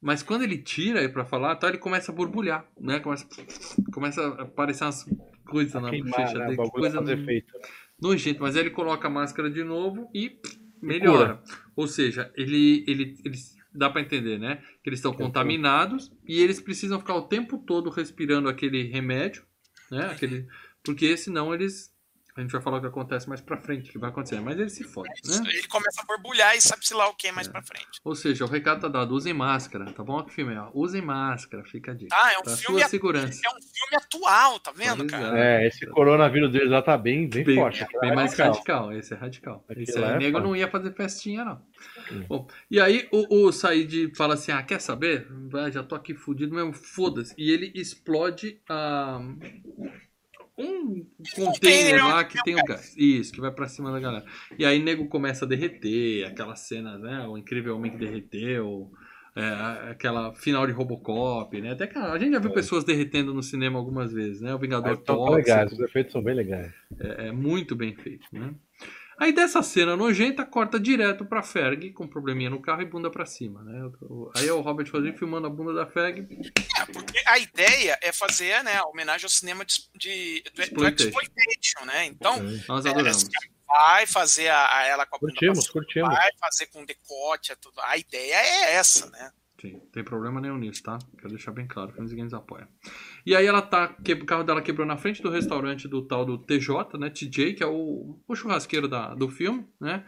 [0.02, 3.00] mas quando ele tira aí pra falar, tá, ele começa a borbulhar, né?
[3.00, 3.28] Começa,
[3.94, 5.06] começa a aparecer umas
[5.50, 6.46] coisas na Queimar, bochecha né?
[6.48, 7.54] dele, que coisa fazer no- efeito.
[8.02, 10.40] Nojento, mas aí ele coloca a máscara de novo e
[10.82, 11.42] melhora.
[11.76, 14.62] Ou seja, ele, ele, eles dá pra entender, né?
[14.84, 19.44] Que eles estão contaminados e eles precisam ficar o tempo todo respirando aquele remédio,
[19.92, 20.06] né?
[20.12, 20.48] Aquele,
[20.84, 21.94] porque senão eles
[22.40, 24.58] a gente vai falar o que acontece mais pra frente, o que vai acontecer, mas
[24.60, 25.44] ele se fode, né?
[25.48, 27.52] Ele começa a borbulhar e sabe-se lá o que mais É.
[27.52, 28.00] pra frente.
[28.04, 30.24] Ou seja, o recado tá dado, usem máscara, tá bom?
[30.24, 30.60] Que filme é?
[30.60, 32.16] ó, Usem máscara, fica a dica.
[32.16, 33.42] Ah, é um Pra filme sua segurança.
[33.46, 35.38] É um filme atual, tá vendo, Pois cara?
[35.40, 37.86] É, esse coronavírus deles lá tá bem, bem, Bem, forte.
[38.02, 38.54] bem mais Radical.
[38.54, 39.66] radical, esse é radical.
[39.70, 41.62] Aquilo Esse é nego não ia fazer festinha, não.
[42.12, 42.26] Hum.
[42.28, 45.28] Bom, e aí o, o Said fala assim: ah, quer saber?
[45.72, 47.34] Já tô aqui fudido mesmo, foda-se.
[47.38, 49.20] E ele explode ah,
[50.60, 51.06] um
[51.36, 52.94] container lá que tem o gás.
[52.98, 54.26] Isso, que vai pra cima da galera.
[54.58, 57.26] E aí nego começa a derreter, aquelas cenas, né?
[57.28, 58.92] O incrível homem que derreteu.
[59.36, 61.72] é, aquela final de Robocop, né?
[61.72, 62.54] Até que a gente já viu É.
[62.54, 64.54] pessoas derretendo no cinema algumas vezes, né?
[64.54, 65.36] O Vingador tão Tóxico.
[65.38, 66.74] legais, os efeitos são bem legais.
[67.00, 68.54] É, é muito bem feito, né?
[69.20, 73.26] Aí dessa cena nojenta, corta direto pra Ferg, com probleminha no carro e bunda pra
[73.26, 73.82] cima, né?
[74.38, 76.26] Aí é o Robert Rodrigues filmando a bunda da Ferg.
[76.80, 81.86] É, porque a ideia é fazer, né, homenagem ao cinema de, de- do, do Exploitation.
[81.86, 82.06] né?
[82.06, 82.38] Então,
[82.68, 83.28] Nós é, adoramos.
[83.68, 86.10] vai fazer a, a- ela com a bunda pra Curtimos, cima, curtimos.
[86.16, 87.80] vai fazer com decote, é tudo.
[87.82, 89.32] A ideia é essa, né?
[89.60, 90.98] Sim, não tem problema nenhum nisso, tá?
[91.18, 92.66] Quero deixar bem claro, Filmes e Games apoia.
[93.26, 96.26] E aí ela tá, que- o carro dela quebrou na frente do restaurante do tal
[96.26, 97.10] do TJ, né?
[97.10, 100.04] TJ, que é o, o churrasqueiro da, do filme, né?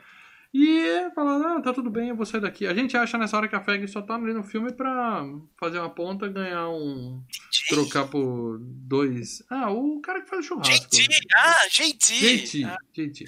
[0.54, 2.68] E fala, ah, tá tudo bem, eu vou sair daqui.
[2.68, 5.26] A gente acha nessa hora que a Ferg só tá ali no filme pra
[5.58, 7.24] fazer uma ponta, ganhar um.
[7.70, 9.42] trocar por dois.
[9.50, 10.88] Ah, o cara que faz o churrasco.
[10.92, 11.08] JT,
[11.38, 12.14] ah, JT.
[12.38, 13.26] JT, Ah, JT.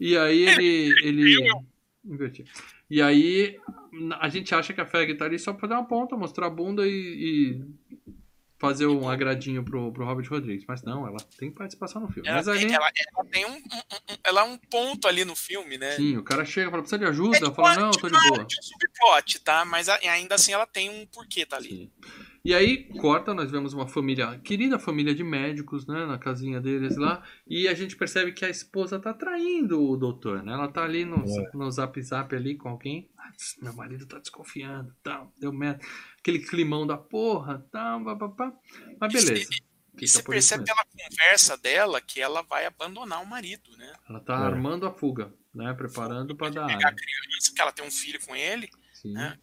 [0.00, 0.94] E aí ele.
[1.06, 1.36] ele...
[2.90, 3.58] E aí
[4.18, 6.50] a gente acha que a Feg tá ali só pra dar uma ponta, mostrar a
[6.50, 7.87] bunda e, e
[8.60, 10.64] fazer um agradinho pro, pro Robert Rodrigues.
[10.66, 12.28] Mas não, ela tem participação no filme.
[12.28, 15.78] ela, tem, ela, ela tem um, um- um- ela é um ponto ali no filme,
[15.78, 15.92] né?
[15.92, 17.38] sim, o cara chega e fala, precisa de É ajuda?
[17.38, 18.44] tipo Fala, não, tipo tô de boa.
[18.44, 19.64] de um subplot, tá?
[19.64, 21.68] Mas a- ainda assim ela tem um porquê tá ali.
[21.68, 21.90] Sim.
[22.44, 26.96] E aí, corta, nós vemos uma família, querida família de médicos, né, na casinha deles
[26.96, 30.52] lá, e a gente percebe que a esposa tá traindo o doutor, né?
[30.52, 31.50] Ela tá ali no, É.
[31.52, 33.10] no zap zap ali com alguém.
[33.18, 33.30] Ah,
[33.60, 35.80] meu marido tá desconfiando, tal, deu merda.
[36.28, 38.52] Aquele climão da porra, tal, papapá.
[39.00, 39.48] Mas beleza.
[40.00, 43.90] E você isso percebe pela conversa dela que ela vai abandonar o marido, né?
[44.08, 44.36] Ela tá É.
[44.44, 45.72] armando a fuga, né?
[45.72, 46.66] Preparando pra dar.
[46.66, 48.68] Pegar a criança, que ela tem um filho com ele.
[48.92, 49.18] Sim.
[49.18, 49.38] É.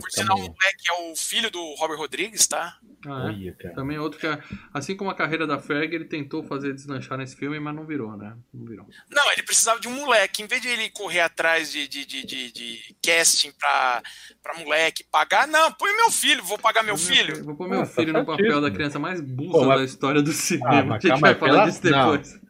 [0.00, 2.76] Por sinal, o moleque é o filho do Robert Rodrigues, tá?
[3.06, 3.68] Ah, é?
[3.70, 4.38] Também outro que, é-
[4.72, 8.16] assim como a carreira da Ferg, ele tentou fazer deslanchar nesse filme, mas não virou,
[8.16, 8.36] né?
[8.52, 8.86] Não virou.
[9.10, 10.42] Não, ele precisava de um moleque.
[10.42, 14.02] Em vez de ele correr atrás de, de, de, de, de casting pra,
[14.42, 17.44] pra moleque pagar, não, põe meu filho, vou pagar meu filho.
[17.44, 20.22] Vou pôr meu Ah, tá filho no papel da criança mais Pô, mas- da história
[20.22, 20.70] do cinema.
[20.70, 22.41] Ah, a mas gente calma vai falar pela- disso depois.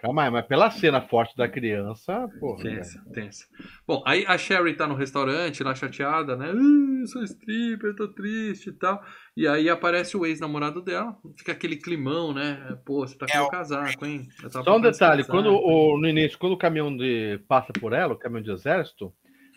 [0.00, 2.62] Calma aí, mas pela cena forte da criança, porra.
[2.62, 3.46] Tensa, tensa.
[3.86, 6.50] Bom, aí a Sherry tá no restaurante, lá chateada, né?
[6.50, 9.02] "Ah, eu sou stripper, tô triste e tal.
[9.36, 12.78] E aí aparece o ex-namorado dela, fica aquele climão, né?
[12.84, 14.28] Pô, você tá com É, o casaco, hein?
[14.50, 18.14] Só um detalhe, esse quando o, no início, quando o caminhão de passa por ela,
[18.14, 19.12] o caminhão de exército,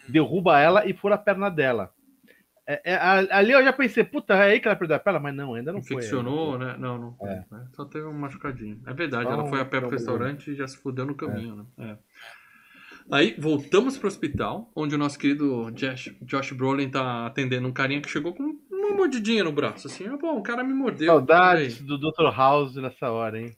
[0.07, 1.91] derruba ela e fura a perna dela.
[2.67, 2.95] É, é,
[3.31, 5.71] ali eu já pensei, puta, é aí que ela perdeu a perna, mas não, ainda
[5.71, 6.65] não Infeccionou, foi.
[6.65, 6.75] né?
[6.77, 7.29] Não, não foi.
[7.29, 7.45] É.
[7.51, 7.67] né?
[7.73, 8.79] Só teve um machucadinho.
[8.85, 11.15] É verdade, Só ela um foi a pé pro restaurante e já se fudeu no
[11.15, 11.65] caminho, né?
[11.79, 11.97] É.
[13.11, 18.01] Aí voltamos pro hospital, onde o nosso querido Josh, Josh Brolin tá atendendo um carinha
[18.01, 19.87] que chegou com uma mordidinha no braço.
[19.87, 21.07] Assim, ah, bom, o cara me mordeu.
[21.07, 22.31] Saudades do Dr.
[22.33, 23.55] House nessa hora, hein?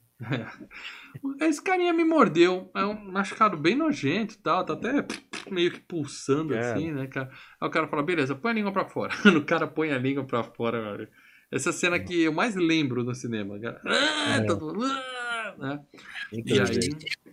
[1.40, 2.70] Esse carinha me mordeu.
[2.74, 4.64] É um machucado bem nojento e tal.
[4.64, 5.06] Tá até
[5.50, 6.72] meio que pulsando É.
[6.72, 7.30] assim, né, cara?
[7.60, 9.12] Aí o cara fala, beleza, põe a língua pra fora.
[9.38, 11.08] o cara põe a língua pra fora, velho.
[11.52, 13.80] Essa cena que eu mais lembro no cinema, cara.
[13.86, 14.40] Ah, É.
[14.44, 15.80] todo mundo, ah, né?
[16.32, 16.60] E Entendi.
[16.60, 17.23] aí,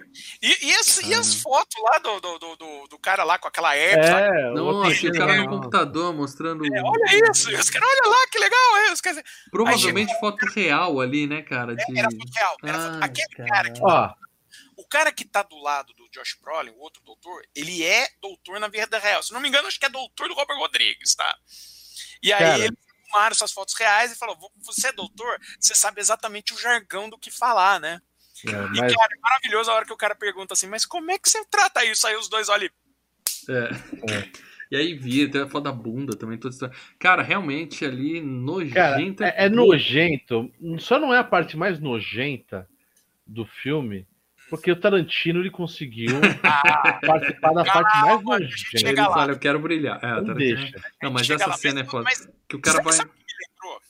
[0.41, 1.39] E, e, as, e as Ah.
[1.41, 4.37] fotos lá do, do, do, do- do cara lá com aquela herpes, sabe?
[4.37, 8.27] É, nossa, outra o cara cena, no computador mostrando Olha isso, os caras, olha lá,
[8.27, 11.75] que legal, é, os caras, provavelmente foto real ali, né, cara?
[11.75, 11.83] De...
[11.99, 13.49] era foto real, era foto- Ah, aquele cara.
[13.49, 14.13] cara que Ó,
[14.77, 18.59] O cara que tá do lado do Josh Brolin, o outro doutor, ele é doutor
[18.59, 19.23] na vida real.
[19.23, 21.37] Se não me engano, acho que é doutor do Robert Rodrigues, tá?
[22.21, 22.57] E aí Cara.
[22.65, 27.09] eles filmaram essas fotos reais e falou: você é doutor, você sabe exatamente o jargão
[27.09, 28.01] do que falar, né?
[28.47, 31.11] É, E, mas cara, é maravilhoso a hora que o cara pergunta assim, mas como
[31.11, 32.05] é que você trata isso?
[32.07, 32.69] Aí os dois olham
[33.49, 33.69] É.
[34.71, 36.73] E aí vira, tem a foto da bunda também, toda história.
[36.97, 39.23] Cara, realmente ali Cara, nojento.
[39.23, 40.51] é, é nojento.
[40.79, 42.67] Só não é a parte mais nojenta
[43.27, 44.07] do filme,
[44.49, 46.07] porque o Tarantino ele conseguiu
[47.05, 49.07] participar da parte mais Ele nojenta.
[49.09, 49.13] lá.
[49.13, 49.99] fala, eu quero brilhar.
[50.03, 50.81] É, Não tá deixa.
[51.03, 52.03] Não, mas essa lá, cena é mas- foda.
[52.05, 52.93] mas Que o cara vai.
[52.93, 53.81] sabe o que me lembrou?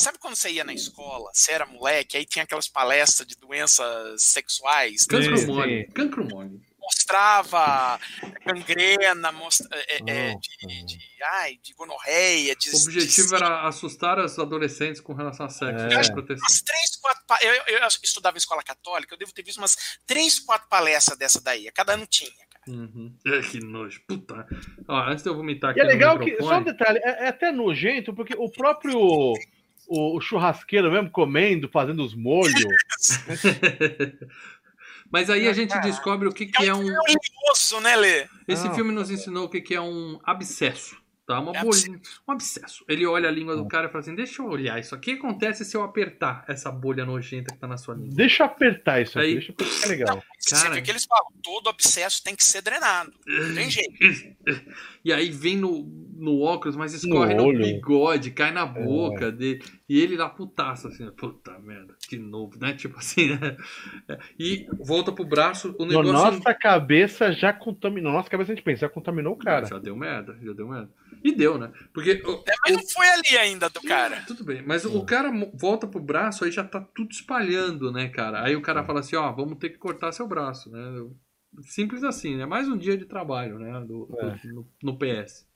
[0.00, 4.22] Sabe quando você ia na escola, você era moleque, aí tinha aquelas palestras de doenças
[4.22, 5.84] sexuais, Cancro mole.
[5.92, 6.60] Cancro mole.
[6.80, 7.98] mostrava
[8.46, 10.40] gangrena, mostra, é, é, Nossa.
[10.66, 10.98] de, de,
[11.32, 15.84] ai, de gonorreia, de, O objetivo de- era assustar os adolescentes com relação a sexo.
[15.86, 15.96] É.
[15.96, 17.24] acho umas três, quatro.
[17.42, 21.18] Eu, eu, eu estudava em escola católica, eu devo ter visto umas três, quatro palestras
[21.18, 21.70] dessa daí.
[21.72, 22.64] Cada ano tinha, cara.
[22.68, 23.12] Uhum.
[23.26, 24.00] É, que nojo.
[24.06, 24.46] Puta.
[24.86, 27.24] Ó, antes de eu vomitar aqui E é no legal que, só um detalhe, é,
[27.24, 29.34] é até nojento, porque o próprio
[29.88, 32.54] o, o churrasqueiro mesmo comendo, fazendo os molhos.
[35.10, 36.88] Mas aí a gente descobre o que, que é um.
[36.88, 38.26] É um osso, né, Lê?
[38.46, 38.74] Esse Não.
[38.74, 40.96] filme nos ensinou o que, que é um abscesso.
[41.26, 41.40] Tá?
[41.40, 42.00] Uma É bolinha.
[42.26, 42.84] Um abscesso.
[42.88, 45.12] Ele olha a língua do cara e fala assim: deixa eu olhar isso aqui.
[45.12, 48.14] O que acontece se eu apertar essa bolha nojenta que tá na sua língua?
[48.14, 50.22] Deixa eu apertar isso aqui, Aí- deixa eu é legal.
[50.38, 50.74] Você Cara.
[50.74, 53.12] vê que eles falam, todo abscesso tem que ser drenado.
[53.26, 54.36] Não tem jeito.
[55.04, 55.82] E aí vem no,
[56.16, 57.58] no óculos, mas escorre no, olho.
[57.64, 58.52] bigode, cai É.
[58.52, 59.62] na boca dele.
[59.88, 62.74] E ele lá putaço, assim, puta merda, de novo, né?
[62.74, 63.56] Tipo assim, né?
[64.38, 66.12] E volta pro braço, o Na negócio.
[66.12, 68.12] nossa cabeça já contaminou.
[68.12, 69.66] Na nossa cabeça a gente pensa, já contaminou o cara.
[69.66, 70.90] Já deu merda, já deu merda.
[71.24, 71.70] E deu, né?
[71.92, 72.22] Porque.
[72.24, 74.22] o- É, mas não foi ali ainda do cara.
[74.26, 78.42] Tudo bem, mas o cara volta pro braço, aí já tá tudo espalhando, né, cara?
[78.44, 80.80] Aí o cara fala assim, ó, vamos ter que cortar seu braço, né?
[81.62, 82.46] Simples assim, né?
[82.46, 83.80] Mais um dia de trabalho, né?
[83.80, 84.40] Do, do- É.
[84.52, 85.46] no, no PS.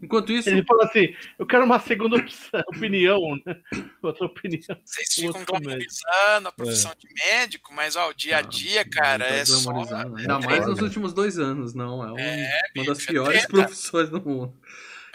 [0.00, 3.60] Enquanto isso, Ele fala assim: eu quero uma segunda opção- opinião, né?
[4.02, 4.60] Outra opinião.
[4.84, 9.30] Vocês ficam glamorizando a profissão de médico, mas ó, o dia a dia, cara, Tá
[9.30, 9.72] é só.
[9.72, 10.04] né?
[10.18, 12.04] Ainda é mais nos últimos dois anos, não.
[12.06, 13.48] É, um- uma das é piores treta.
[13.52, 14.54] profissões do mundo.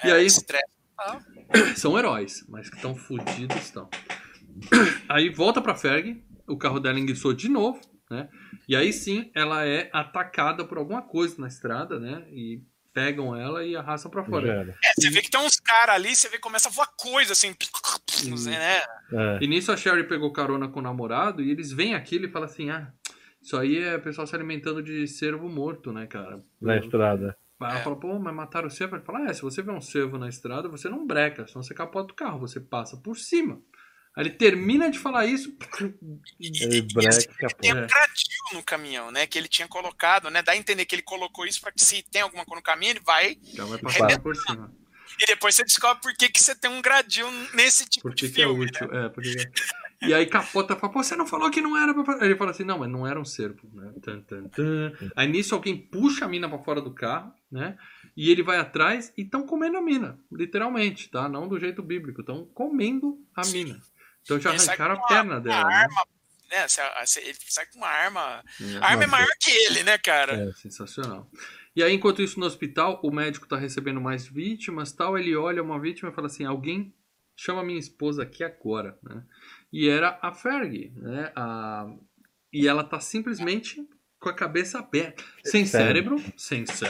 [0.04, 0.66] E é, aí, estresse.
[1.78, 3.90] são heróis, mas que estão fudidos estão.
[5.08, 7.80] Aí volta pra Ferg, o carro dela enguiçou de novo,
[8.14, 8.30] né?
[8.68, 12.26] E aí sim, ela é atacada por alguma coisa na estrada, né?
[12.30, 12.62] E
[12.94, 14.76] pegam ela e arrastam pra Já fora.
[14.86, 17.34] É, você vê que tem uns caras ali, você vê que começa a voar coisa
[17.34, 17.54] assim,
[18.46, 18.78] né?
[19.12, 19.40] É.
[19.42, 22.48] E nisso a Sherry pegou carona com o namorado e eles vêm aquilo e falam
[22.48, 22.94] assim: ah,
[23.42, 26.42] isso aí é o pessoal se alimentando de cervo morto, né, cara?
[26.62, 27.36] Na estrada.
[27.60, 27.84] Aí ela É.
[27.84, 28.96] fala, pô, mas mataram o cervo?
[28.96, 31.74] Ele fala, é, se você vê um cervo na estrada, você não breca, senão você
[31.74, 33.62] capota o carro, você passa por cima.
[34.16, 35.56] Aí ele termina de falar isso.
[36.40, 37.56] Ele breca, capô.
[37.62, 37.74] Tem É.
[37.74, 39.26] um gradil no caminhão, né?
[39.26, 40.42] Que ele tinha colocado, né?
[40.44, 42.92] Dá a entender que ele colocou isso pra que se tem alguma coisa no caminho,
[42.92, 43.38] ele vai.
[43.54, 44.72] Já vai passar por cima.
[45.22, 48.28] E depois você descobre por que, que você tem um gradil nesse tipo Por que,
[48.28, 48.66] de que é filme.
[48.66, 48.88] útil?
[48.94, 49.36] É, porque...
[50.02, 52.26] E aí capota fala, pô, você não falou que não era pra fazer.
[52.26, 53.70] Ele fala assim, não, mas não era um cervo.
[53.74, 53.94] Né?
[54.02, 54.92] Tan, tan, tan.
[55.16, 57.78] Aí nisso alguém puxa a mina pra fora do carro, né?
[58.18, 61.30] E ele vai atrás e estão comendo a mina, literalmente, tá?
[61.30, 63.80] Não do jeito bíblico, estão comendo a mina.
[64.24, 65.76] Então já Ele arrancaram a perna uma dela, né?
[65.76, 66.06] arma,
[66.50, 66.68] né?
[66.68, 68.44] Você- Ele sai com uma arma.
[68.62, 68.78] É.
[68.78, 70.50] A arma é maior que ele, né, cara?
[70.50, 70.54] É.
[70.54, 71.30] Sensacional.
[71.76, 75.18] E aí, enquanto isso, no hospital, o médico tá recebendo mais vítimas tal.
[75.18, 76.94] Ele olha uma vítima e fala assim: alguém
[77.36, 79.24] chama minha esposa aqui agora, né?
[79.72, 81.32] E era a Fergie, né?
[81.36, 81.88] A...
[82.54, 83.84] E ela tá simplesmente
[84.20, 85.24] com a cabeça aberta.
[85.44, 86.20] Sem Cérebro.
[86.20, 86.82] cérebro, sem It's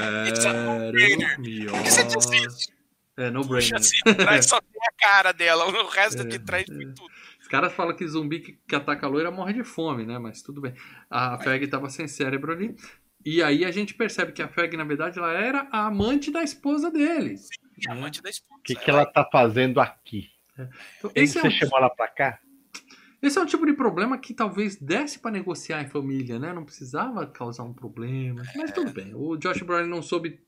[0.45, 0.97] a cérebro.
[1.43, 2.73] diz isso?
[3.15, 3.75] É, no Puxa brainer.
[3.79, 6.73] assim, atrás só tem a cara dela, o resto É, que traz é.
[6.73, 7.13] foi tudo.
[7.53, 10.17] Os caras falam que zumbi que, que ataca a loira morre de fome, né?
[10.17, 10.73] Mas tudo bem.
[11.07, 12.75] A Ferg tava sem cérebro ali.
[13.23, 16.41] E aí a gente percebe que a Ferg, na verdade, ela era a amante da
[16.41, 17.35] esposa dele.
[17.87, 18.59] A amante da esposa.
[18.59, 20.29] O que, que ela tá fazendo aqui?
[20.97, 22.39] Então, Quem esse, que é você um, chamou ela pra cá?
[23.21, 26.53] esse é um tipo de problema que talvez desse pra negociar em família, né?
[26.53, 28.41] Não precisava causar um problema.
[28.55, 29.13] Mas tudo bem.
[29.13, 30.39] O Josh Brolin não soube.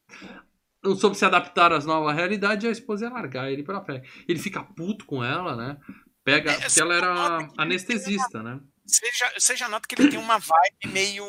[0.83, 4.07] Não soube se adaptar às novas realidades e a esposa ia largar ele pela Ferg.
[4.27, 5.77] Ele fica puto com ela, né?
[6.25, 6.51] Pega.
[6.51, 8.59] É, Porque ela era anestesista, né?
[8.85, 11.23] Você já, você já nota que ele tem uma vibe meio.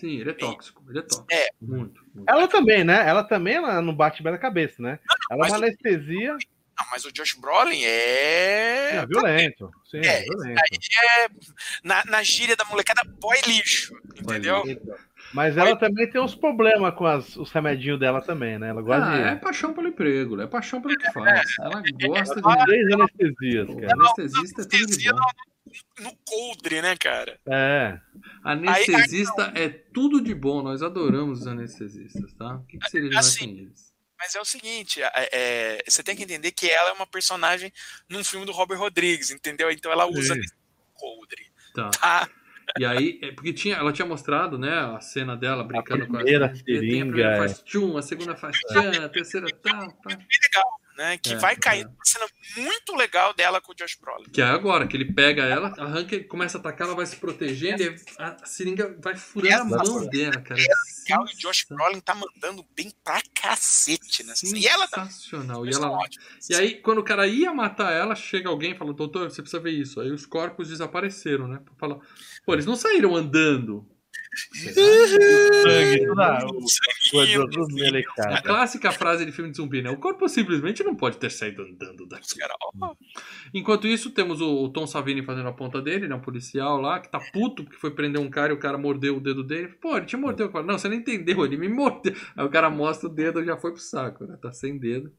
[0.00, 0.82] Sim, ele é tóxico.
[0.88, 1.26] Ele é tóxico.
[1.30, 1.48] É.
[1.60, 2.28] Muito, muito.
[2.30, 3.06] Ela também, né?
[3.08, 4.98] Ela também ela não bate bem na cabeça, né?
[5.30, 8.96] Ela é uma o- anestesia Não, mas o Josh Brolin é.
[8.96, 9.70] é, violento.
[9.90, 10.60] Sim, É, é, violento.
[11.84, 13.94] Na, na gíria da molecada, boy lixo.
[14.16, 14.64] Entendeu?
[15.34, 18.68] Mas ela também tem uns problemas com as- os remedinhos dela também, né?
[18.70, 19.40] Ela gosta Ah, é de.
[19.40, 21.42] paixão pelo emprego, é paixão pelo que faz.
[21.60, 22.64] Ela gosta Ela de.
[22.64, 23.92] três anestesias, cara.
[23.92, 26.02] anestesista é tudo de Anestesia bom.
[26.02, 27.38] no coldre, né, cara?
[27.48, 27.98] É.
[28.44, 32.56] Anestesista é tudo de bom, nós adoramos os anestesistas, tá?
[32.56, 33.92] O que, que seria de nós Assim, eles?
[34.18, 37.70] Mas é o seguinte, é- é, você tem que entender que ela é uma personagem
[38.08, 39.70] num filme do Robert Rodrigues, entendeu?
[39.70, 40.40] Então ela usa Sim.
[40.94, 41.44] coldre,
[41.74, 41.90] Tá.
[41.90, 42.28] tá?
[42.78, 46.48] E aí, é porque tinha, ela tinha mostrado, né, a cena dela brincando A primeira
[46.48, 46.60] com as.
[46.60, 47.38] seringa, A primeira é.
[47.38, 50.08] faz tchum, a segunda faz tchan, a terceira tá, tá.
[50.16, 51.18] Bem legal, né?
[51.18, 51.56] Que É, vai é.
[51.56, 54.28] caindo uma cena muito legal dela com o Josh Brolin.
[54.30, 57.82] Que é agora, que ele pega ela, arranca, começa a atacar, ela vai se protegendo
[57.82, 60.60] e a seringa vai furando a mão dela, cara.
[60.60, 64.58] Legal, e o Josh Brolin tá mandando bem pra cacete cena.
[64.58, 65.66] E ela tá Sensacional.
[65.66, 66.48] E, ela, ótimos.
[66.48, 69.62] e aí, quando o cara ia matar ela, chega alguém e fala, doutor, você precisa
[69.62, 70.00] ver isso.
[70.00, 71.60] Aí os corpos desapareceram, né?
[71.78, 72.00] Fala,
[72.44, 73.86] pô, eles não saíram andando.
[74.36, 79.90] Sangue, o- nele, A clássica frase de filme de zumbi, né?
[79.90, 82.26] O corpo simplesmente não pode ter saído andando daqui.
[83.54, 86.14] Enquanto isso, temos o, o Tom Savini fazendo a ponta dele, né?
[86.14, 89.16] Um policial lá, que tá puto porque foi prender um cara e o cara mordeu
[89.16, 89.68] o dedo dele.
[89.80, 90.50] Pô, ele te mordeu.
[90.64, 92.14] Não, você não entendeu, ele me mordeu.
[92.36, 94.36] Aí o cara mostra o dedo já foi pro saco, né?
[94.40, 95.12] Tá sem dedo.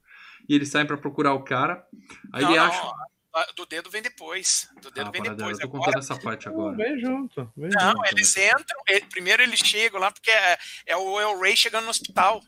[0.48, 1.84] E eles saem pra procurar o cara.
[2.32, 2.82] Aí não, ele não, acha.
[2.82, 3.08] a-
[3.56, 4.70] do dedo vem depois.
[4.82, 5.60] Do dedo Ah, vem depois.
[5.60, 6.76] eu tô Agora, contando essa parte agora.
[6.76, 7.52] Vem junto.
[7.56, 8.06] Vem não, junto.
[8.08, 8.82] eles entram.
[8.88, 10.58] ele- primeiro eles chegam lá, porque é,
[10.88, 12.42] é o El Ray chegando no hospital.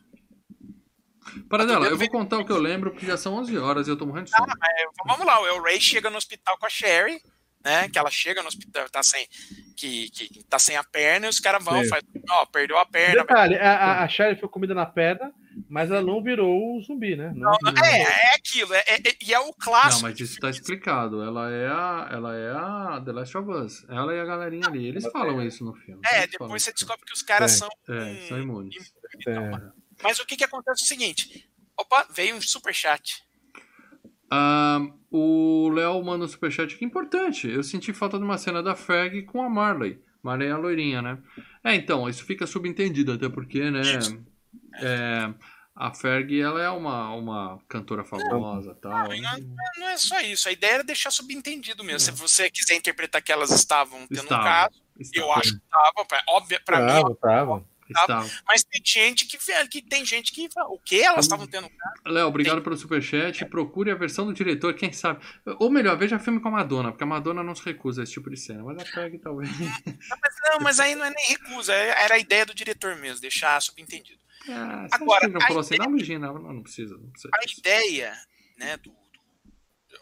[1.48, 3.56] Para dela, dedo eu vou vem contar o que eu lembro, porque já são 11
[3.58, 4.50] horas e eu tô morrendo de sono.
[4.52, 7.20] É, vamos lá, o El Ray chega no hospital com a Sherry,
[7.62, 7.88] né?
[7.88, 9.28] Que ela chega no hospital, tá sem,
[9.76, 13.20] que, que tá sem a perna, e os caras vão, faz, ó, perdeu a perna.
[13.22, 15.32] Detalhe, a, a, a Sherry foi comida na perna,
[15.70, 17.32] mas ela não virou o zumbi, né?
[17.34, 20.02] Não, Não, é, é aquilo, é, é- e é o Não, clássico.
[20.02, 21.22] mas isso tá explicado.
[21.22, 23.86] Ela é a, ela é a The Last of Us.
[23.88, 24.86] Ela e a galerinha ali.
[24.86, 26.02] Eles falam isso no filme.
[26.04, 27.56] É, Eles depois você descobre que os caras É.
[27.56, 27.68] são.
[27.88, 28.92] É, são imunes.
[29.26, 29.50] é.
[30.02, 33.22] Mas o que que acontece é o seguinte: opa, veio um superchat.
[34.30, 34.80] Ah,
[35.10, 37.48] o Léo manda um superchat aqui importante.
[37.48, 39.98] Eu senti falta de uma cena da Ferg com a Marley.
[40.22, 41.18] Marley é a loirinha, né?
[41.64, 43.80] É, então, isso fica subentendido, até porque, né?
[43.80, 44.22] Isso.
[44.76, 45.32] é,
[45.74, 48.90] a Ferg, ela é uma, uma cantora famosa e tal.
[49.08, 50.48] Não, não, não é só isso.
[50.48, 52.00] A ideia era deixar subentendido mesmo.
[52.00, 52.12] Se É.
[52.12, 56.04] você quiser interpretar que elas estavam tendo Estava, um caso, estava, eu acho que estava.
[56.06, 57.66] pra- Óbvio, pra mim, Tava, tava.
[57.88, 58.30] estava.
[58.46, 59.38] mas tem gente que,
[59.70, 61.94] que tem gente que fala, o que elas estavam tendo um caso.
[62.06, 63.44] Léo, obrigado pelo superchat.
[63.46, 65.24] Procure a versão do diretor, quem sabe.
[65.58, 68.12] Ou melhor, veja filme com a Madonna, porque a Madonna não se recusa a esse
[68.12, 68.62] tipo de cena.
[68.64, 69.48] Mas a Ferg talvez.
[70.10, 73.20] Mas não, mas aí não é nem recusa, é- era a ideia do diretor mesmo,
[73.20, 74.20] deixar subentendido.
[74.48, 76.96] Ah, Agora, não a falou assim, ideia- não, não, não, precisa.
[76.96, 78.16] Não precisa A ideia,
[78.56, 79.00] né, do, do-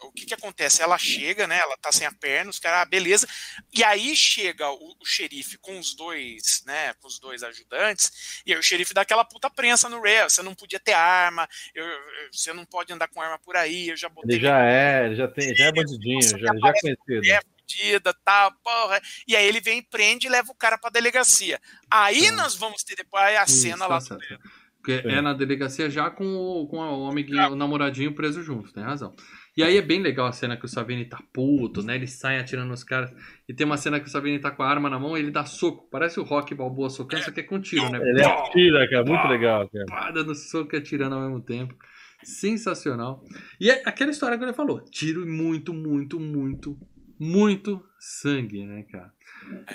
[0.03, 0.81] o que que acontece?
[0.81, 3.27] Ela chega, né, ela tá sem a perna, os caras, ah, beleza,
[3.73, 8.53] e aí chega o, o xerife com os dois, né, com os dois ajudantes, e
[8.53, 11.99] aí o xerife dá aquela puta prensa no Ray, você não podia ter arma, eu-
[12.31, 15.15] você não pode andar com arma por aí, eu já botei Ele já é, ele
[15.15, 17.21] já tem, já é bandidinho, já, já é conhecido.
[17.69, 18.99] Fudida, tá, porra.
[19.27, 21.59] E aí ele vem, prende e leva o cara pra delegacia.
[21.89, 22.35] Aí Tá.
[22.35, 24.01] nós vamos ter depois a Isso, cena tá lá.
[24.01, 24.39] certo.
[24.81, 25.09] Porque Sim.
[25.09, 29.13] é na delegacia já com o, com o amiguinho, o namoradinho preso junto, tem razão.
[29.57, 31.95] E aí é bem legal a cena que o Savini tá puto, né?
[31.95, 33.11] Ele sai atirando nos caras.
[33.47, 35.31] E tem uma cena que o Savini tá com a arma na mão e ele
[35.31, 35.89] dá soco.
[35.91, 37.99] Parece o Rock Balboa socando, só que é com tiro, né?
[38.01, 39.85] Ele atira, cara, muito legal, cara.
[39.85, 41.75] Pá, dando soco e atirando ao mesmo tempo.
[42.23, 43.21] Sensacional.
[43.59, 46.77] E é aquela história que ele falou: tiro e muito, muito, muito,
[47.19, 49.11] muito sangue, né, cara?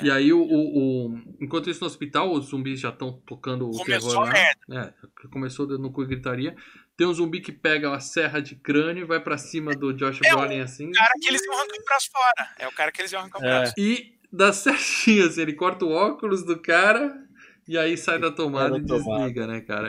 [0.03, 3.73] E aí, o, o- o- enquanto isso no hospital, os zumbis já estão tocando o
[3.79, 4.33] Começou terror a
[4.75, 4.85] lá.
[4.87, 4.95] É,
[5.31, 6.55] começou no cu gritaria.
[6.97, 10.21] Tem um zumbi que pega a serra de crânio e vai pra cima do Josh
[10.25, 10.89] É, Brolin assim.
[10.89, 12.51] O cara que eles iam arrancar o braço fora.
[12.59, 13.49] É o cara que eles iam arrancar o É.
[13.49, 13.75] braço.
[13.79, 17.21] E dá certinho, assim, ele corta o óculos do cara
[17.67, 19.89] e aí sai da tomada da e desliga, né, cara?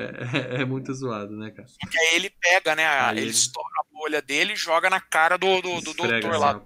[0.58, 1.68] É, é muito zoado, né, cara?
[1.80, 2.86] Porque aí ele pega, né?
[2.88, 6.62] a- ele- estoura a bolha dele e joga na cara do, do, do doutor lá.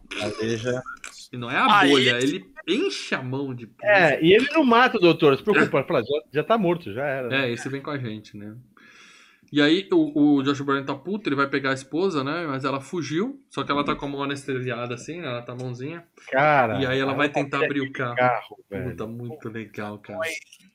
[1.31, 3.83] E não é a Aí- bolha, ele enche a mão de pus.
[3.87, 7.05] É, e ele não mata o doutor, se preocupa, fala, já, já tá morto, já
[7.05, 7.27] era.
[7.29, 7.45] né?
[7.49, 8.55] É, esse vem com a gente, né?
[9.51, 12.45] E aí o, o Josh Brolin tá puto, ele vai pegar a esposa, né?
[12.45, 15.27] Mas ela fugiu, só que ela tá com a mão anestesiada assim, né?
[15.27, 16.05] Ela tá a mãozinha.
[16.29, 16.79] Cara.
[16.79, 18.15] e aí ela vai tentar abrir o carro.
[18.15, 18.91] carro, velho.
[18.91, 20.19] Puta, muito legal, cara.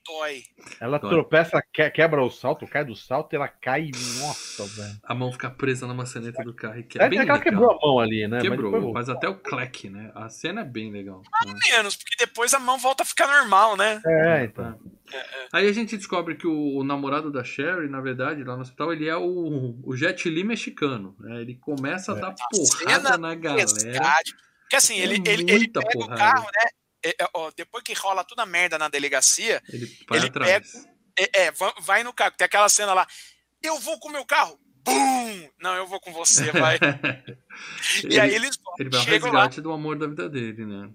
[0.06, 0.42] Dói.
[0.80, 1.10] Ela Dói.
[1.10, 3.90] tropeça, que- quebra o salto, cai do salto e ela cai.
[4.20, 4.96] Nossa, velho.
[5.02, 6.78] A mão fica presa na maçaneta do carro.
[6.78, 7.40] E que É, é bem ela legal.
[7.40, 8.38] quebrou a mão ali, né?
[8.38, 10.12] Mas Quebrou, depois faz até o clack, né?
[10.14, 11.22] A cena é bem legal.
[11.46, 11.54] né?
[11.70, 14.02] Menos, porque depois a mão volta a ficar normal, né?
[14.06, 14.78] É, então.
[15.52, 18.92] Aí a gente descobre que o, o namorado da Sherry, na verdade, lá no hospital,
[18.92, 21.14] ele é o, o Jet Li mexicano.
[21.20, 21.40] né?
[21.40, 22.20] Ele começa a É.
[22.20, 23.66] dar porrada na galera.
[24.62, 26.14] Porque assim, ele, É ele, ele pega porrada.
[26.14, 26.70] o carro, né?
[27.04, 27.26] É, é,
[27.56, 30.72] depois que rola toda a merda na delegacia, Ele Ele atrás.
[31.18, 32.32] é, é, va- vai no carro.
[32.36, 33.06] Tem aquela cena lá.
[33.62, 34.58] Eu vou com o meu carro.
[34.84, 35.48] Bum!
[35.60, 36.78] Não, eu vou com você, vai.
[38.02, 39.46] ele, E aí eles vão, ele vai ao chegam lá.
[39.46, 40.90] do amor da vida dele, né?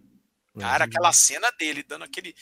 [0.59, 2.35] Cara, aquela cena dele dando aquele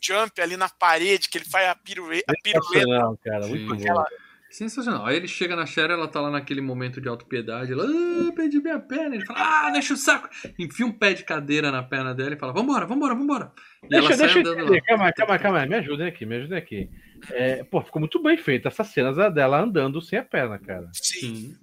[0.00, 3.46] jump ali na parede, que ele faz a pirueta, a pirueta Sensacional, cara.
[3.46, 4.04] Muito bom.
[4.52, 5.06] Sensacional.
[5.06, 7.72] Aí ele chega na Cher, ela tá lá naquele momento de autopiedade.
[7.72, 9.16] Ela, ah, perdi minha perna.
[9.16, 10.28] Ele fala, ah, deixa o saco.
[10.58, 13.52] Enfia um pé de cadeira na perna dela e fala, vambora, vambora, vambora.
[13.82, 14.80] E Deixa, ela sai deixa eu andando entender.
[14.80, 14.86] lá.
[14.86, 15.66] Calma, calma, calma.
[15.66, 16.90] Me ajudem aqui, me ajudem aqui.
[17.30, 20.90] É, pô, ficou muito bem feito essas cenas dela andando sem a perna, cara.
[20.92, 21.56] Sim.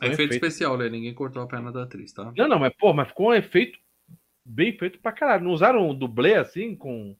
[0.00, 0.32] É um efeito efeito.
[0.32, 0.88] especial, né?
[0.88, 2.32] Ninguém cortou a perna da atriz, tá?
[2.36, 3.78] Não, não, mas pô, mas ficou um efeito
[4.44, 5.44] bem feito pra caralho.
[5.44, 7.14] Não usaram um dublê assim com.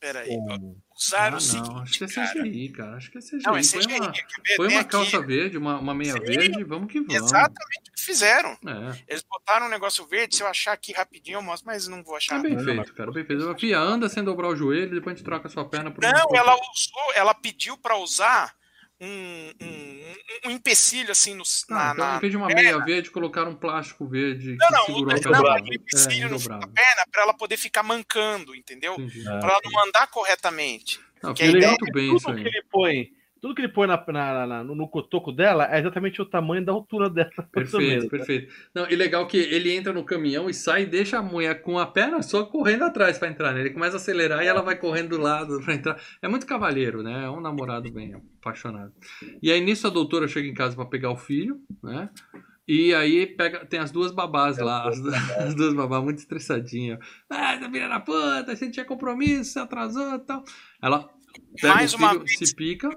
[0.00, 0.28] Peraí.
[0.28, 0.76] com...
[0.96, 2.32] Usaram Ah, o seguinte, não, acho que é cara.
[2.42, 2.96] CGI, cara.
[2.96, 3.42] Acho que é CGI.
[3.44, 3.78] Não, é CGI.
[4.00, 4.56] uma, ver?
[4.56, 7.14] põe Tem uma aqui calça verde, uma, uma meia verde, vamos que vamos.
[7.14, 8.50] Exatamente o que fizeram.
[8.50, 9.02] É.
[9.08, 12.16] Eles botaram um negócio verde, se eu achar aqui rapidinho eu mostro, mas não vou
[12.16, 12.36] achar.
[12.36, 13.10] Tá bem Não, feito, cara.
[13.10, 13.58] Bem feito.
[13.58, 16.08] Fia, anda sem dobrar o joelho, depois a gente troca a sua perna por um
[16.08, 18.54] Não, ela usou, ela pediu pra usar
[19.02, 20.14] um, um,
[20.46, 23.50] um empecilho assim no, Ah, na, então, na em vez de uma meia verde, colocaram
[23.50, 25.36] um plástico verde Não, que não, segurou não, a perna.
[25.38, 25.58] dobrado.
[25.58, 28.94] aquele empecilho É, no na perna pra ela poder ficar mancando, entendeu?
[29.26, 31.00] Ah, Pra ela não andar corretamente.
[31.22, 32.46] Não, Que ficou a ideia muito bem isso tudo que aí.
[32.48, 33.12] ele põe,
[33.42, 36.64] tudo que ele põe na, na- na- no, no cotoco dela é exatamente o tamanho
[36.64, 37.28] da altura dela.
[37.52, 38.54] Perfeito, perfeito.
[38.74, 41.78] Não, e legal que ele entra no caminhão e sai e deixa a mulher com
[41.78, 43.60] a perna só correndo atrás pra entrar, né?
[43.60, 46.00] Ele começa a acelerar e ela vai correndo do lado pra entrar.
[46.22, 47.24] É muito cavalheiro, né?
[47.24, 48.92] É um namorado bem apaixonado.
[49.42, 52.08] E aí nisso a doutora chega em casa pra pegar o filho, né?
[52.68, 54.96] E aí pega, tem as duas babás lá, as,
[55.36, 57.00] as duas babás muito estressadinhas.
[57.28, 60.44] Ah, essa filha da puta, a gente tinha compromisso, você atrasou e tal.
[60.80, 61.08] Ela
[61.60, 62.38] pega Mais o uma filho, vez.
[62.38, 62.88] se pica.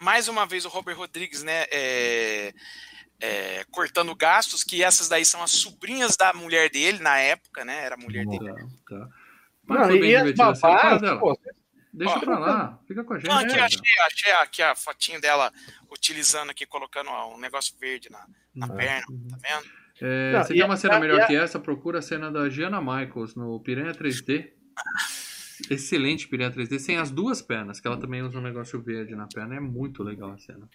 [0.00, 2.52] Mais uma vez o Robert Rodrigues, né, é,
[3.20, 7.84] é, cortando gastos, que essas daí são as sobrinhas da mulher dele na época, né?
[7.84, 8.44] Era a mulher dele.
[8.52, 8.66] Tá,
[8.98, 9.08] tá.
[9.64, 10.50] Mas Não, foi bem e as divertido.
[10.52, 11.38] Essa pô,
[11.92, 13.28] Deixa Ó, pra lá, fica com a gente.
[13.28, 15.50] Não, aqui achei, achei aqui a fotinho dela
[15.90, 18.76] utilizando aqui, colocando ó, um negócio verde na, na Uhum.
[18.76, 19.66] perna, tá vendo?
[20.02, 21.58] É, Não, você quer a- uma cena e melhor a- que essa?
[21.58, 24.52] Procura a cena da Gianna Michaels no Piranha 3D.
[25.70, 29.26] Excelente Piranha 3D, sem as duas pernas, que ela também usa um negócio verde na
[29.26, 29.56] perna.
[29.56, 30.68] É muito legal a cena.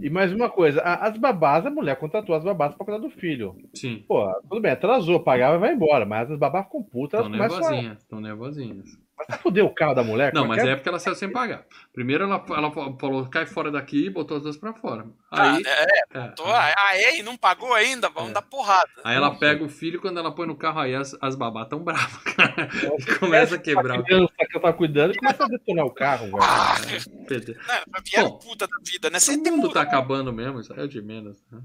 [0.00, 3.56] E mais uma coisa, as babás, a mulher contratou as babás pra cuidar do filho.
[3.74, 7.30] Sim, Pô, tudo bem, atrasou, pagava e vai embora, mas as babás ficam putas, estão
[7.30, 9.07] nervosinhas, estão nervosinhas.
[9.18, 10.32] Mas vai foder o carro da mulher?
[10.32, 11.66] Não, como mas que é porque ela saiu sem pagar.
[11.92, 15.06] Primeiro ela, ela falou, cai fora daqui e botou as duas pra fora.
[15.30, 15.68] Aí, Ah,
[16.14, 18.34] é, é, tô, ah, é, e não pagou ainda, vamos É.
[18.34, 18.88] dar porrada.
[19.02, 21.80] aí ela pega o filho quando ela põe no carro, aí as, as babás tão
[21.82, 22.68] bravas, cara.
[23.18, 23.98] Começa a quebrar.
[23.98, 26.38] A criança que ela tá cuidando e começa a detonar o carro, velho.
[26.40, 26.76] Ah,
[28.04, 29.18] vieram Bom, puta da vida, né?
[29.18, 31.42] Você tem mundo tá acabando mesmo, isso aí é de menos.
[31.50, 31.60] Né?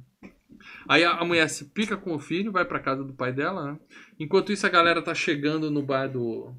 [0.87, 3.71] Aí a, a mulher se pica com o filho, vai pra casa do pai dela,
[3.73, 3.79] né?
[4.19, 6.53] Enquanto isso, a galera tá chegando no bar do,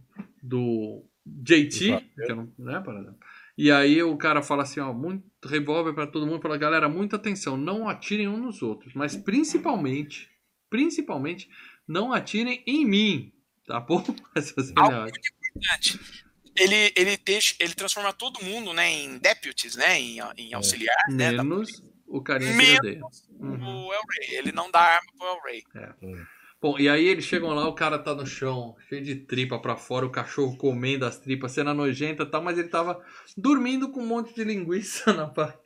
[0.45, 3.17] do JT, que eu não, né, parada?
[3.57, 7.17] E aí o cara fala assim, ó, muito revólver pra todo mundo, fala, galera, muita
[7.17, 10.29] atenção, não atirem uns nos outros, mas principalmente,
[10.69, 11.49] principalmente,
[11.87, 13.33] não atirem em mim,
[13.67, 14.05] tá bom?
[14.35, 16.01] Essa cena é Algo importante.
[16.57, 19.99] Ele, ele, deixa, ele transforma todo mundo né, em deputies, né?
[19.99, 21.33] Em, em auxiliar, né?
[21.33, 23.03] da- menos o carinha que Menos ele odeia.
[23.41, 23.87] Uhum.
[23.87, 24.39] o El Rey.
[24.39, 25.65] Ele não dá arma pro El Rey.
[26.65, 29.77] Bom, e aí eles chegam lá, o cara tá no chão, cheio de tripa pra
[29.77, 32.99] fora, o cachorro comendo as tripas, cena nojenta e tal, mas ele tava
[33.37, 35.59] dormindo com um monte de linguiça na barriga.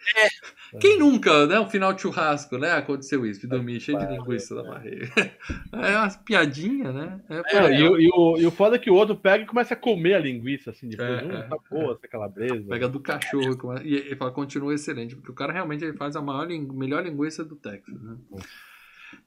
[0.81, 1.61] Quem nunca, né?
[1.61, 2.73] Um final de churrasco, né?
[2.73, 5.09] Aconteceu isso, de dormir cheio de linguiça na barriga.
[5.73, 7.21] É umas piadinhas, né?
[7.31, 7.77] É, aí.
[7.79, 9.77] e, o- e o, e o foda é que o outro pega e começa a
[9.77, 11.09] comer a linguiça, assim, depois.
[11.09, 12.65] É, hum, é, tá boa essa calabresa.
[12.69, 16.17] Pega do cachorro come- e ele fala, continua excelente, porque o cara realmente ele faz
[16.17, 18.17] a maior, melhor linguiça do Texas, né?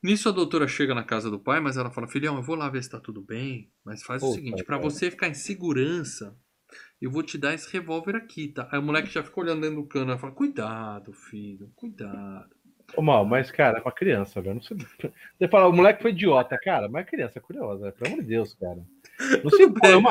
[0.01, 2.69] Nisso a doutora chega na casa do pai, mas ela fala, filhão, eu vou lá
[2.69, 4.89] ver se tá tudo bem, mas faz o Puta, seguinte, pra cara.
[4.89, 6.37] você ficar em segurança,
[7.01, 8.67] eu vou te dar esse revólver aqui, tá?
[8.71, 12.49] Aí o moleque já fica olhando dentro do cano, ela fala, cuidado, filho, cuidado.
[12.95, 14.55] Ô, mal, mas, cara, é uma criança, velho.
[14.55, 14.77] Não sei...
[15.39, 17.93] Você fala, o moleque foi idiota, cara, mas a criança é curiosa, velho.
[17.93, 18.85] pelo amor de Deus, cara.
[19.43, 20.01] Não se põe bem.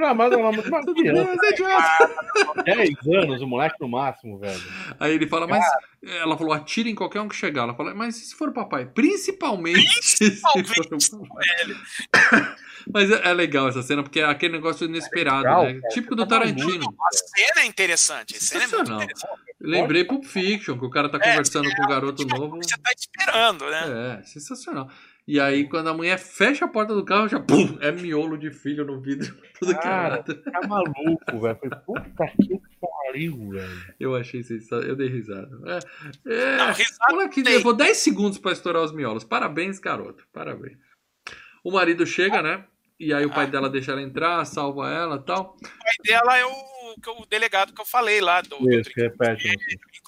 [0.00, 1.30] na mão de uma de uma Tudo bem, criança.
[1.34, 2.62] mas é idiota.
[2.64, 2.90] 10
[3.22, 4.60] anos, o moleque no máximo, velho.
[5.00, 5.64] Aí ele fala, mas
[6.02, 7.62] ela falou, atira em qualquer um que chegar.
[7.62, 8.86] Ela fala, mas e se for o papai?
[8.86, 12.46] Principalmente se for o papai.
[12.92, 15.74] Mas é, é legal essa cena, porque é aquele negócio inesperado, legal, né?
[15.74, 15.88] cara.
[15.94, 16.38] Típico do Tá.
[16.40, 16.84] Tarantino.
[17.00, 18.36] A cena é interessante.
[18.36, 19.02] A cena é muito Sensacional.
[19.04, 19.40] interessante.
[19.60, 22.56] Lembrei Pulp Fiction, que o cara tá É, conversando com o garoto novo.
[22.60, 24.18] Você tá esperando, né?
[24.20, 24.88] É, sensacional.
[25.26, 28.50] E aí, quando a mulher fecha a porta do carro, já pum, é miolo de
[28.50, 30.42] filho no vidro, tudo Cara, quebrado.
[30.50, 31.58] tá maluco, velho.
[31.60, 33.94] Falei, puta que pariu, velho.
[34.00, 35.48] Eu achei sensacional, eu dei risada.
[36.26, 37.54] É, é, Não, risada moleque tem.
[37.54, 39.22] levou 10 segundos pra estourar os miolos.
[39.22, 40.76] Parabéns, garoto, parabéns.
[41.62, 42.64] O marido chega, né?
[42.98, 43.50] E aí o pai Ah.
[43.50, 45.56] dela deixa ela entrar, salva ela e tal.
[45.56, 46.50] O pai dela é o,
[47.00, 48.40] que o delegado que eu falei lá.
[48.40, 49.56] Do, do Isso, que repete.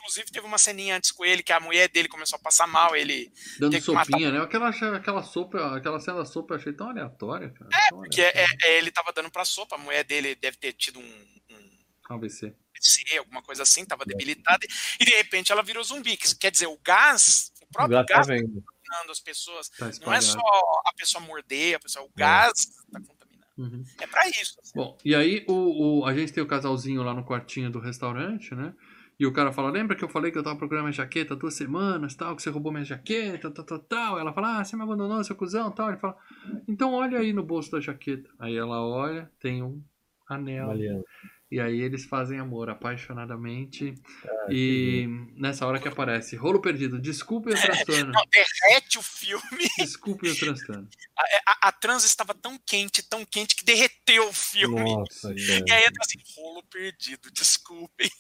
[0.05, 2.94] Inclusive, teve uma ceninha antes com ele que a mulher dele começou a passar mal.
[2.94, 3.32] Ele.
[3.59, 4.40] Dando que matar- sopinha, né?
[4.40, 7.70] Aquela, aquela sopa, aquela cena da sopa eu achei tão aleatória, cara.
[7.70, 8.32] tão é, aleatória.
[8.39, 9.76] é- é- ele tava dando pra sopa.
[9.76, 11.70] A mulher dele deve ter tido um, um
[12.10, 12.55] AVC.
[12.76, 14.66] AVC, alguma coisa assim, tava debilitada,
[15.01, 16.18] e de repente ela virou zumbi.
[16.18, 18.62] Que quer dizer, o gás, o O próprio gato tá gás vendo.
[18.62, 19.68] contaminando as pessoas.
[19.70, 22.52] Tá Não é só a pessoa morder, a pessoa, o gás
[22.93, 23.24] tá contaminando.
[23.56, 23.85] Uhum.
[24.01, 24.59] É pra isso.
[24.60, 24.72] assim.
[24.74, 28.55] Bom, e aí o, o- a gente tem o casalzinho lá no quartinho do restaurante,
[28.55, 28.74] né?
[29.18, 31.36] E o cara fala, lembra que eu falei que eu tava procurando minha jaqueta há
[31.36, 34.18] duas semanas, tal, que você roubou minha jaqueta, tal, tal, tal.
[34.18, 35.88] Ela fala, ah, você me abandonou, seu cuzão, tal.
[35.88, 36.16] Ele fala,
[36.66, 38.28] então olha aí no bolso da jaqueta.
[38.38, 39.82] Aí ela olha, tem um
[40.28, 40.70] anel.
[40.70, 41.04] Aliança.
[41.54, 43.94] E aí eles fazem amor apaixonadamente.
[44.26, 48.10] Ah, e nessa hora que aparece, rolo perdido, desculpe o transtorno.
[48.12, 49.64] Não, derrete o filme.
[49.78, 50.88] Desculpe o transtorno.
[51.16, 51.22] A,
[51.52, 54.82] a, a trans estava tão quente, tão quente, que derreteu o filme.
[54.82, 58.10] Nossa, E aí entra assim, rolo perdido, desculpem.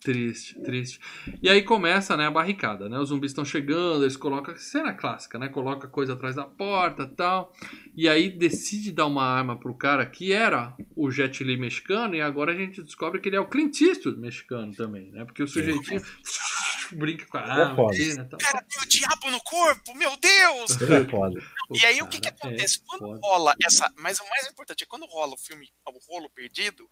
[0.00, 1.00] Triste, triste.
[1.42, 2.98] E aí começa, né, a barricada, né?
[3.00, 5.48] Os zumbis estão chegando, eles colocam cena clássica, né?
[5.48, 7.52] Coloca coisa atrás da porta, tal.
[7.96, 12.20] E aí decide dar uma arma pro cara que era o Jet Li mexicano e
[12.20, 15.24] agora a gente descobre que ele é o Clint Eastwood mexicano também, né?
[15.24, 16.00] Porque o sujeitinho
[16.94, 17.96] brinca com a arma, foda.
[17.96, 18.38] tira, tal.
[18.38, 20.80] Cara, tem o diabo no corpo, meu Deus!
[20.82, 21.58] É.
[21.70, 22.78] E aí o que, que cara acontece?
[22.78, 23.92] é quando rola essa.
[23.98, 26.88] Mas o mais importante é quando rola o filme O Rolo Perdido,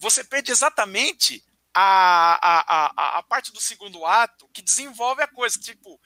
[0.00, 1.44] você perde exatamente
[1.80, 5.58] a, a, a, a parte do segundo ato que desenvolve a coisa.
[5.58, 6.00] Tipo,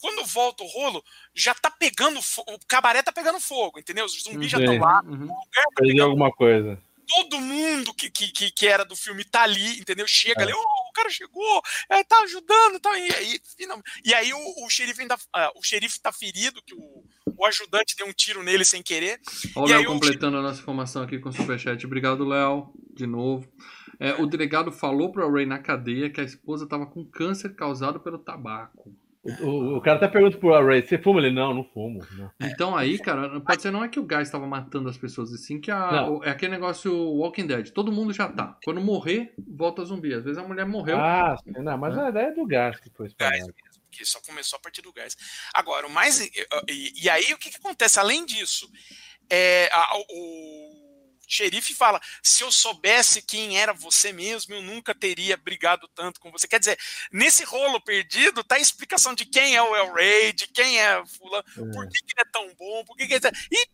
[0.00, 2.52] quando volta o rolo, já tá pegando fogo.
[2.54, 4.06] O cabaré tá pegando fogo, entendeu?
[4.06, 5.10] Os zumbis já estão lá, Uhum.
[5.12, 5.28] o lugar
[5.64, 6.82] tá Perdi pegando alguma coisa.
[7.06, 10.06] todo mundo que, que, que, que era do filme tá ali, entendeu?
[10.06, 10.44] Chega É.
[10.44, 13.90] ali, "Oh, o cara chegou, é, tá ajudando, tá, e aí, finalmente.
[14.04, 15.16] E aí o, o xerife ainda.
[15.34, 17.04] ah, o xerife tá ferido, que o,
[17.36, 19.20] o ajudante deu um tiro nele sem querer.
[19.56, 21.84] Olha o Léo o- completando a nossa informação aqui com o Superchat.
[21.84, 23.46] Obrigado, Léo, de novo.
[24.00, 28.00] É, o delegado falou pra Ray na cadeia que a esposa tava com câncer causado
[28.00, 28.90] pelo tabaco.
[29.22, 31.20] O, o- o cara até pergunta pro Ray, você fuma?
[31.20, 32.00] Ele, não, não fumo.
[32.12, 32.30] Não.
[32.40, 35.36] Então aí, cara, pode ser não é que o gás estava matando as pessoas, e
[35.36, 37.68] sim que a, o- é aquele negócio Walking Dead.
[37.70, 38.56] Todo mundo já tá.
[38.64, 40.14] Quando morrer, volta zumbi.
[40.14, 40.96] Às vezes a mulher morreu.
[40.96, 43.52] Ah, sim, não, mas a ideia é do gás que foi Gás mesmo,
[43.90, 45.14] que só começou a partir do gás.
[45.52, 46.18] Agora, o mais.
[46.20, 46.32] E,
[47.04, 48.00] e aí o que, que acontece?
[48.00, 48.70] Além disso,
[49.28, 50.79] é, a- o
[51.30, 56.30] xerife fala: se eu soubesse quem era você mesmo, eu nunca teria brigado tanto com
[56.30, 56.48] você.
[56.48, 56.78] Quer dizer,
[57.12, 61.04] nesse rolo perdido tá a explicação de quem é o El Rey, de quem é
[61.06, 63.30] fulano, por que, que ele é tão bom, por que, que ele é...
[63.50, 63.66] E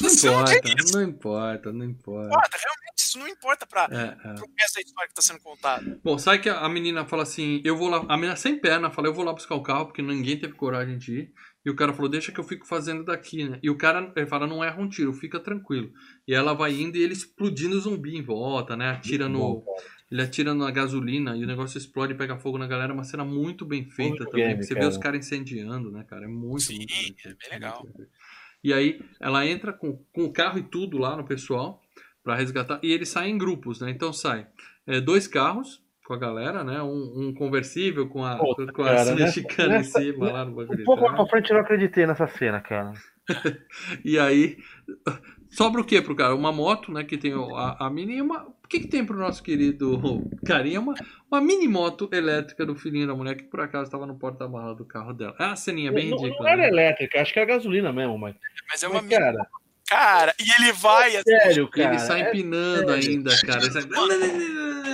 [0.00, 0.92] Não foda-se, não importa, tem isso.
[0.94, 2.28] não importa, não importa.
[2.28, 4.28] Importa, realmente, isso não importa para É, é.
[4.60, 6.00] resto da história que está sendo contada.
[6.04, 9.08] Bom, sabe que a menina fala assim, eu vou lá, a menina sem perna fala,
[9.08, 11.34] eu vou lá buscar o carro, porque ninguém teve coragem de ir.
[11.68, 13.58] E o cara falou, deixa que eu fico fazendo daqui, né?
[13.62, 15.92] E o cara ele fala, não erra um tiro, fica tranquilo.
[16.26, 18.88] E ela vai indo e ele explodindo o zumbi em volta, né?
[18.88, 19.62] Atira no.
[20.10, 22.90] Ele atira na gasolina e o negócio explode e pega fogo na galera.
[22.90, 24.48] É uma cena muito bem feita Muito também.
[24.48, 24.90] game, Você vê cara.
[24.90, 26.24] os caras incendiando, né, cara?
[26.24, 27.86] É muito, Sim, muito é bem muito legal.
[28.64, 31.82] E aí ela entra com, com o carro e tudo lá no pessoal
[32.24, 32.80] pra resgatar.
[32.82, 33.90] E eles saem em grupos, né?
[33.90, 34.46] Então sai
[34.86, 36.82] é, dois carros com a galera, né?
[36.82, 40.52] Um, um conversível com a, Puta, com a cara, mexicana nessa- em cima lá no
[40.52, 40.80] bagulho.
[40.80, 42.94] Um pouco pra frente eu não acreditei nessa cena, cara.
[44.02, 44.56] E aí,
[45.50, 46.34] sobra o que pro cara?
[46.34, 47.04] Uma moto, né?
[47.04, 48.46] Que tem a, a mini e uma.
[48.46, 50.80] O que, que tem pro nosso querido carinha?
[50.80, 50.94] Uma,
[51.30, 54.86] uma mini moto elétrica do filhinho da mulher que por acaso estava no porta-mala do
[54.86, 55.34] carro dela.
[55.38, 56.40] É a ceninha bem não, ridícula.
[56.40, 56.68] não era né?
[56.68, 58.34] elétrica, acho que era gasolina mesmo, mas.
[58.66, 59.46] Mas é uma mas cara,
[59.88, 61.94] cara, e ele vai assim, sério, cara.
[61.94, 63.10] Ele sai é- empinando sério.
[63.10, 63.62] ainda, cara.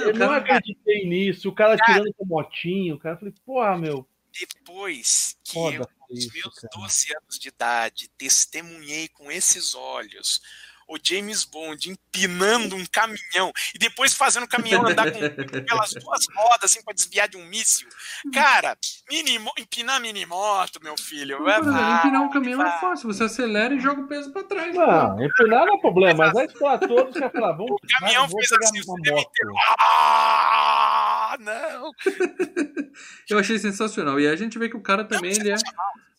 [0.07, 1.49] Eu não cara- acreditei nisso.
[1.49, 3.15] O cara tirando com motinho, o cara.
[3.15, 4.09] Eu falei, porra, meu.
[4.33, 6.71] depois que Foda eu, com os meus cara.
[6.75, 10.41] 12 anos de idade, testemunhei com esses olhos
[10.89, 15.19] o James Bond empinando um caminhão e depois fazendo o caminhão andar com
[15.59, 17.89] aquelas duas rodas assim para desviar de um míssil.
[18.33, 18.77] Cara,
[19.11, 21.39] mini, empinar mini moto, meu filho.
[21.39, 22.81] Não, vai, cara, vai, empinar um caminhão é vai.
[22.81, 23.13] fácil.
[23.13, 24.75] Você acelera e joga o peso pra trás.
[24.75, 27.73] Não, empinar não é problema, mas aí estourar todos, você vai falar, vamos.
[27.73, 29.03] O caminhão vou fez assim, moto.
[29.03, 29.47] ter-
[29.79, 31.91] Ah, não!
[33.29, 34.21] Eu achei sensacional.
[34.21, 35.57] E aí a gente vê que o cara também ele é,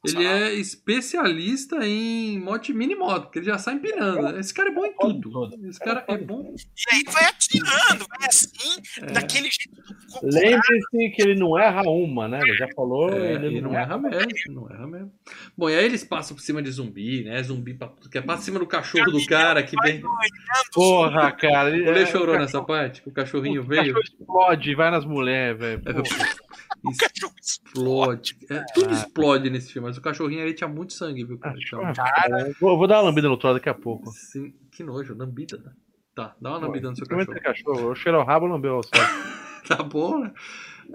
[0.06, 4.38] ele é especialista em moto mini moto, porque ele já sai empinando.
[4.40, 5.50] Esse cara é bom em tudo.
[5.68, 6.54] Esse cara é bom.
[6.56, 9.06] E aí vai atirando, vai assim, É.
[9.12, 9.84] daquele jeito.
[10.24, 12.40] Lembre-se que ele não erra uma, né?
[12.42, 15.12] Ele já falou, É, ele e não erra mesmo, não erra mesmo.
[15.58, 17.42] Bom, e aí eles passam por cima de zumbi, né?
[17.44, 18.22] Zumbi pra tudo que é.
[18.22, 20.02] Passa por cima do cachorro do cara que vem.
[20.74, 21.70] Porra, cara.
[21.70, 23.02] O ele- Lê é, chorou o nessa parte?
[23.02, 23.94] Que o cachorrinho O veio.
[23.94, 25.82] cachorro explode vai nas mulheres, velho.
[25.86, 25.92] É,
[27.42, 28.38] Explode.
[28.50, 28.94] É, tudo Ah.
[28.94, 31.38] explode nesse filme, mas o cachorrinho aí tinha muito sangue, viu?
[31.38, 31.56] cara?
[31.58, 34.12] Então, cara, Vou, vou dar uma lambida no troll daqui a pouco.
[34.12, 35.76] sim, que nojo, lambida?
[36.14, 37.42] Tá, dá uma lambida no seu cachorro.
[37.42, 37.92] cachorro.
[37.92, 38.92] O cheiro ao rabo lambeu o céu.
[39.68, 40.32] Tá bom, né?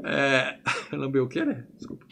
[0.04, 0.60] É...
[0.96, 1.66] Lambeu o quê, né?
[1.74, 2.06] Desculpa.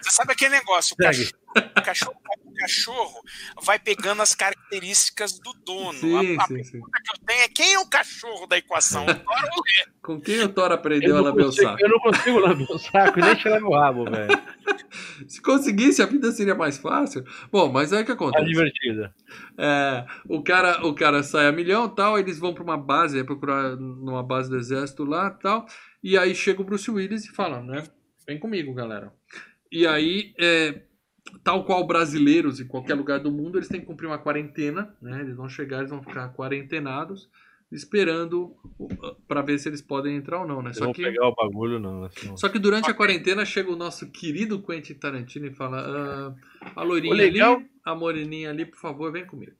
[0.00, 0.94] Você sabe aquele negócio?
[0.94, 3.20] O cachorro, o cachorro, o cachorro
[3.62, 5.98] vai pegando as características do dono.
[5.98, 6.72] Sim, a, a sim, sim.
[6.72, 9.04] pergunta que eu tenho é quem é o cachorro da equação?
[9.14, 9.94] O Thor ou o?
[10.02, 11.78] Com quem o Thor aprendeu Eu a lamber o saco?
[11.80, 14.28] eu não consigo lamber o saco e nem tirar meu rabo, velho.
[15.28, 17.24] Se conseguisse, a vida seria mais fácil.
[17.50, 18.44] Bom, mas aí o que acontece?
[18.44, 19.14] divertida.
[19.58, 23.24] É, o, cara, o cara sai a milhão tal, eles vão pra uma base, é
[23.24, 25.66] procurar numa base do exército lá tal,
[26.02, 27.84] e aí chega o Bruce Willis e fala, né?
[28.26, 29.12] Vem comigo, galera.
[29.70, 30.82] E aí, é,
[31.42, 35.20] tal qual brasileiros em qualquer lugar do mundo, eles têm que cumprir uma quarentena, né?
[35.20, 37.28] Eles vão chegar, eles vão ficar quarentenados,
[37.72, 38.54] esperando
[39.26, 40.72] para ver se eles podem entrar ou não, né?
[40.72, 42.04] Só que pegar o bagulho, não.
[42.04, 46.70] Assim, só que durante a quarentena chega o nosso querido Quentin Tarantino e fala: ah,
[46.76, 49.52] a loirinha legal- ali, a moreninha ali, por favor, vem comigo.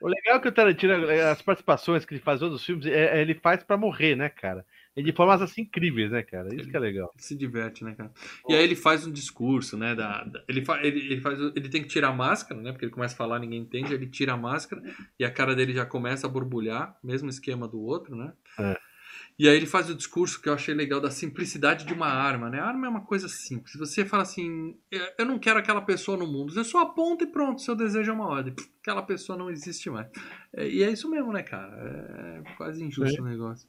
[0.00, 0.94] O legal é que o Tarantino,
[1.30, 4.28] as participações que ele faz em outros filmes, é, é- ele faz pra morrer, né,
[4.28, 4.64] cara?
[4.96, 6.54] E de formas assim incríveis, né, cara?
[6.54, 7.12] Isso que é legal.
[7.18, 8.12] Se diverte, né, cara?
[8.48, 9.94] E aí ele faz um discurso, né?
[9.94, 12.70] Da, da- ele, fa, ele, ele, faz, ele tem que tirar a máscara, né?
[12.70, 14.80] Porque ele começa a falar, ninguém entende, ele tira a máscara
[15.18, 18.32] e a cara dele já começa a borbulhar, mesmo esquema do outro, né?
[18.58, 18.76] É.
[19.36, 22.48] E aí ele faz o discurso que eu achei legal da simplicidade de uma arma,
[22.48, 22.60] né?
[22.60, 23.74] A arma é uma coisa simples.
[23.76, 26.52] Você fala assim, "É, eu não quero aquela pessoa no mundo.
[26.52, 28.54] Você só aponta e pronto, seu desejo é uma ordem.
[28.80, 30.06] Aquela pessoa não existe mais.
[30.52, 31.74] É, E é isso mesmo, né, cara?
[32.46, 33.68] É quase injusto o negócio.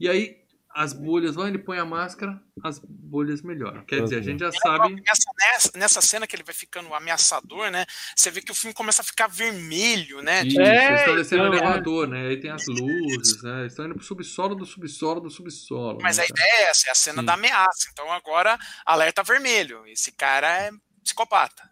[0.00, 0.43] E aí
[0.74, 3.84] as bolhas vão, ele põe a máscara, as bolhas melhoram.
[3.84, 5.00] Quer dizer, a gente já sabe.
[5.06, 7.86] Nessa, nessa, cena que ele vai ficando ameaçador, né?
[8.16, 10.44] Você vê que o filme começa a ficar vermelho, né?
[10.44, 11.62] Isso, É, eles estão descendo o então, é.
[11.62, 12.26] elevador, né?
[12.26, 13.60] Aí tem as luzes, né?
[13.60, 15.98] Eles estão indo pro subsolo do subsolo do subsolo.
[16.02, 17.26] Mas né, a ideia é essa, é a cena Sim.
[17.26, 17.88] da ameaça.
[17.92, 19.86] Então agora, alerta vermelho.
[19.86, 20.70] Esse cara é
[21.04, 21.62] psicopata.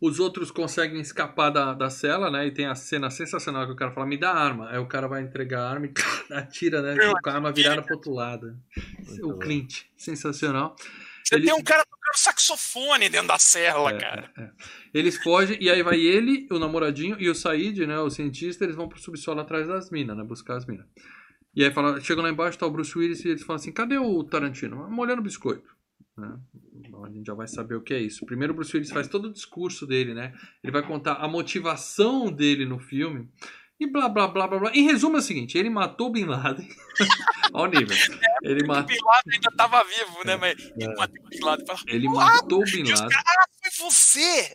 [0.00, 2.46] Os outros conseguem escapar da, da cela, né?
[2.46, 4.68] E tem a cena sensacional que o cara fala, me dá arma.
[4.70, 5.92] Aí o cara vai entregar a arma e
[6.34, 6.96] atira, né?
[7.22, 8.58] Com a arma virada pro outro lado.
[9.08, 9.38] Muito o bom.
[9.38, 10.76] Clint, sensacional.
[11.24, 14.30] Você Ele- tem um cara tocando saxofone dentro da cela, É, cara.
[14.36, 14.50] é, é.
[14.92, 17.98] Eles fogem, e aí vai ele, o namoradinho e o Said, né?
[18.00, 20.24] O cientista, eles vão pro subsolo atrás das minas, né?
[20.24, 20.86] Buscar as minas.
[21.54, 23.98] E aí fala, chegam lá embaixo, tá o Bruce Willis, e eles falam assim: cadê
[23.98, 24.88] o Tarantino?
[24.90, 25.68] Molhando biscoito.
[26.20, 26.38] Né?
[26.74, 28.26] Então, a gente já vai saber o que é isso.
[28.26, 30.32] Primeiro Bruce Willis faz todo o discurso dele, né?
[30.62, 33.28] Ele vai contar a motivação dele no filme.
[33.80, 34.70] E blá blá blá blá blá.
[34.74, 36.68] Em resumo é o seguinte: ele matou Bin Laden.
[37.54, 37.96] Olha o nível.
[38.42, 40.36] Ele, O ma Bin Laden ainda tava vivo, né?
[40.36, 43.16] Mas ele bateu o Bin Laden falou, ele matou Bin Laden.
[43.16, 44.52] Ah, foi você!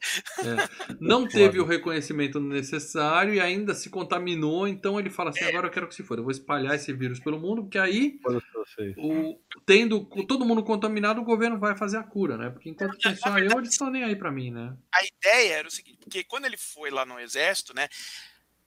[0.99, 4.67] Não teve o reconhecimento necessário e ainda se contaminou.
[4.67, 6.19] Então ele fala assim: agora eu quero que se for.
[6.19, 8.19] Eu vou espalhar esse vírus pelo mundo, porque aí,
[8.95, 12.51] o, tendo todo mundo contaminado, o governo vai fazer a cura, né?
[12.51, 14.77] Porque enquanto tem só eu, eles estão nem aí pra mim, né?
[14.93, 17.87] A ideia era o seguinte, porque quando ele foi lá no exército, né?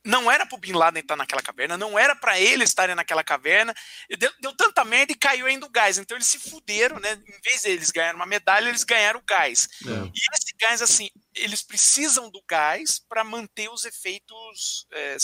[0.05, 3.75] Não era pro Bin Laden estar naquela caverna, não era pra eles estarem naquela caverna.
[4.19, 5.99] Deu, deu tanta merda e caiu ainda o gás.
[5.99, 7.12] Então eles se fuderam, né?
[7.12, 9.69] Em vez de eles ganharem uma medalha, eles ganharam o gás.
[9.85, 9.91] É.
[9.91, 15.16] E esse gás, assim, eles precisam do gás para manter os efeitos é,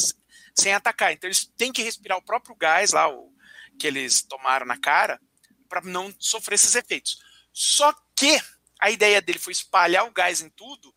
[0.55, 1.13] sem atacar.
[1.13, 3.33] Então eles têm que respirar o próprio gás lá, o,
[3.79, 5.21] que eles tomaram na cara,
[5.69, 7.19] para não sofrer esses efeitos.
[7.53, 8.41] Só que
[8.81, 10.95] a ideia dele foi espalhar o gás em tudo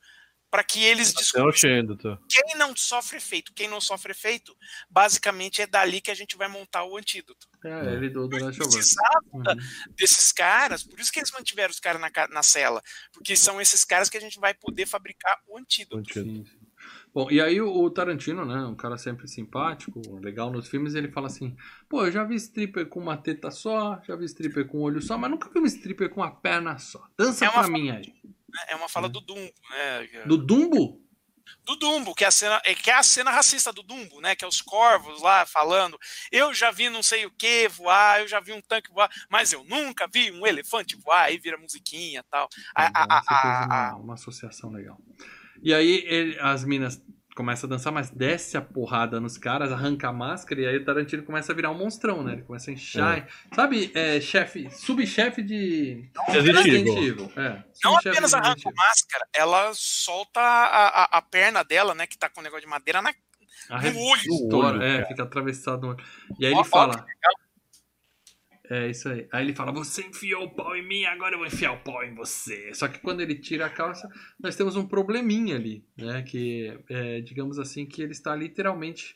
[0.49, 1.97] para que eles descobrissem Xendo,
[2.29, 3.53] quem não sofre efeito.
[3.53, 4.55] Quem não sofre efeito,
[4.89, 7.47] basicamente é dali que a gente vai montar o antídoto.
[7.63, 8.57] É, ele do Us.
[8.57, 9.43] Precisava Uhum.
[9.95, 13.83] desses caras, por isso que eles mantiveram os caras na, na cela, porque são esses
[13.83, 16.13] caras que a gente vai poder fabricar o antídoto.
[16.13, 16.67] Sim, sim.
[17.13, 21.27] Bom, e aí o, Tarantino, né, um cara sempre simpático, legal nos filmes, ele fala
[21.27, 21.55] assim,
[21.89, 25.01] pô, eu já vi stripper com uma teta só, já vi stripper com um olho
[25.01, 27.03] só, mas nunca vi um stripper com uma perna só.
[27.17, 28.13] Dança É pra mim aí.
[28.57, 28.63] Né?
[28.69, 30.07] É uma fala do Dumbo, né?
[30.25, 31.01] Do Dumbo?
[31.63, 34.35] do Dumbo, que é a cena, é, que é a cena racista do Dumbo, né?
[34.35, 35.97] Que é os corvos lá falando.
[36.29, 39.53] Eu já vi não sei o que voar, eu já vi um tanque voar, mas
[39.53, 41.23] eu nunca vi um elefante voar.
[41.23, 42.49] Aí vira musiquinha e tal.
[42.75, 44.97] A- a- a- a- uma, uma associação legal.
[45.63, 47.01] E aí ele- as minas
[47.37, 50.83] começam a dançar, mas desce a porrada nos caras, arranca a máscara, e aí o
[50.83, 52.33] Tarantino começa a virar um monstrão, né?
[52.33, 53.27] Ele começa a inchar.
[53.53, 57.03] Sabe, é, chefe, subchefe de Resident Resident Evil.
[57.03, 57.31] Evil.
[57.37, 62.07] É, não apenas de arranca a máscara, ela solta a, a, a perna dela, né?
[62.07, 63.13] Que tá com o negócio de madeira na.
[63.69, 64.21] No olho.
[64.21, 65.07] Estoura, olho, é, cara.
[65.07, 66.05] fica atravessado no olho.
[66.39, 67.05] E aí Ó, ele ó, fala.
[68.69, 69.27] É isso aí.
[69.31, 72.03] Aí ele fala: Você enfiou o pau em mim, agora eu vou enfiar o pau
[72.03, 72.73] em você.
[72.73, 76.21] Só que quando ele tira a calça, nós temos um probleminha ali, né?
[76.23, 79.15] Que é, digamos assim, que ele está literalmente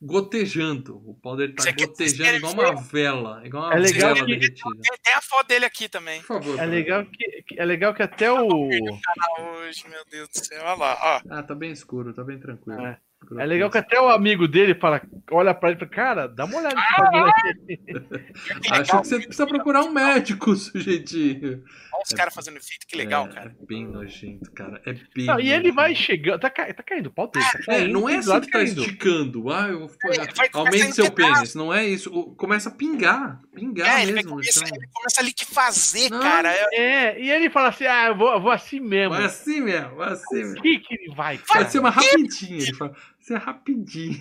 [0.00, 0.96] gotejando.
[1.08, 3.42] O pau dele quer- gotejando igual uma vela.
[3.44, 4.80] Igual uma É legal vela que- derretida.
[5.02, 6.20] Tem, a foto dele aqui também.
[6.20, 6.58] Por favor.
[6.60, 8.68] É legal que, que- é legal que até o.
[8.70, 10.62] Ah, hoje, meu Deus do céu.
[10.64, 11.20] Olha lá, ó.
[11.30, 12.86] Ah, tá bem escuro, tá bem tranquilo.
[12.86, 12.98] É.
[13.38, 15.02] É legal que até o amigo dele fala,
[15.32, 18.70] olha pra ele e fala, cara, dá uma olhada nesse bagulho aqui.
[18.70, 21.64] Acho que você precisa procurar um médico, sujeitinho.
[21.92, 23.56] Olha os caras fazendo efeito, que legal, é, cara.
[23.60, 24.80] É bem nojento, cara.
[24.86, 26.38] É bem Não, e ele vai chegando.
[26.40, 27.44] Tá, ca- tá caindo o pau dele.
[27.64, 28.80] Tá É, não é assim que tá caindo.
[28.82, 29.50] esticando.
[29.50, 32.12] Ah, eu vou É, ele Aumente seu pênis, não é isso.
[32.14, 33.40] O- Começa a pingar.
[33.54, 34.30] Pingar É, ele, mesmo.
[34.30, 34.76] no começar, chão.
[34.76, 36.20] ele começa a liquefazer, Não.
[36.20, 36.52] cara.
[36.52, 39.14] É- É, e ele fala assim: ah, eu vou, eu vou assim mesmo.
[39.14, 40.62] Vai assim mesmo, vai assim O mesmo.
[40.62, 41.60] que que ele vai, cara?
[41.62, 42.94] Vai ser uma rapidinha, ele fala.
[43.28, 44.16] Vai ser rapidinho.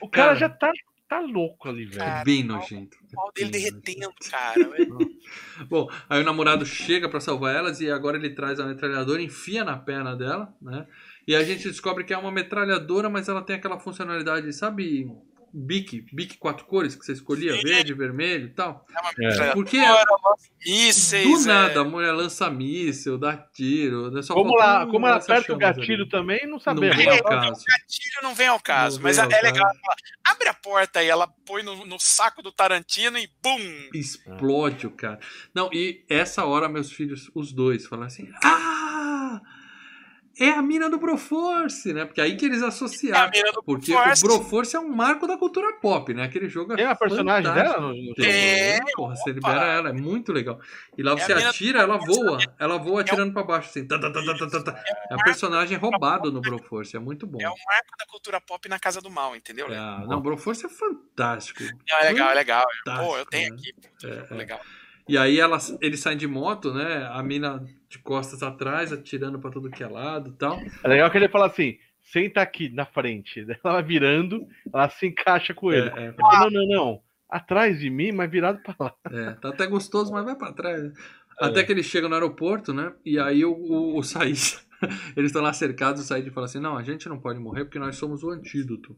[0.00, 0.34] O cara, Cara.
[0.36, 0.72] já tá,
[1.08, 1.98] tá louco ali, velho.
[1.98, 2.96] Cara, É bem nojento.
[3.12, 4.68] O pau dele derretendo, cara.
[4.68, 4.98] velho.
[5.68, 9.64] Bom, aí o namorado chega pra salvar elas e agora ele traz a metralhadora, enfia
[9.64, 10.86] na perna dela, né?
[11.26, 15.10] E a gente descobre que é uma metralhadora, mas ela tem aquela funcionalidade, sabe?
[15.52, 17.62] Bic, bic quatro cores que você escolhia, Sim.
[17.62, 18.86] verde, vermelho e tal.
[18.94, 19.12] É uma É.
[19.18, 19.78] metralhadora, Porque
[20.66, 24.22] mísseis, do é, nada a mulher lança míssil, dá tiro, né?
[24.22, 26.10] Só Como, lá, como ela aperta o gatilho ali.
[26.10, 26.96] também, não Não sabemos.
[26.96, 27.64] vem ao caso.
[27.66, 29.66] gatilho não vem ao caso, Não mas vem é ao legal.
[29.66, 29.94] Ela
[30.24, 33.88] abre a porta e ela põe no, no saco do Tarantino e bum!
[33.94, 35.18] Explode o cara.
[35.54, 38.67] Não, e essa hora meus filhos, os dois, falam assim: Ah!
[40.40, 42.04] É a mina do Broforce, né?
[42.04, 43.30] Porque aí que eles É a associaram.
[43.30, 44.24] mina do Porque Force.
[44.24, 46.22] o Broforce é um marco da cultura pop, né?
[46.24, 49.88] Aquele jogo é Tem uma personagem dela no, no Tem, É, porra, você libera ela,
[49.88, 50.60] é muito legal.
[50.96, 52.38] E lá É você a atira, ela voa.
[52.58, 53.86] Ela voa É atirando pra baixo, assim.
[53.86, 54.84] tá, tá, tá, tá, tá, tá, tá.
[55.10, 57.38] É um personagem roubado no Broforce, é muito bom.
[57.40, 59.66] É o marco da cultura pop na casa do mal, entendeu?
[59.66, 61.62] É, não, o Broforce é fantástico.
[61.90, 62.64] É legal, é legal.
[62.98, 63.56] Pô, eu tenho né?
[63.58, 63.74] aqui.
[64.06, 64.36] É, é.
[64.36, 64.60] legal.
[65.08, 67.08] E aí elas, eles saem de moto, né?
[67.10, 70.60] A mina de costas atrás, atirando pra tudo que é lado e tal.
[70.84, 71.78] É legal que ele fala assim:
[72.12, 73.40] senta aqui na frente.
[73.64, 75.88] Ela vai virando, ela se encaixa com ele.
[75.90, 77.02] É, Ele fala, não, não, não.
[77.30, 78.94] Atrás de mim, mas virado pra lá.
[79.10, 80.82] é, tá até gostoso, mas vai pra trás.
[80.82, 80.92] né?
[81.40, 82.92] Até que eles chegam no aeroporto, né?
[83.04, 84.38] E aí o, o, o Said,
[85.16, 87.78] eles estão lá cercados, o Said fala assim, não, a gente não pode morrer porque
[87.78, 88.96] nós somos o antídoto.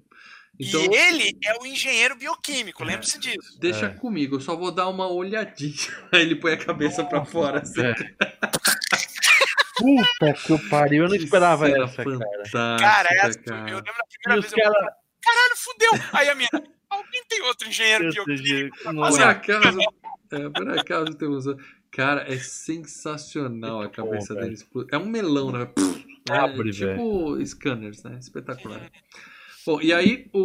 [0.58, 3.58] Então, E ele é o engenheiro bioquímico, lembre-se disso.
[3.60, 3.88] deixa É.
[3.90, 5.74] comigo, eu só vou dar uma olhadinha.
[6.12, 7.82] Aí ele põe a cabeça pra fora, assim.
[9.80, 10.32] É.
[10.32, 12.76] Puta que o pariu, eu não Que esperava cena essa, cara.
[12.78, 13.70] Cara, essa, cara.
[13.70, 14.94] eu lembro da primeira vez, eu caras.
[15.22, 15.90] caralho, fudeu.
[16.12, 16.48] Aí a minha,
[16.88, 18.78] alguém tem outro engenheiro bioquímico?
[18.82, 19.78] Por Nossa, acaso,
[20.32, 21.44] é, por acaso temos.
[21.90, 24.56] Cara, é sensacional a Muito cabeça bom, dele.
[24.92, 25.66] É um melão, né?
[25.66, 28.16] Pff, é Abre, tipo scanners, né?
[28.20, 28.80] Espetacular.
[29.66, 30.38] Bom, e aí o,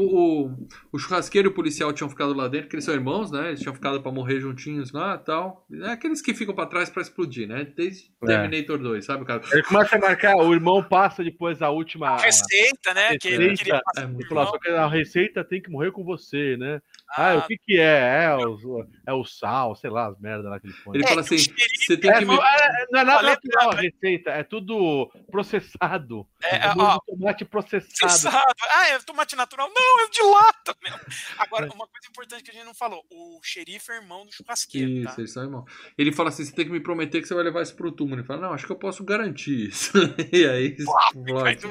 [0.47, 3.47] o, o churrasqueiro e o policial tinham ficado lá dentro, porque eles são irmãos, né?
[3.49, 5.65] Eles tinham ficado pra morrer juntinhos lá e tal.
[5.83, 7.65] É aqueles que ficam pra trás pra explodir, né?
[7.75, 8.25] Desde É.
[8.27, 9.41] Terminator 2, sabe, cara?
[9.51, 12.17] Ele começa a marcar, o irmão passa depois a última.
[12.17, 13.17] Receita, né?
[13.17, 14.53] Que ele Receita, queria passar é pro muito Ele fala, irmão.
[14.53, 16.81] só que a receita tem que morrer com você, né?
[17.17, 18.25] Ah, Ah, o que que é?
[18.25, 20.95] É o, é o sal, sei lá, as merdas lá que ele põe.
[20.97, 21.53] Ele É, fala que assim:
[21.87, 22.35] você tem É, que me.
[22.35, 26.27] não, é, não é nada natural a receita, é tudo processado.
[26.43, 28.11] É, É, ó, tomate processado.
[28.11, 28.53] Sensado.
[28.73, 29.69] Ah, é tomate natural?
[29.73, 30.99] Não, é de lata mesmo.
[31.37, 34.89] Agora, uma coisa importante que a gente não falou: o xerife é irmão do churrasqueiro.
[34.89, 35.15] Isso, Tá?
[35.19, 35.65] eles são irmãos.
[35.97, 38.19] Ele fala assim: você tem que me prometer que você vai levar isso pro túmulo.
[38.21, 39.91] Ele fala: não, acho que eu posso garantir isso.
[40.33, 41.67] e aí explode,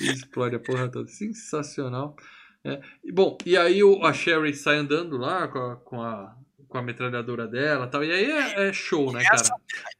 [0.00, 1.08] explode a porra toda.
[1.08, 2.16] Sensacional.
[2.64, 2.80] É.
[3.04, 6.36] E, Bom, e aí o- a Sherry sai andando lá com a, com a,
[6.68, 8.04] com a metralhadora dela e tal.
[8.04, 9.42] E aí é, é show, né, cara?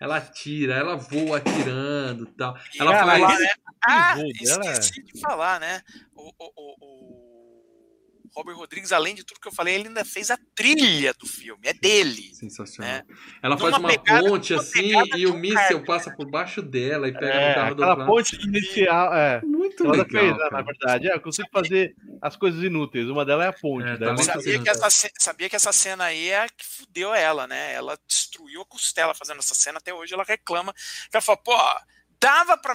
[0.01, 2.57] Ela atira, ela voa atirando e tal.
[2.79, 3.39] Ela faz.
[3.89, 3.95] Né?
[3.95, 4.15] Ah,
[4.73, 5.83] esqueci de falar, né?
[6.15, 7.33] O, o, o, o
[8.35, 11.61] Robert Rodrigues, além de tudo que eu falei, ele ainda fez a trilha do filme.
[11.69, 12.35] É dele.
[12.35, 13.03] Sensacional.
[13.43, 15.85] Ela Numa faz uma pegada- ponte assim e o míssel carro.
[15.85, 19.43] passa por baixo dela e pega no É, carro do aquela ponte inicial, é.
[19.43, 20.09] Muito Ela legal.
[20.23, 20.51] fez, né, cara.
[20.51, 21.09] na verdade.
[21.11, 23.07] É, eu consigo fazer as coisas inúteis.
[23.11, 23.87] Uma delas é a ponte.
[23.87, 27.47] É, tá Sabia que, essa, sabia que essa cena aí é a que fudeu ela,
[27.47, 27.75] né?
[27.75, 29.77] Ela destruiu a costela fazendo essa cena.
[29.77, 30.73] Até hoje ela reclama.
[31.13, 31.55] Ela fala, pô,
[32.19, 32.75] dava pra.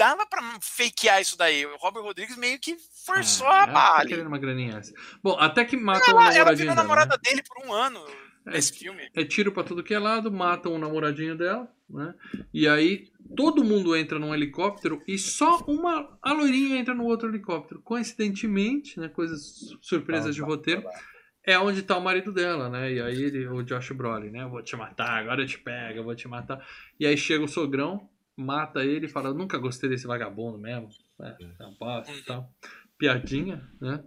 [0.00, 1.66] Dava pra fakear isso daí.
[1.66, 2.74] O Robert Rodrigues meio que
[3.04, 4.94] forçou Ah, a ela barra tá uma graninha essa.
[5.22, 6.82] Bom, até que matam o Ela, ela namoradinho virou dela.
[6.82, 7.20] namorada né?
[7.22, 8.02] dele por um ano
[8.46, 8.52] É.
[8.52, 9.10] nesse filme.
[9.14, 12.14] É tiro pra tudo que é lado, matam o namoradinho dela, né?
[12.54, 17.28] E aí todo mundo entra num helicóptero e só uma a loirinha entra no outro
[17.28, 17.82] helicóptero.
[17.82, 20.82] Coincidentemente, né, coisas surpresas de roteiro,
[21.46, 22.92] é onde tá o marido dela, né?
[22.92, 24.42] E aí ele, o Josh Brolin, né?
[24.44, 26.58] Eu vou te matar, agora eu te pego, eu vou te matar.
[26.98, 28.08] E aí chega o sogrão,
[28.40, 30.88] mata ele e fala: "Eu nunca gostei desse vagabundo mesmo".
[31.22, 32.50] É, é um bosta e tal.
[32.98, 34.02] Piadinha, né?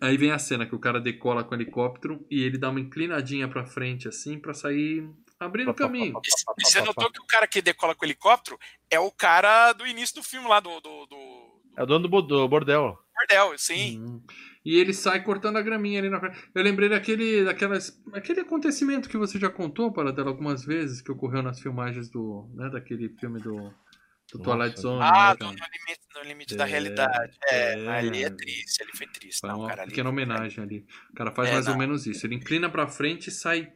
[0.00, 2.80] Aí vem a cena que o cara decola com o helicóptero e ele dá uma
[2.80, 5.08] inclinadinha pra frente assim pra sair
[5.38, 6.20] abrindo o caminho.
[6.58, 8.58] E você notou que o cara que decola com o helicóptero
[8.90, 12.08] é o cara do início do filme lá, do, do, do É o dono do
[12.08, 12.98] bo- do bordel.
[13.14, 13.98] Bordel, sim.
[14.00, 14.22] Uhum.
[14.64, 16.38] E ele sai cortando a graminha ali na frente.
[16.54, 21.10] Eu lembrei daquele, daquelas, aquele acontecimento que você já contou para dela algumas vezes, que
[21.10, 23.74] ocorreu nas filmagens do, né, daquele filme do,
[24.32, 24.38] do.
[24.40, 25.00] Twilight Zone.
[25.02, 27.36] Ah, né, no limite, no limite da É, realidade.
[27.48, 27.88] É, é.
[27.88, 29.40] ali é triste, ali foi triste.
[29.40, 30.86] Foi Não, uma cara, ali- pequena homenagem ali.
[31.10, 31.78] O cara faz É, mais ou não.
[31.80, 32.24] menos isso.
[32.24, 33.72] Ele inclina pra frente e sai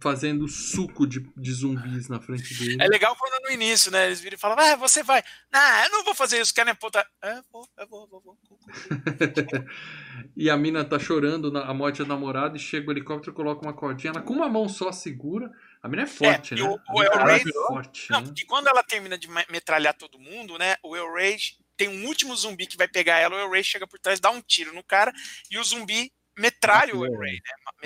[0.00, 2.76] fazendo suco de, de zumbis na frente dele.
[2.82, 4.06] É legal quando no início, né?
[4.06, 5.22] Eles viram e falam, ah, você vai.
[5.52, 7.06] Não, eu não vou fazer isso, quer minha puta.
[7.22, 8.38] É, vou, eu vou, vou, vou.
[10.36, 13.34] e a mina tá chorando na, a morte da namorada e chega o helicóptero e
[13.34, 14.10] coloca uma cordinha.
[14.12, 15.50] Ela com uma mão só segura.
[15.82, 16.62] A mina é forte, É, né?
[16.62, 18.26] o- o El Rey- é forte, Não, né?
[18.26, 20.76] porque quando ela termina de me- metralhar todo mundo, né?
[20.82, 21.36] O El Rey
[21.76, 24.30] tem um último zumbi que vai pegar ela, o El Rey chega por trás, dá
[24.30, 25.12] um tiro no cara,
[25.50, 27.40] e o zumbi metralha o El Rey, né?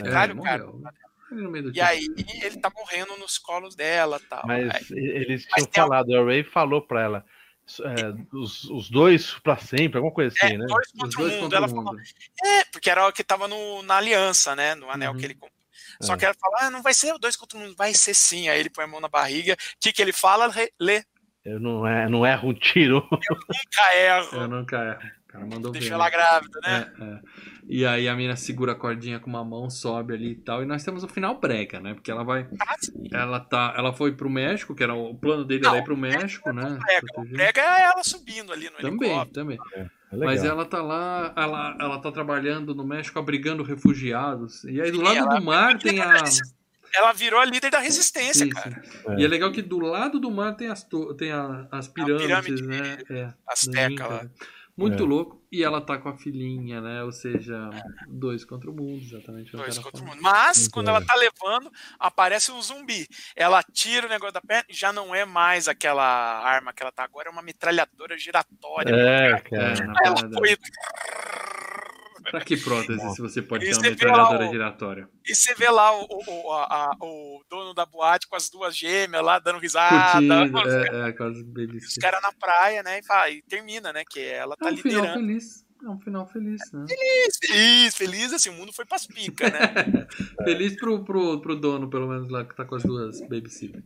[0.05, 0.65] Metralha É, o cara.
[0.65, 0.83] morreu.
[1.75, 2.07] E aí
[2.43, 4.43] ele tá morrendo nos colos dela tal.
[4.47, 7.25] Mas Aí- eles Mas tinham tem falado, o Ray falou pra ela,
[7.83, 10.67] é, os, os dois pra sempre, alguma coisa assim, é, né?
[10.67, 11.43] dois Os contra o dois mundo.
[11.43, 12.03] contra Ela o falou, mundo.
[12.45, 14.75] é, porque era o que tava no, na aliança, né?
[14.75, 15.19] No anel Uhum.
[15.19, 15.59] que ele comprou.
[16.01, 16.17] Só É.
[16.17, 18.49] que ela fala, ah, não vai ser dois contra o mundo, vai ser sim.
[18.49, 19.55] Aí ele põe a mão na barriga.
[19.55, 20.51] O que, que ele fala?
[20.81, 21.03] Lê.
[21.45, 23.07] Eu não, é, não erro um tiro.
[23.11, 24.37] Nunca erro.
[24.37, 25.13] Eu nunca erro.
[25.25, 26.11] O cara mandou Deixa ver, ela né?
[26.11, 26.93] grávida, né?
[27.01, 27.21] É, é.
[27.71, 30.63] E aí a mina segura a cordinha com uma mão, sobe ali e tal.
[30.63, 31.93] E nós temos o final brega, né?
[31.93, 32.49] Porque ela vai.
[32.59, 32.75] Ah.
[33.13, 33.75] Ela tá.
[33.77, 36.79] Ela foi pro México, que era o plano dele Não, era ir pro México, né?
[36.81, 37.07] Prega.
[37.11, 37.37] O proteger.
[37.37, 39.35] prega é ela subindo ali no Também, helicóptero.
[39.35, 39.59] também.
[39.77, 39.81] É
[40.17, 40.27] legal.
[40.35, 44.65] Mas ela tá lá, ela, ela tá trabalhando no México abrigando refugiados.
[44.65, 46.15] E aí do lado ela- do mar tem a.
[46.95, 48.83] Ela virou a líder da resistência, Sim, cara.
[49.09, 49.21] É.
[49.21, 50.89] E é legal que do lado do mar tem as,
[51.19, 52.99] tem a- as pirâmides, pirâmide né?
[53.11, 54.27] É, Azteca Inca, lá.
[54.79, 55.07] Muito É.
[55.07, 55.39] louco.
[55.51, 57.03] E ela tá com a filhinha, né?
[57.03, 57.71] Ou seja,
[58.07, 59.53] dois contra o mundo, exatamente.
[59.53, 60.19] eu Dois contra o mundo.
[60.21, 63.09] Mas, Muito quando ela tá levando, aparece um zumbi.
[63.35, 66.93] Ela tira o negócio da perna e já não é mais aquela arma que ela
[66.93, 68.95] tá agora, é uma metralhadora giratória.
[68.95, 69.87] É, É, cara.
[69.87, 70.57] na Ela foi.
[72.31, 75.09] Pra que prótese se você pode ter uma metralhadora giratória?
[75.27, 78.77] E você vê lá o, o, a- a- o dono da boate com as duas
[78.77, 80.13] gêmeas lá dando risada.
[80.13, 81.95] Curtindo, os, é, é, os babysitters.
[82.01, 82.99] caras na praia, né?
[82.99, 84.03] E, fala- e termina, né?
[84.09, 85.21] Que ela É tá um final liderando.
[85.27, 85.69] feliz.
[85.81, 86.87] É um final feliz, né?
[87.41, 90.07] Feliz, feliz, assim, o mundo foi pras picas, né?
[90.43, 93.85] Feliz pro, pro, pro dono, pelo menos lá, que tá com as duas babysitters.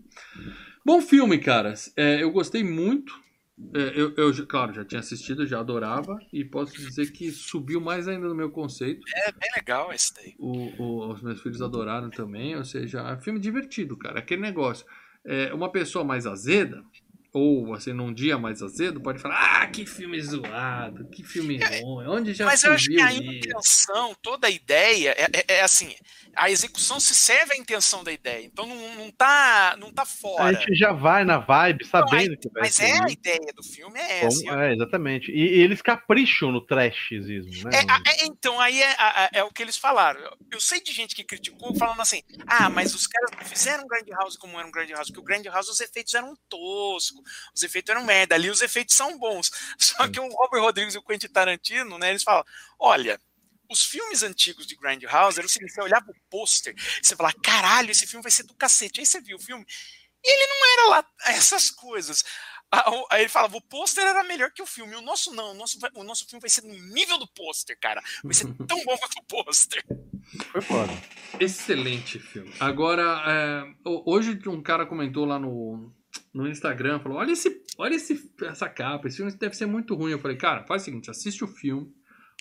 [0.82, 1.92] Bom filme, caras.
[1.94, 3.12] É, eu gostei muito.
[3.74, 6.18] É, eu, eu, claro, já tinha assistido, já adorava.
[6.32, 9.00] E posso dizer que subiu mais ainda no meu conceito.
[9.14, 10.34] É bem legal esse daí.
[10.38, 12.56] O, o- os meus filhos adoraram também.
[12.56, 14.18] Ou seja, é um filme divertido, cara.
[14.20, 14.86] Aquele negócio.
[15.24, 16.82] É, uma pessoa mais azeda,
[17.32, 22.06] ou assim, num dia mais azedo, pode falar: Ah, que filme zoado, que filme ruim.
[22.06, 23.22] Onde já Mas se eu acho que a isso?
[23.22, 25.94] intenção, toda a ideia, é, é- é assim,
[26.36, 28.44] a execução se serve à intenção da ideia.
[28.44, 30.52] Então não, não, tá, não tá A fora.
[30.58, 32.84] gente já vai na vibe sabendo que vai Mas ser.
[32.84, 33.12] é a isso.
[33.14, 34.64] ideia do filme, é Como- essa.
[34.64, 35.30] é, exatamente.
[35.30, 37.70] E, e eles capricham no trashzismo, né?
[37.78, 40.20] É, a- é, então, aí é, a- a- é o que eles falaram.
[40.20, 43.84] Eu, eu sei de gente que criticou falando assim: ah, mas os caras não fizeram
[43.84, 46.34] um Grand House como era um Grand House, porque o Grand House os efeitos eram
[46.48, 47.21] toscos,
[47.54, 49.50] os efeitos eram merda, ali os efeitos são bons.
[49.78, 52.44] Só que o Robert Rodrigues e o Quentin Tarantino, né, eles falam:
[52.78, 53.20] olha.
[53.70, 57.34] Os filmes antigos de Grand House era o seguinte: você olhava o pôster, você falava,
[57.42, 59.00] caralho, esse filme vai ser do cacete.
[59.00, 59.64] Aí você viu o filme,
[60.22, 62.22] e ele não era lá essas coisas.
[63.10, 64.94] Aí ele falava, o pôster era melhor que o filme.
[64.94, 68.02] O nosso não, o nosso, o nosso filme vai ser no nível do pôster, cara.
[68.22, 69.82] Vai ser tão bom quanto o pôster.
[70.50, 70.92] Foi foda.
[71.40, 72.52] Excelente filme.
[72.60, 75.90] Agora, é, ho- hoje um cara comentou lá no,
[76.32, 80.12] no Instagram, falou: olha, esse, olha esse, essa capa, esse filme deve ser muito ruim.
[80.12, 81.92] Eu falei, cara, faz o seguinte, assiste o filme,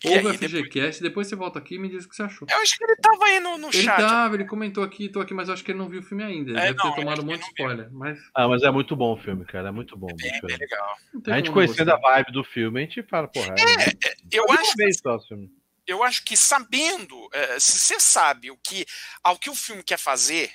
[0.05, 2.23] ouve o aí, depois- FGCast, depois você volta aqui e me diz o que você
[2.23, 2.47] achou.
[2.49, 3.97] Eu acho que ele tava aí no, no Ele chat.
[3.97, 6.23] tava, ele comentou aqui, tô aqui, mas eu acho que ele não viu o filme
[6.23, 6.51] ainda.
[6.51, 7.91] Ele É, deve não, ter eu tomado acho um que monte de ele spoiler.
[7.91, 9.67] Mas Ah, mas é muito bom o filme, cara.
[9.67, 10.07] É muito bom.
[10.15, 10.97] Bem, bem legal.
[11.27, 12.11] A gente conhecendo a gostar.
[12.15, 13.53] vibe do filme, a gente fala, porra.
[13.57, 15.49] É, Eu Uma acho, vez só o filme.
[15.85, 18.85] eu acho que sabendo, eh, se você sabe o que,
[19.23, 20.49] ao que o filme quer fazer,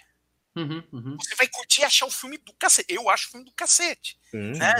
[0.57, 1.16] Uhum, uhum.
[1.20, 2.93] você vai curtir e achar o filme do cacete.
[2.93, 4.19] Eu acho o filme do cacete.
[4.31, 4.74] Sim, Né?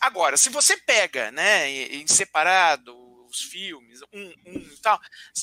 [0.00, 2.94] Agora, se você pega, né, em separado
[3.26, 4.98] os filmes, um, um e tal,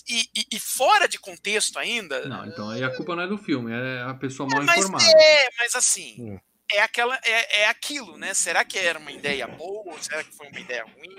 [0.09, 3.37] e, e- e fora de contexto ainda, Não, então aí a culpa não é do
[3.37, 5.03] filme, é a pessoa mal mas informada.
[5.21, 6.39] é, mas assim, Hum.
[6.71, 8.33] é aquela, é, é aquilo, né?
[8.33, 10.01] Será que era uma ideia boa?
[10.01, 11.15] Será que foi uma ideia ruim?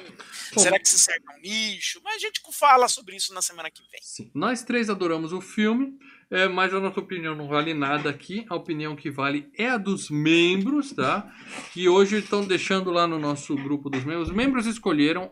[0.54, 2.00] Bom, Será que se serve a um nicho?
[2.02, 4.00] Mas a gente fala sobre isso na semana que vem.
[4.02, 4.30] Sim.
[4.34, 5.96] Nós três adoramos o filme,
[6.30, 8.44] é, mas a nossa opinião não vale nada aqui.
[8.48, 11.32] A opinião que vale é a dos membros, tá?
[11.72, 14.28] Que hoje estão deixando lá no nosso grupo dos membros.
[14.28, 15.30] Os membros escolheram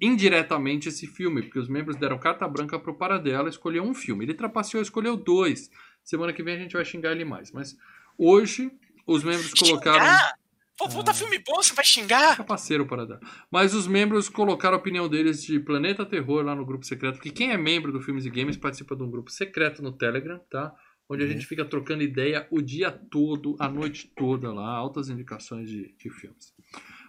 [0.00, 4.24] indiretamente esse filme, porque os membros deram carta branca pro Paradela escolher um filme.
[4.24, 5.70] Ele trapaceou, escolheu dois.
[6.04, 7.50] Semana que vem a gente vai xingar ele mais.
[7.52, 7.76] Mas
[8.16, 8.70] hoje
[9.06, 10.04] os membros colocaram.
[10.04, 10.41] Xingar?
[10.78, 11.14] Pô, puta Ah.
[11.14, 12.36] filme bom, você vai xingar?
[12.36, 13.20] Capaceiro para dar.
[13.50, 17.30] Mas os membros colocaram a opinião deles de Planeta Terror lá no grupo secreto, porque
[17.30, 20.74] quem é membro do Filmes e Games participa de um grupo secreto no Telegram, tá?
[21.08, 21.32] Onde a Uhum.
[21.32, 26.10] gente fica trocando ideia o dia todo, a noite toda lá, altas indicações de, de
[26.10, 26.54] filmes.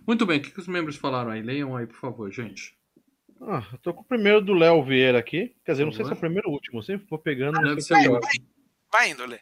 [0.06, 1.42] Muito bem, o que, que os membros falaram aí?
[1.42, 2.76] Leiam aí, por favor, gente.
[3.42, 5.56] Ah, eu tô com o primeiro do Léo Vieira aqui.
[5.66, 6.80] Quer dizer, não sei se é o primeiro ou o último.
[6.80, 7.58] Eu sempre vou pegando.
[7.82, 8.48] se é o o último.
[8.92, 9.40] Vai indo, Lê.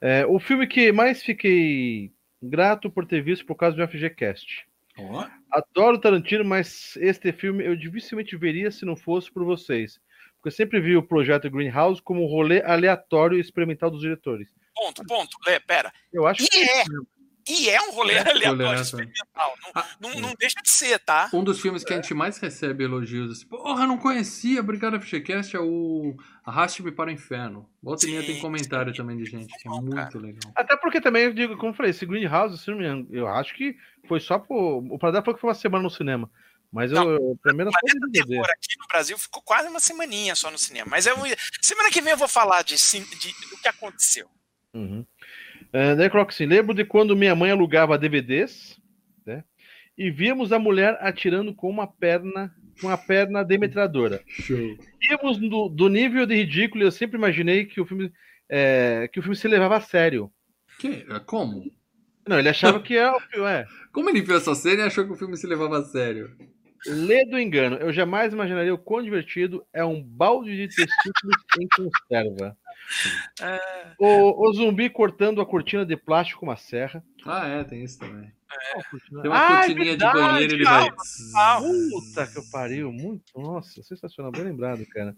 [0.00, 2.12] É, o filme que mais fiquei
[2.48, 4.66] grato por ter visto por causa do FGCast.
[4.98, 10.00] Ó, Adoro Tarantino, mas este filme eu dificilmente veria se não fosse por vocês.
[10.36, 14.48] Porque eu sempre vi o projeto Greenhouse como um rolê aleatório e experimental dos diretores.
[14.74, 15.36] Ponto, ponto.
[15.46, 15.92] Lê, pera.
[16.12, 16.84] Eu acho E que é.
[17.48, 19.54] E é um rolê É, aleatório experimental.
[19.62, 21.30] Não, Ah, não, não deixa de ser, tá?
[21.32, 25.54] Um dos filmes que a gente mais recebe elogios, assim, porra, não conhecia, obrigado FGCast,
[25.56, 27.68] é o Arraste-me para o Inferno.
[27.82, 30.52] Volta e meia tem Sim, comentário também de gente, que é Bom, muito legal.
[30.54, 33.28] Até porque também, eu digo, como eu falei, esse Greenhouse, se não me engano, eu
[33.28, 33.76] acho que
[34.08, 34.78] foi só por.
[34.92, 36.30] O Pradel falou que foi uma semana no cinema.
[36.72, 38.26] Mas eu, Não, eu era só Planeta.
[38.26, 40.88] Terror aqui no Brasil ficou quase uma semaninha só no cinema.
[40.90, 41.16] Mas eu,
[41.62, 44.28] semana que vem eu vou falar de, sim- de- do que aconteceu.
[44.74, 45.06] Uhum.
[45.76, 48.80] É, assim: lembro de quando minha mãe alugava DVDs,
[49.26, 49.44] né?
[49.96, 54.22] E víamos a mulher atirando com uma perna, com a perna demetradora.
[54.26, 54.56] Show.
[55.00, 58.10] Víamos do, do nível de ridículo, eu sempre imaginei que o filme,
[58.48, 60.32] é, que o filme se levava a sério.
[60.78, 61.04] Que?
[61.26, 61.70] Como?
[62.26, 63.48] Não, ele achava que é o filme.
[63.48, 66.34] É, Como ele viu essa cena e achou que o filme se levava a sério?
[66.86, 67.76] Lê do engano.
[67.76, 72.56] Eu jamais imaginaria o quão divertido é um balde de testículos em conserva.
[73.40, 73.60] É,
[73.98, 77.02] O, o zumbi cortando a cortina de plástico com uma serra.
[77.24, 78.32] Ah, é, tem isso também.
[78.90, 79.22] Cortina?
[79.22, 80.88] Tem uma Ah, é cortininha de verdade, banheiro ele ah, vai.
[81.36, 81.60] ah,
[81.90, 82.92] Puta que eu pariu.
[82.92, 84.30] Muito, nossa, sensacional.
[84.32, 85.16] Bem lembrado, cara.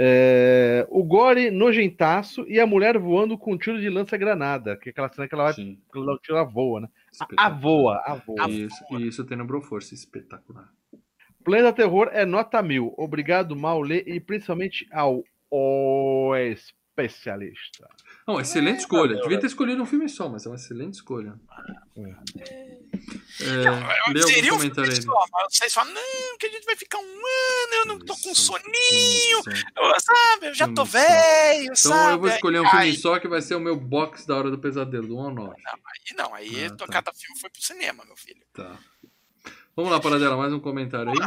[0.00, 4.76] É, o gore nojentaço e a mulher voando com um tiro de lança-granada.
[4.76, 5.54] Que é aquela cena que ela vai.
[5.54, 6.88] Sim, que ela tira a voa, né?
[7.36, 8.48] A, a voa, a voa.
[8.48, 10.68] Isso, e isso tem no Broforce, espetacular.
[11.44, 12.94] Planeta Terror é nota mil.
[12.96, 16.32] Obrigado, Maulê, e principalmente ao O
[17.02, 17.88] Especialista.
[18.26, 19.16] Não, excelente escolha.
[19.22, 21.34] Devia ter escolhido um filme só, mas é uma excelente escolha.
[23.40, 25.02] É, lê seria algum um comentário filme aí.
[25.02, 28.14] só, mas vocês falam, não, que a gente vai ficar um ano, eu não tô
[28.16, 29.38] com soninho,
[29.76, 32.12] eu, sabe, eu já tô velho, Então sabe?
[32.14, 34.50] eu vou escolher um Aí- filme só que vai ser o meu box da Hora
[34.50, 35.54] do Pesadelo, do 1 ao 9.
[35.66, 36.86] Aí não, aí Ah, tá.
[36.86, 38.42] cada filme foi pro cinema, meu filho.
[38.52, 38.76] Tá.
[39.76, 41.18] Vamos lá, Paradela, mais um comentário aí.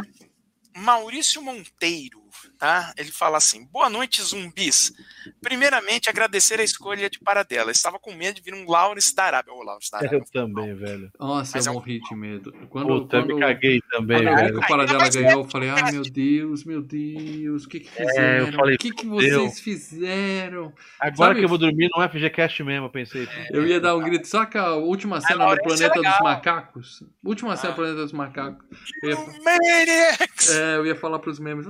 [0.82, 2.21] Maurício Monteiro,
[2.58, 2.92] tá?
[2.96, 4.92] Ele fala assim: Boa noite, zumbis.
[5.40, 7.70] Primeiramente, agradecer a escolha de Paradela.
[7.70, 9.52] Estava com medo de vir um Lawrence da Arábia.
[9.52, 10.18] Ô, Lawrence da Arábia.
[10.18, 11.10] Eu também, velho.
[11.18, 12.52] Nossa, Mas eu é um- morri de medo.
[12.70, 14.58] Quando, Puta, eu quando, me caguei também, quando eu velho.
[14.58, 18.46] o Paradela mais ganhou, eu falei, ai meu Deus, meu Deus, o que que fizeram?
[18.46, 20.72] É, eu falei, o que que vocês fizeram?
[20.98, 23.28] Agora Sabe- que eu vou dormir no FGCast mesmo, eu pensei.
[23.50, 26.20] Eu ia dar um grito, saca a última cena do é Planeta dos.
[26.20, 27.02] Macacos?
[27.24, 27.72] Última cena Ah.
[27.72, 28.64] do Planeta dos Macacos.
[29.02, 30.16] Eu ia,
[30.50, 31.66] é, eu ia falar pros memes,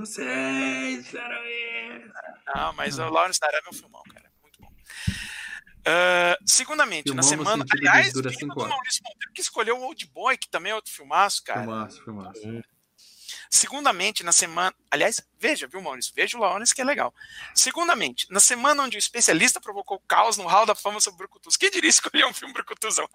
[0.53, 1.17] isso.
[2.55, 4.31] Não, mas o Lawrence da Arábia é um filmão, cara.
[4.41, 4.71] Muito bom.
[5.85, 7.65] Ah, segundamente, Filmão na semana.
[7.71, 8.73] Aliás, dura cinco do horas.
[8.73, 11.61] Maurício Monteiro que escolheu o Old Boy, que também é outro filmaço, cara.
[11.61, 12.63] Filmaço, filmaço.
[13.49, 14.73] Segundamente, na semana.
[14.89, 16.11] Aliás, veja, viu, Maurício?
[16.15, 17.13] Veja o Lawrence que é legal.
[17.53, 21.55] Segundamente, na semana onde o especialista provocou caos no Hall da Fama sobre Brucutus.
[21.55, 23.07] Quem diria escolher um filme Brucutuzão?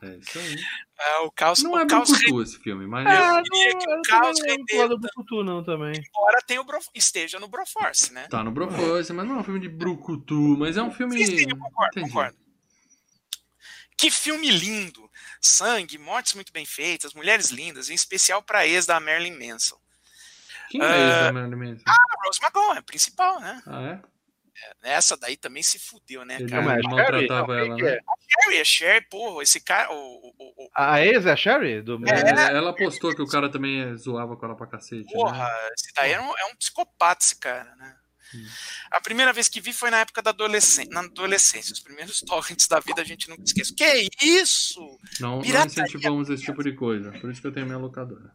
[0.00, 0.56] É isso aí.
[0.98, 3.92] Ah, o caos, Não o é caos Brucutu esse filme, mas Ah, queria que o
[3.94, 5.92] eu caos não rendeu do Brucutu, não, também.
[5.92, 8.26] embora tenha o Bro- esteja no Broforce, né?
[8.28, 11.24] tá no Broforce, mas não é um filme de Brucutu, mas é um filme...
[11.24, 12.08] Sim, sim, eu concordo, Entendi.
[12.12, 12.38] concordo.
[13.96, 15.10] Que filme lindo!
[15.40, 19.76] Sangue, mortes muito bem feitas, mulheres lindas, em especial pra ex da Marilyn Manson.
[20.70, 21.82] Quem é esse da Marilyn Manson?
[21.86, 23.62] A Rose McGowan, é a principal, né?
[23.66, 24.00] Ah, é?
[24.82, 26.62] Essa daí também se fudeu, né, Ele cara?
[26.62, 27.66] mas maltratava Sherry?
[27.68, 27.98] ela, Quem que né?
[28.28, 29.90] Sherry é Sherry, porra, esse cara.
[29.92, 31.82] O, o, o- A ex é a Sherry?
[31.82, 31.98] Do...
[32.08, 35.68] É, ela postou que o cara também é, zoava com ela pra cacete, porra, né?
[35.78, 37.96] esse daí é um, é um psicopata, esse cara, né?
[38.34, 38.46] Hum.
[38.90, 41.72] A primeira vez que vi foi na época da adolescência, na adolescência.
[41.72, 43.74] Os primeiros torrents da vida a gente nunca esquece.
[43.74, 44.80] Que isso?
[45.18, 47.10] Não, não incentivamos esse tipo de coisa.
[47.20, 48.30] Por isso que eu tenho minha locadora.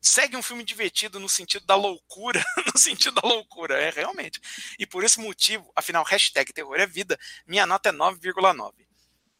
[0.00, 4.40] Segue um filme divertido no sentido da loucura, no sentido da loucura, é realmente.
[4.78, 8.72] E por esse motivo, afinal, hashtag terror é vida, minha nota é 9,9.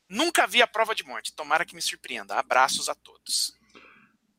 [0.08, 2.34] Nunca vi a prova de morte, tomara que me surpreenda.
[2.34, 3.58] Abraços a todos.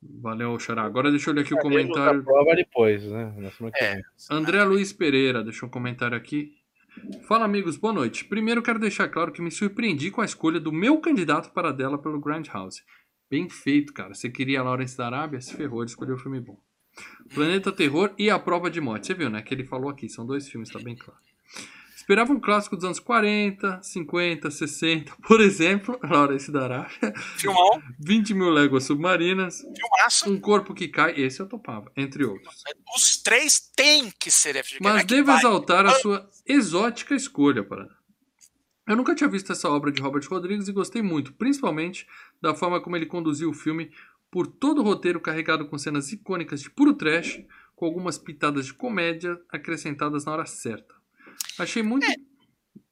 [0.01, 0.83] Valeu, Xará.
[0.83, 2.21] Agora deixa eu ler aqui o comentário.
[2.21, 3.51] a prova depois, né?
[3.75, 4.01] É.
[4.29, 6.53] André Luiz Pereira deixou um comentário aqui.
[7.27, 8.25] Fala, amigos, boa noite.
[8.25, 11.97] Primeiro quero deixar claro que me surpreendi com a escolha do meu candidato para dela
[11.97, 12.83] pelo Grand House.
[13.31, 14.13] Bem feito, cara.
[14.13, 15.39] Você queria Lawrence da Arábia?
[15.39, 16.59] Se ferrou, ele escolheu o filme bom.
[17.33, 19.07] Planeta Terror e A Prova de Morte.
[19.07, 19.41] Você viu, né?
[19.41, 20.09] Que ele falou aqui.
[20.09, 21.17] São dois filmes, tá bem claro.
[21.95, 25.15] Esperava um clássico dos anos 40, 50, 60.
[25.25, 27.13] Por exemplo, Lawrence da Arábia.
[27.37, 29.61] Filmão, 20 mil léguas submarinas.
[29.61, 30.29] filmaço.
[30.29, 31.13] Um corpo que cai.
[31.17, 32.63] Esse eu topava, entre outros.
[32.93, 34.83] Os três têm que ser FGCast.
[34.83, 35.37] Mas é devo vai.
[35.37, 38.00] exaltar a sua exótica escolha, Paraná.
[38.91, 42.05] Eu nunca tinha visto essa obra de Robert Rodrigues e gostei muito, principalmente
[42.41, 43.89] da forma como ele conduziu o filme
[44.29, 47.41] por todo o roteiro carregado com cenas icônicas de puro trash,
[47.73, 50.93] com algumas pitadas de comédia acrescentadas na hora certa.
[51.57, 52.05] Achei muito.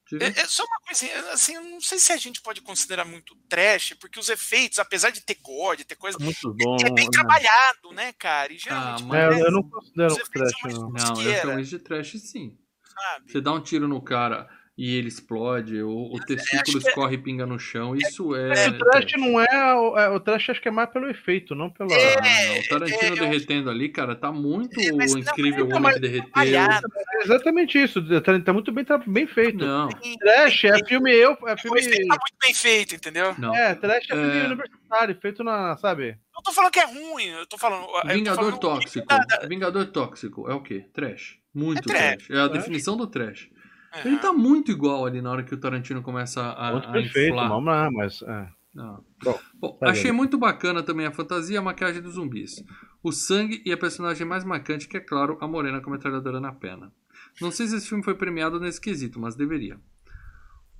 [0.08, 0.24] Diga.
[0.24, 3.36] É, é só uma coisinha, assim, eu não sei se a gente pode considerar muito
[3.46, 6.78] trash, porque os efeitos, apesar de ter gore, ter coisa, Muito bom.
[6.80, 7.10] é bem né?
[7.12, 8.50] trabalhado, né, cara?
[8.54, 10.90] E geralmente, mas- É, eu, não considero trash, não.
[10.90, 12.58] Não, eu chamo isso de trash sim.
[12.82, 13.30] sabe?
[13.30, 14.48] Você dá um tiro no cara
[14.82, 18.34] e ele explode, o, o testículo acho que é- escorre e pinga no chão, isso
[18.34, 18.64] é.
[18.64, 20.08] É, o trash não é o, é.
[20.08, 21.92] O trash acho que é mais pelo efeito, não pela.
[21.92, 25.68] É, o Tarantino é, eu- derretendo ali, cara, tá muito É, mas não, incrível o
[25.68, 26.30] não, homem que derreteu.
[26.34, 28.02] É exatamente isso.
[28.22, 29.58] Tá, tá muito bem, tá bem feito.
[29.58, 29.88] Não,
[30.18, 31.80] Trash é filme eu, é o filme.
[31.82, 33.34] tá muito bem feito, entendeu?
[33.38, 33.54] não.
[33.54, 34.46] É, trash é filme É.
[34.46, 36.16] universitário, feito na, sabe?
[36.34, 37.82] Não tô falando que é ruim, eu tô falando.
[37.82, 39.06] eu tô Vingador falando tóxico.
[39.06, 40.86] da- da- Vingador tóxico é o quê?
[40.94, 41.38] Trash.
[41.54, 42.30] Muito É trash, trash.
[42.30, 42.58] É a trash.
[42.62, 43.50] definição do trash.
[43.92, 44.06] É.
[44.06, 47.32] Ele tá muito igual ali na hora que o Tarantino começa a, Muito a perfeito,
[47.32, 47.48] inflar.
[47.48, 48.22] vamos lá, mas.
[48.22, 48.48] é.
[48.72, 49.04] Não.
[49.24, 50.14] Bom, Bom, tá achei vendo.
[50.14, 52.62] muito bacana também a fantasia e a maquiagem dos zumbis.
[53.02, 56.38] O sangue e a personagem mais marcante, que é claro, a morena com a metralhadora
[56.40, 56.92] na perna.
[57.40, 59.76] Não sei se esse filme foi premiado nesse quesito, mas deveria.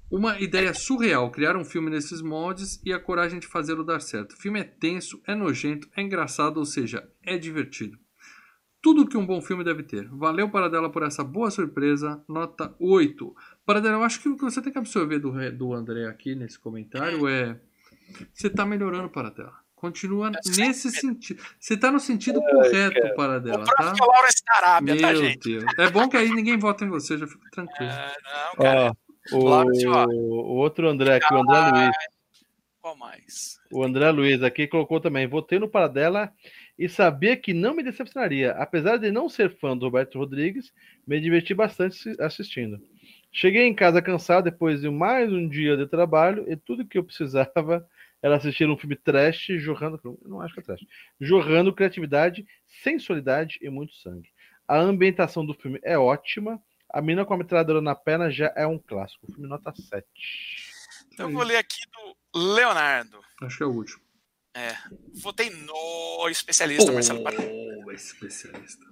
[0.08, 4.32] Uma ideia surreal, criar um filme nesses moldes e a coragem de fazê-lo dar certo.
[4.32, 7.98] O filme é tenso, é nojento, é engraçado, ou seja, é divertido.
[8.82, 10.08] Tudo que um bom filme deve ter.
[10.08, 12.22] Valeu, Paradela, por essa boa surpresa.
[12.26, 13.36] Nota 8.
[13.66, 16.58] Paradela, eu acho que o que você tem que absorver do, do André aqui nesse
[16.58, 17.58] comentário é.
[18.32, 19.52] Você tá melhorando, Paradela.
[19.74, 21.42] Continua nesse sentido.
[21.58, 23.74] Você tá no sentido correto, Paradela, O tá?
[23.76, 25.58] próprio Lawrence da Arábia, Meu tá, gente?
[25.58, 25.64] Deus.
[25.78, 27.90] É bom que aí ninguém vota em você, já fico tranquilo.
[27.90, 28.96] É, não, cara.
[29.32, 31.96] Ó, o, o outro André aqui, o André Luiz.
[32.80, 33.58] Qual mais?
[33.70, 35.26] O André Luiz aqui colocou também.
[35.26, 36.32] Votei no Paradela
[36.80, 38.52] e sabia que não me decepcionaria.
[38.52, 40.72] Apesar de não ser fã do Roberto Rodrigues,
[41.06, 42.80] me diverti bastante assistindo.
[43.30, 47.04] Cheguei em casa cansado depois de mais um dia de trabalho e tudo que eu
[47.04, 47.86] precisava
[48.22, 50.00] era assistir um filme trash, jorrando.
[50.24, 50.80] Não acho que é trash.
[51.20, 52.46] Jorrando criatividade,
[52.82, 54.30] sensualidade e muito sangue.
[54.66, 56.58] A ambientação do filme é ótima.
[56.88, 59.26] A mina com a metralhadora na perna já é um clássico.
[59.28, 60.06] O filme nota 7.
[61.12, 63.20] Então eu vou ler aqui do Leonardo.
[63.42, 64.09] Acho que é o último.
[65.22, 67.50] Votei no especialista Marcelo, Paradela,
[67.86, 68.84] Oh, especialista.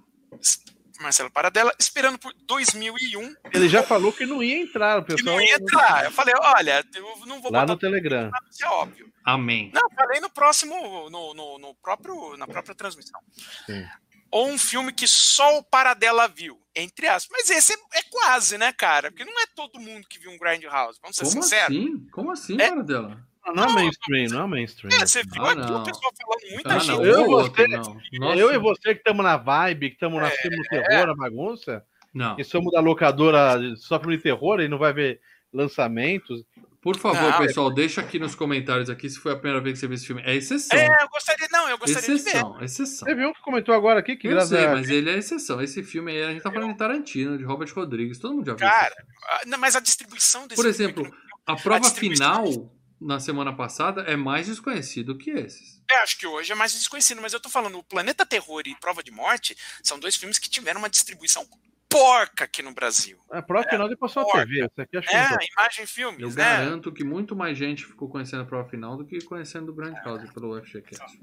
[1.01, 5.35] Marcelo Paradela, esperando por 2001 Ele já falou que não ia entrar, o que pessoal.
[5.35, 6.03] não ia entrar.
[6.05, 8.29] Eu falei, olha, eu não vou Lá no Telegram.
[8.29, 9.11] pra ser óbvio.
[9.23, 9.71] Amém.
[9.73, 13.19] Não, falei no próximo, no, no, no próprio, na própria transmissão.
[13.65, 13.85] Sim.
[14.31, 17.29] Ou um filme que só o Paradela viu, entre aspas.
[17.31, 19.09] Mas esse é, é quase, né, cara?
[19.09, 21.77] Porque não é todo mundo que viu um Grindhouse, vamos ser Como sinceros.
[21.77, 22.07] assim?
[22.11, 22.69] Como assim, É.
[22.69, 23.25] Paradela?
[23.53, 24.91] Não, não é mainstream, não é mainstream.
[25.01, 25.81] É, você viu Ah, aqui não.
[25.81, 26.97] o pessoal falando muita Ah, gente.
[26.97, 27.05] não.
[27.05, 30.57] Eu e você- Eu e você que estamos na vibe, que estamos É, na filme
[30.57, 32.35] do terror, na bagunça, Não.
[32.35, 35.19] que somos da locadora só filme de terror e não vai ver
[35.53, 36.43] lançamentos.
[36.81, 39.79] Por favor, Não, pessoal, deixa aqui nos comentários aqui se foi a primeira vez que
[39.81, 40.21] você viu esse filme.
[40.25, 40.79] É exceção.
[40.79, 42.29] É, eu gostaria, não, eu gostaria de ver.
[42.29, 43.05] exceção, exceção.
[43.05, 45.61] Teve um que comentou agora aqui que Eu graças sei, a- mas ele é exceção.
[45.61, 48.53] Esse filme aí, a gente tá falando de Tarantino, de Robert Rodrigues, todo mundo já
[48.53, 48.59] viu.
[48.65, 49.13] Cara, esse filme.
[49.27, 53.19] Ah, não, mas a distribuição desse Por filme exemplo, não- a prova distribuição- final, na
[53.19, 55.81] semana passada, é mais desconhecido que esses.
[55.89, 58.75] É, acho que hoje é mais desconhecido, mas eu tô falando, o Planeta Terror e
[58.79, 61.47] Prova de Morte são dois filmes que tiveram uma distribuição
[61.87, 63.19] porca aqui no Brasil.
[63.31, 64.47] a prova final depois passou na porca.
[64.47, 64.65] TV.
[64.65, 66.43] Isso aqui acho que É, não imagem Eu filmes, né?
[66.43, 69.99] garanto que muito mais gente ficou conhecendo a prova final do que conhecendo o Grande
[70.01, 71.19] House pelo UFGCast.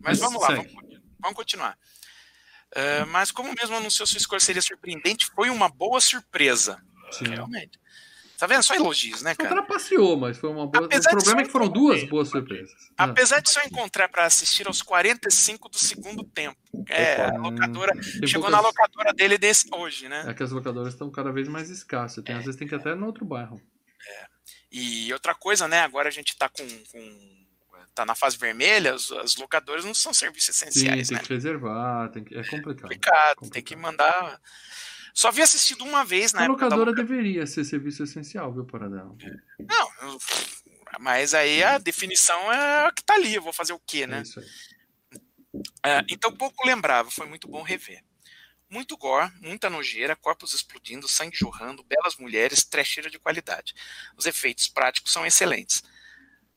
[0.00, 0.72] Mas vamos lá, vamos,
[1.18, 1.76] vamos continuar.
[2.74, 6.80] Ah, mas como mesmo anunciou sua escolha seria surpreendente, foi uma boa surpresa.
[7.10, 7.26] Sim.
[7.26, 7.78] Realmente.
[8.42, 8.62] Tá vendo?
[8.64, 9.54] Só elogios, né, Só cara?
[9.54, 10.86] trapaceou, mas foi uma boa.
[10.86, 12.72] Apesar o de problema é que foram duas boas surpresas.
[12.98, 16.58] Ah, Apesar de só encontrar para assistir aos 45 do segundo tempo.
[16.88, 17.92] É, a locadora.
[17.92, 20.24] Tem Chegou poucas- na locadora dele desse hoje, né?
[20.26, 22.24] É que as locadoras estão cada vez mais escassas.
[22.24, 23.62] Tem, às vezes tem que ir até no outro bairro.
[24.72, 25.78] E outra coisa, né?
[25.82, 26.66] Agora a gente tá com.
[26.90, 27.42] com
[27.94, 31.22] tá na fase vermelha, as, as locadoras não são serviços Sim, essenciais, tem né?
[31.22, 32.34] que reservar, tem que...
[32.34, 32.82] é complicado.
[32.82, 33.52] Complicado, complicado.
[33.52, 34.40] tem que mandar.
[35.14, 38.52] Só havia assistido uma vez na A época da locadora loca- deveria ser serviço essencial,
[38.52, 39.14] viu, Paradela?
[39.60, 40.18] Não,
[41.00, 44.06] mas aí a definição é a que tá ali, eu vou fazer o quê, É
[44.06, 44.22] né?
[44.22, 44.46] isso aí.
[45.84, 48.02] É, então pouco lembrava, foi muito bom rever.
[48.70, 53.74] Muito gore, muita nojeira, corpos explodindo, sangue jorrando, belas mulheres, trecheira de qualidade.
[54.16, 55.82] Os efeitos práticos são excelentes.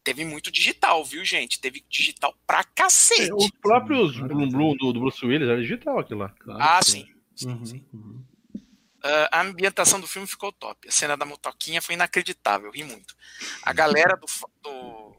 [0.01, 1.59] Teve muito digital, viu, gente?
[1.59, 3.33] Teve digital pra cacete.
[3.33, 4.17] Os próprios.
[4.17, 6.29] Bloom Bloom do, do Bruce Willis era digital aquilo lá.
[6.39, 7.05] Claro Ah, sim.
[7.35, 7.85] sim, Uhum, sim.
[7.93, 8.23] uhum.
[9.07, 10.87] Ah, a ambientação do filme ficou top.
[10.87, 13.15] A cena da motoquinha foi inacreditável, ri muito.
[13.61, 14.25] A galera do,
[14.63, 15.15] do-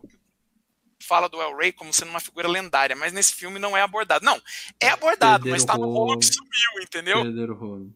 [1.01, 4.25] fala do El Rey como sendo uma figura lendária, mas nesse filme não é abordado.
[4.25, 4.43] Não,
[4.81, 7.23] é abordado, Perderam mas tá no rolo que sumiu, entendeu?
[7.23, 7.95] Perderam o rolo.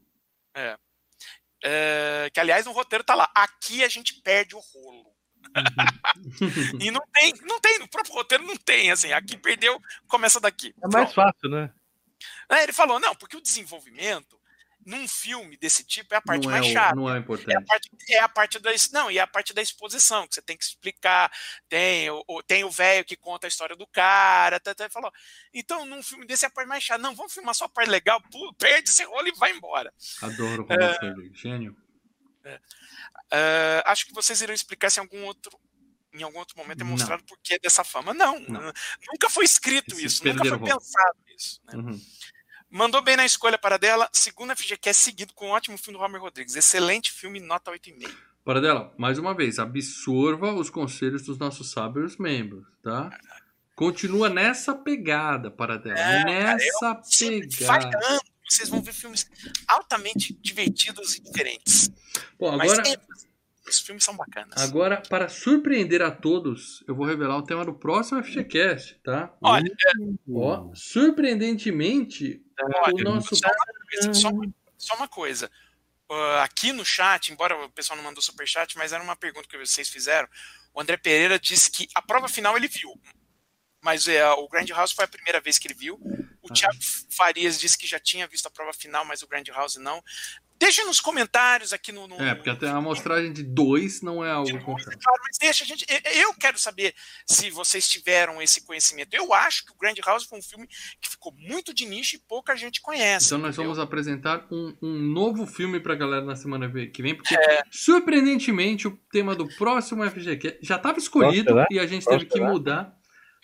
[1.63, 3.29] É, que aliás no roteiro tá lá.
[3.35, 5.11] Aqui a gente perde o rolo.
[6.81, 10.73] e não tem, não tem, no próprio roteiro não tem, assim, aqui perdeu, começa daqui.
[10.81, 11.15] É mais Pronto.
[11.15, 11.73] fácil, né?
[12.49, 14.40] Aí ele falou, não, porque o desenvolvimento
[14.91, 16.95] num filme desse tipo é a parte não mais é o- chata.
[16.97, 17.65] não é É a importante.
[17.67, 20.57] parte, é a parte da não, e é a parte da exposição que você tem
[20.57, 21.31] que explicar.
[21.69, 25.13] Tem o, tem o velho que conta a história do cara, tá, tá, falou.
[25.55, 27.01] Então, num filme desse é a parte mais chata.
[27.03, 29.93] Não, vamos filmar só a parte legal, pu- perde esse rolo e vai embora.
[30.23, 30.93] Adoro o É.
[30.93, 31.39] Rodrigues.
[31.41, 31.77] Gênio.
[33.31, 35.59] Ah, acho que vocês irão explicar se em algum outro
[36.13, 38.13] em algum outro momento é mostrado o porquê dessa fama.
[38.13, 38.73] Não, Não.
[39.13, 41.61] nunca foi escrito isso, nunca foi pensado isso.
[41.67, 41.75] né?
[41.77, 42.01] Uhum.
[42.71, 46.21] Mandou bem na escolha para dela, segundo FGCast seguido com um ótimo filme do Robert
[46.21, 46.55] Rodrigues.
[46.55, 48.09] Excelente filme, nota 8,5.
[48.45, 53.11] Para dela, mais uma vez, absorva os conselhos dos nossos sábios membros, tá?
[53.75, 55.99] Continua nessa pegada, para dela.
[55.99, 57.67] É, cara, nessa Sempre pegada.
[57.91, 59.29] falhando, vocês vão ver filmes
[59.67, 61.91] altamente divertidos e diferentes.
[62.39, 62.97] Bom, Mas agora, tem-
[63.71, 64.61] os filmes são bacanas.
[64.63, 69.33] agora, para surpreender a todos, eu vou revelar o tema do próximo FGCast, tá?
[69.41, 69.71] Olha,
[70.33, 72.43] Ó, surpreendentemente,
[72.85, 73.35] olha, o nosso.
[73.37, 73.57] só uma
[73.91, 75.51] coisa, só uma- só uma coisa.
[76.11, 79.57] Ah, aqui no chat, embora o pessoal não mandou superchat, mas era uma pergunta que
[79.59, 80.29] vocês fizeram.
[80.75, 82.91] O André Pereira disse que a prova final ele viu.
[83.83, 85.95] Mas é, o Grand House foi a primeira vez que ele viu.
[86.43, 86.53] O Ah.
[86.55, 86.77] Thiago
[87.11, 90.03] Farias disse que já tinha visto a prova final, mas o Grand House não.
[90.61, 92.07] Deixa nos comentários aqui no.
[92.07, 94.99] no É, porque até a amostragem de dois não é algo confiável.
[95.03, 95.87] Claro, mas deixa a gente.
[96.15, 96.95] eu- quero saber
[97.27, 99.15] se vocês tiveram esse conhecimento.
[99.15, 100.67] Eu acho que o Grand House foi um filme
[101.01, 103.27] que ficou muito de nicho e pouca gente conhece.
[103.27, 103.71] Então nós entendeu?
[103.73, 107.63] vamos apresentar um, um novo filme pra galera na semana que vem, porque É.
[107.71, 111.67] surpreendentemente o tema do próximo FGQ já estava escolhido Será?
[111.71, 112.51] e a gente Qual teve que será?
[112.51, 112.95] mudar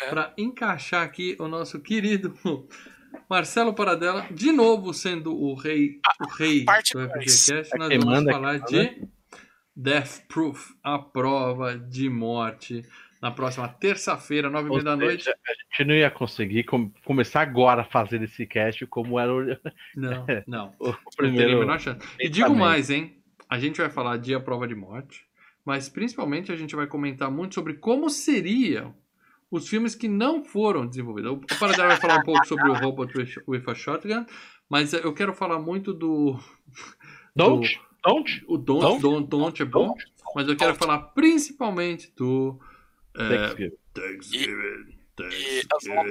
[0.00, 0.10] É.
[0.10, 2.34] pra encaixar aqui o nosso querido
[3.28, 7.00] Marcelo Paradela, de novo sendo o rei, o rei parte do.
[7.08, 7.76] FGCast.
[7.78, 9.02] Nós vamos manda, falar de
[9.74, 12.84] Death Proof, a prova de morte,
[13.20, 15.28] na próxima terça-feira, nove e meia da noite.
[15.28, 15.32] a
[15.78, 19.44] gente não ia conseguir com- começar agora a fazer esse cast como era o,
[19.94, 20.74] Não, não.
[20.78, 21.58] o Não primeiro.
[21.58, 22.00] menor chance.
[22.20, 23.16] E digo mais, hein?
[23.48, 25.24] A gente vai falar de A Prova de Morte,
[25.64, 28.94] mas principalmente a gente vai comentar muito sobre como seriam
[29.50, 31.32] os filmes que não foram desenvolvidos.
[31.32, 33.12] O Paradela vai falar um pouco sobre o Robot
[33.46, 34.26] with- a Shotgun,
[34.68, 36.38] mas eu quero falar muito do.
[37.34, 39.02] Don't, don't, O Don't, Don't?
[39.02, 39.94] Don't, Don't é bom,
[40.34, 40.78] mas eu quero Don't.
[40.78, 42.58] falar principalmente do.
[43.16, 43.76] É, Thanksgiving.
[43.94, 44.96] Thanksgiving.
[45.18, 46.10] As Thanksgiving.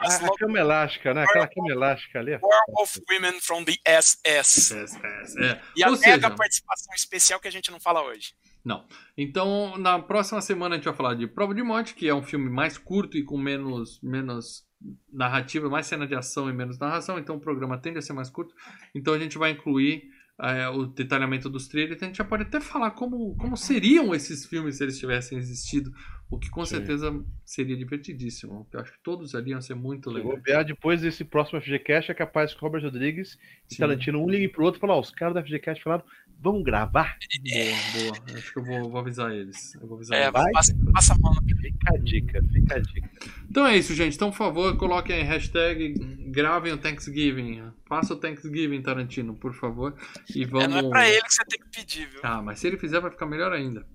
[0.00, 1.22] as A, a cama elástica, né?
[1.22, 2.34] Aquela cama elástica ali.
[2.34, 2.40] ó.
[2.42, 4.74] Werewolf Women from the SS.
[4.74, 4.96] Yes,
[5.36, 5.60] é.
[5.76, 8.34] E a Ou mega seja, participação especial que a gente não fala hoje.
[8.68, 8.84] Não.
[9.16, 12.22] Então, na próxima semana a gente vai falar de Prova de Morte, que é um
[12.22, 14.68] filme mais curto e com menos, menos
[15.10, 17.18] narrativa, mais cena de ação e menos narração.
[17.18, 18.54] Então, o programa tende a ser mais curto.
[18.94, 20.02] Então, a gente vai incluir
[20.42, 21.96] é, o detalhamento dos trailers.
[21.96, 25.38] Então, a gente já pode até falar como, como seriam esses filmes se eles tivessem
[25.38, 25.90] existido.
[26.30, 26.76] O que com Sim.
[26.76, 28.68] certeza seria divertidíssimo.
[28.70, 30.36] Eu acho que todos ali iam ser muito legais.
[30.36, 33.38] bobear depois desse próximo FGCast, é capaz que o Robert Rodrigues
[33.70, 33.80] e Sim.
[33.80, 36.04] Tarantino um ligue pro outro e falar: ó, os caras do FGCast falaram,
[36.40, 37.16] vamos gravar?
[37.42, 38.38] Boa, boa.
[38.38, 39.74] Acho que eu vou, vou avisar eles.
[39.74, 40.32] Eu vou avisar É, eles.
[40.32, 40.52] vai.
[40.52, 43.10] passa, passa a mão Fica a dica, fica a dica.
[43.50, 44.14] Então é isso, gente.
[44.14, 45.94] Então, por favor, coloquem aí hashtag,
[46.30, 47.62] gravem o Thanksgiving.
[47.86, 49.94] Faça o Thanksgiving, Tarantino, por favor.
[50.34, 50.64] E vamos.
[50.64, 52.20] É, não é pra ele que você tem que pedir, viu?
[52.22, 53.86] Ah, mas se ele fizer, vai ficar melhor ainda.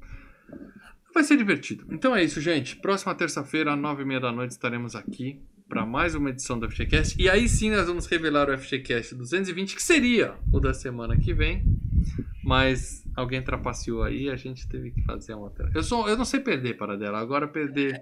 [1.13, 1.85] Vai ser divertido.
[1.91, 2.75] Então é isso, gente.
[2.77, 5.39] Próxima terça-feira, às nove e meia da noite, estaremos aqui
[5.69, 7.21] para mais uma edição do FGCast.
[7.21, 11.33] E aí sim nós vamos revelar o FGCast 220, que seria o da semana que
[11.33, 11.63] vem.
[12.43, 15.69] Mas alguém trapaceou aí a gente teve que fazer uma outra.
[15.73, 17.19] Eu, sou, eu não sei perder para dela.
[17.19, 18.01] Agora perder,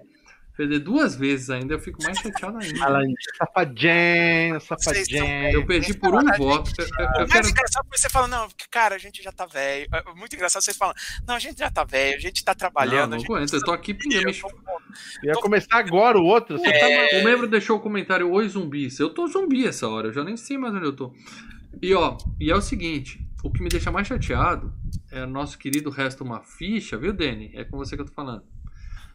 [0.56, 2.78] perder duas vezes ainda, eu fico mais chateado ainda.
[2.78, 5.24] Malandro, safadinho, safadinho.
[5.52, 6.70] Eu perdi por um voto.
[6.78, 7.48] Eu, eu- eu O mais quero...
[7.48, 9.86] engraçado foi você falar, não, porque, cara, a gente já tá velho.
[9.92, 10.94] É muito engraçado vocês falam,
[11.26, 13.10] não, a gente já tá velho, a gente tá Não, trabalhando.
[13.10, 13.54] não a gente aguento.
[13.54, 14.28] Eu tô aqui pingando.
[14.28, 14.50] Eu tô-
[15.24, 16.58] Ia começar agora o outro.
[16.58, 17.20] Você tá É.
[17.20, 18.98] O membro deixou o comentário Oi zumbis.
[18.98, 21.14] Eu tô zumbi essa hora, eu já nem sei mais onde eu tô.
[21.80, 24.72] E ó, e é o seguinte: o que me deixa mais chateado
[25.10, 27.50] é o nosso querido resto uma ficha, viu, Dani?
[27.54, 28.44] É com você que eu tô falando.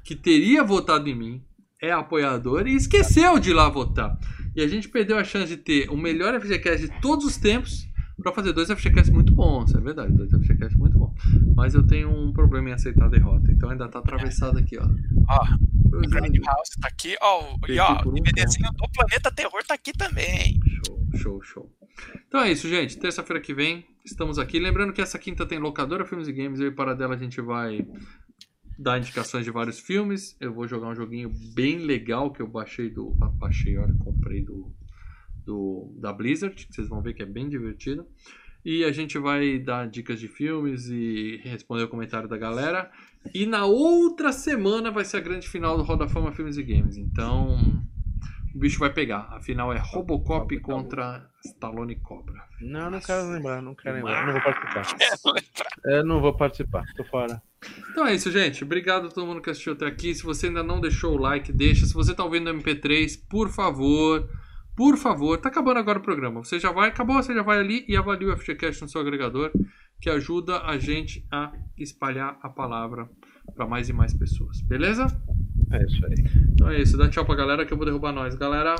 [0.04, 1.44] Que teria votado em mim,
[1.82, 4.18] é apoiador e esqueceu de ir lá votar.
[4.56, 7.88] E a gente perdeu a chance de ter o melhor FGCast de todos os tempos
[8.22, 11.14] pra fazer dois FGCasts muito bons, é verdade, dois FGCasts muito bons.
[11.56, 14.88] Mas eu tenho um problema em aceitar a derrota, então ainda tá atravessado aqui, ó.
[15.30, 19.32] Ó, o Grand House tá aqui, ó, e ó, por o um DVDzinho do Planeta
[19.32, 20.60] Terror tá aqui também.
[20.84, 21.78] Show, show, show.
[22.28, 22.98] Então é isso, gente.
[22.98, 24.60] Terça-feira que vem estamos aqui.
[24.60, 26.60] Lembrando que essa quinta tem locadora Filmes e Games.
[26.60, 27.86] Eu e para dela a gente vai
[28.78, 30.36] dar indicações de vários filmes.
[30.40, 33.12] Eu vou jogar um joguinho bem legal que eu baixei do.
[33.40, 34.72] Baixei, olha, comprei do,
[35.46, 36.56] do da Blizzard.
[36.56, 38.06] que Vocês vão ver que é bem divertido.
[38.66, 42.92] E a gente vai dar dicas de filmes e responder o comentário da galera.
[43.34, 46.98] E na outra semana vai ser a grande final do Roda Fama Filmes e Games.
[46.98, 47.58] Então,
[48.58, 49.28] o bicho vai pegar.
[49.34, 52.44] Afinal, é Robocop contra Stallone Cobra.
[52.60, 54.26] Não, não quero lembrar, não quero lembrar.
[54.26, 54.88] Não vou participar.
[55.86, 57.42] É, não vou participar, tô fora.
[57.92, 58.64] Então é isso, gente.
[58.64, 60.14] Obrigado a todo mundo que assistiu até aqui.
[60.14, 61.86] Se você ainda não deixou o like, deixa.
[61.86, 64.28] Se você tá ouvindo no MP3, por favor,
[64.76, 66.44] por favor, tá acabando agora o programa.
[66.44, 69.52] Você já vai, acabou, você já vai ali e avalia o FGCast no seu agregador,
[70.02, 73.08] que ajuda a gente a espalhar a palavra
[73.56, 74.60] para mais e mais pessoas.
[74.62, 75.08] Beleza?
[75.72, 76.16] É isso aí.
[76.54, 76.98] Então é isso.
[76.98, 78.36] Dá tchau pra galera que eu vou derrubar nós.
[78.36, 78.76] Galera,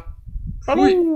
[0.64, 0.66] fui!
[0.66, 1.16] Falou!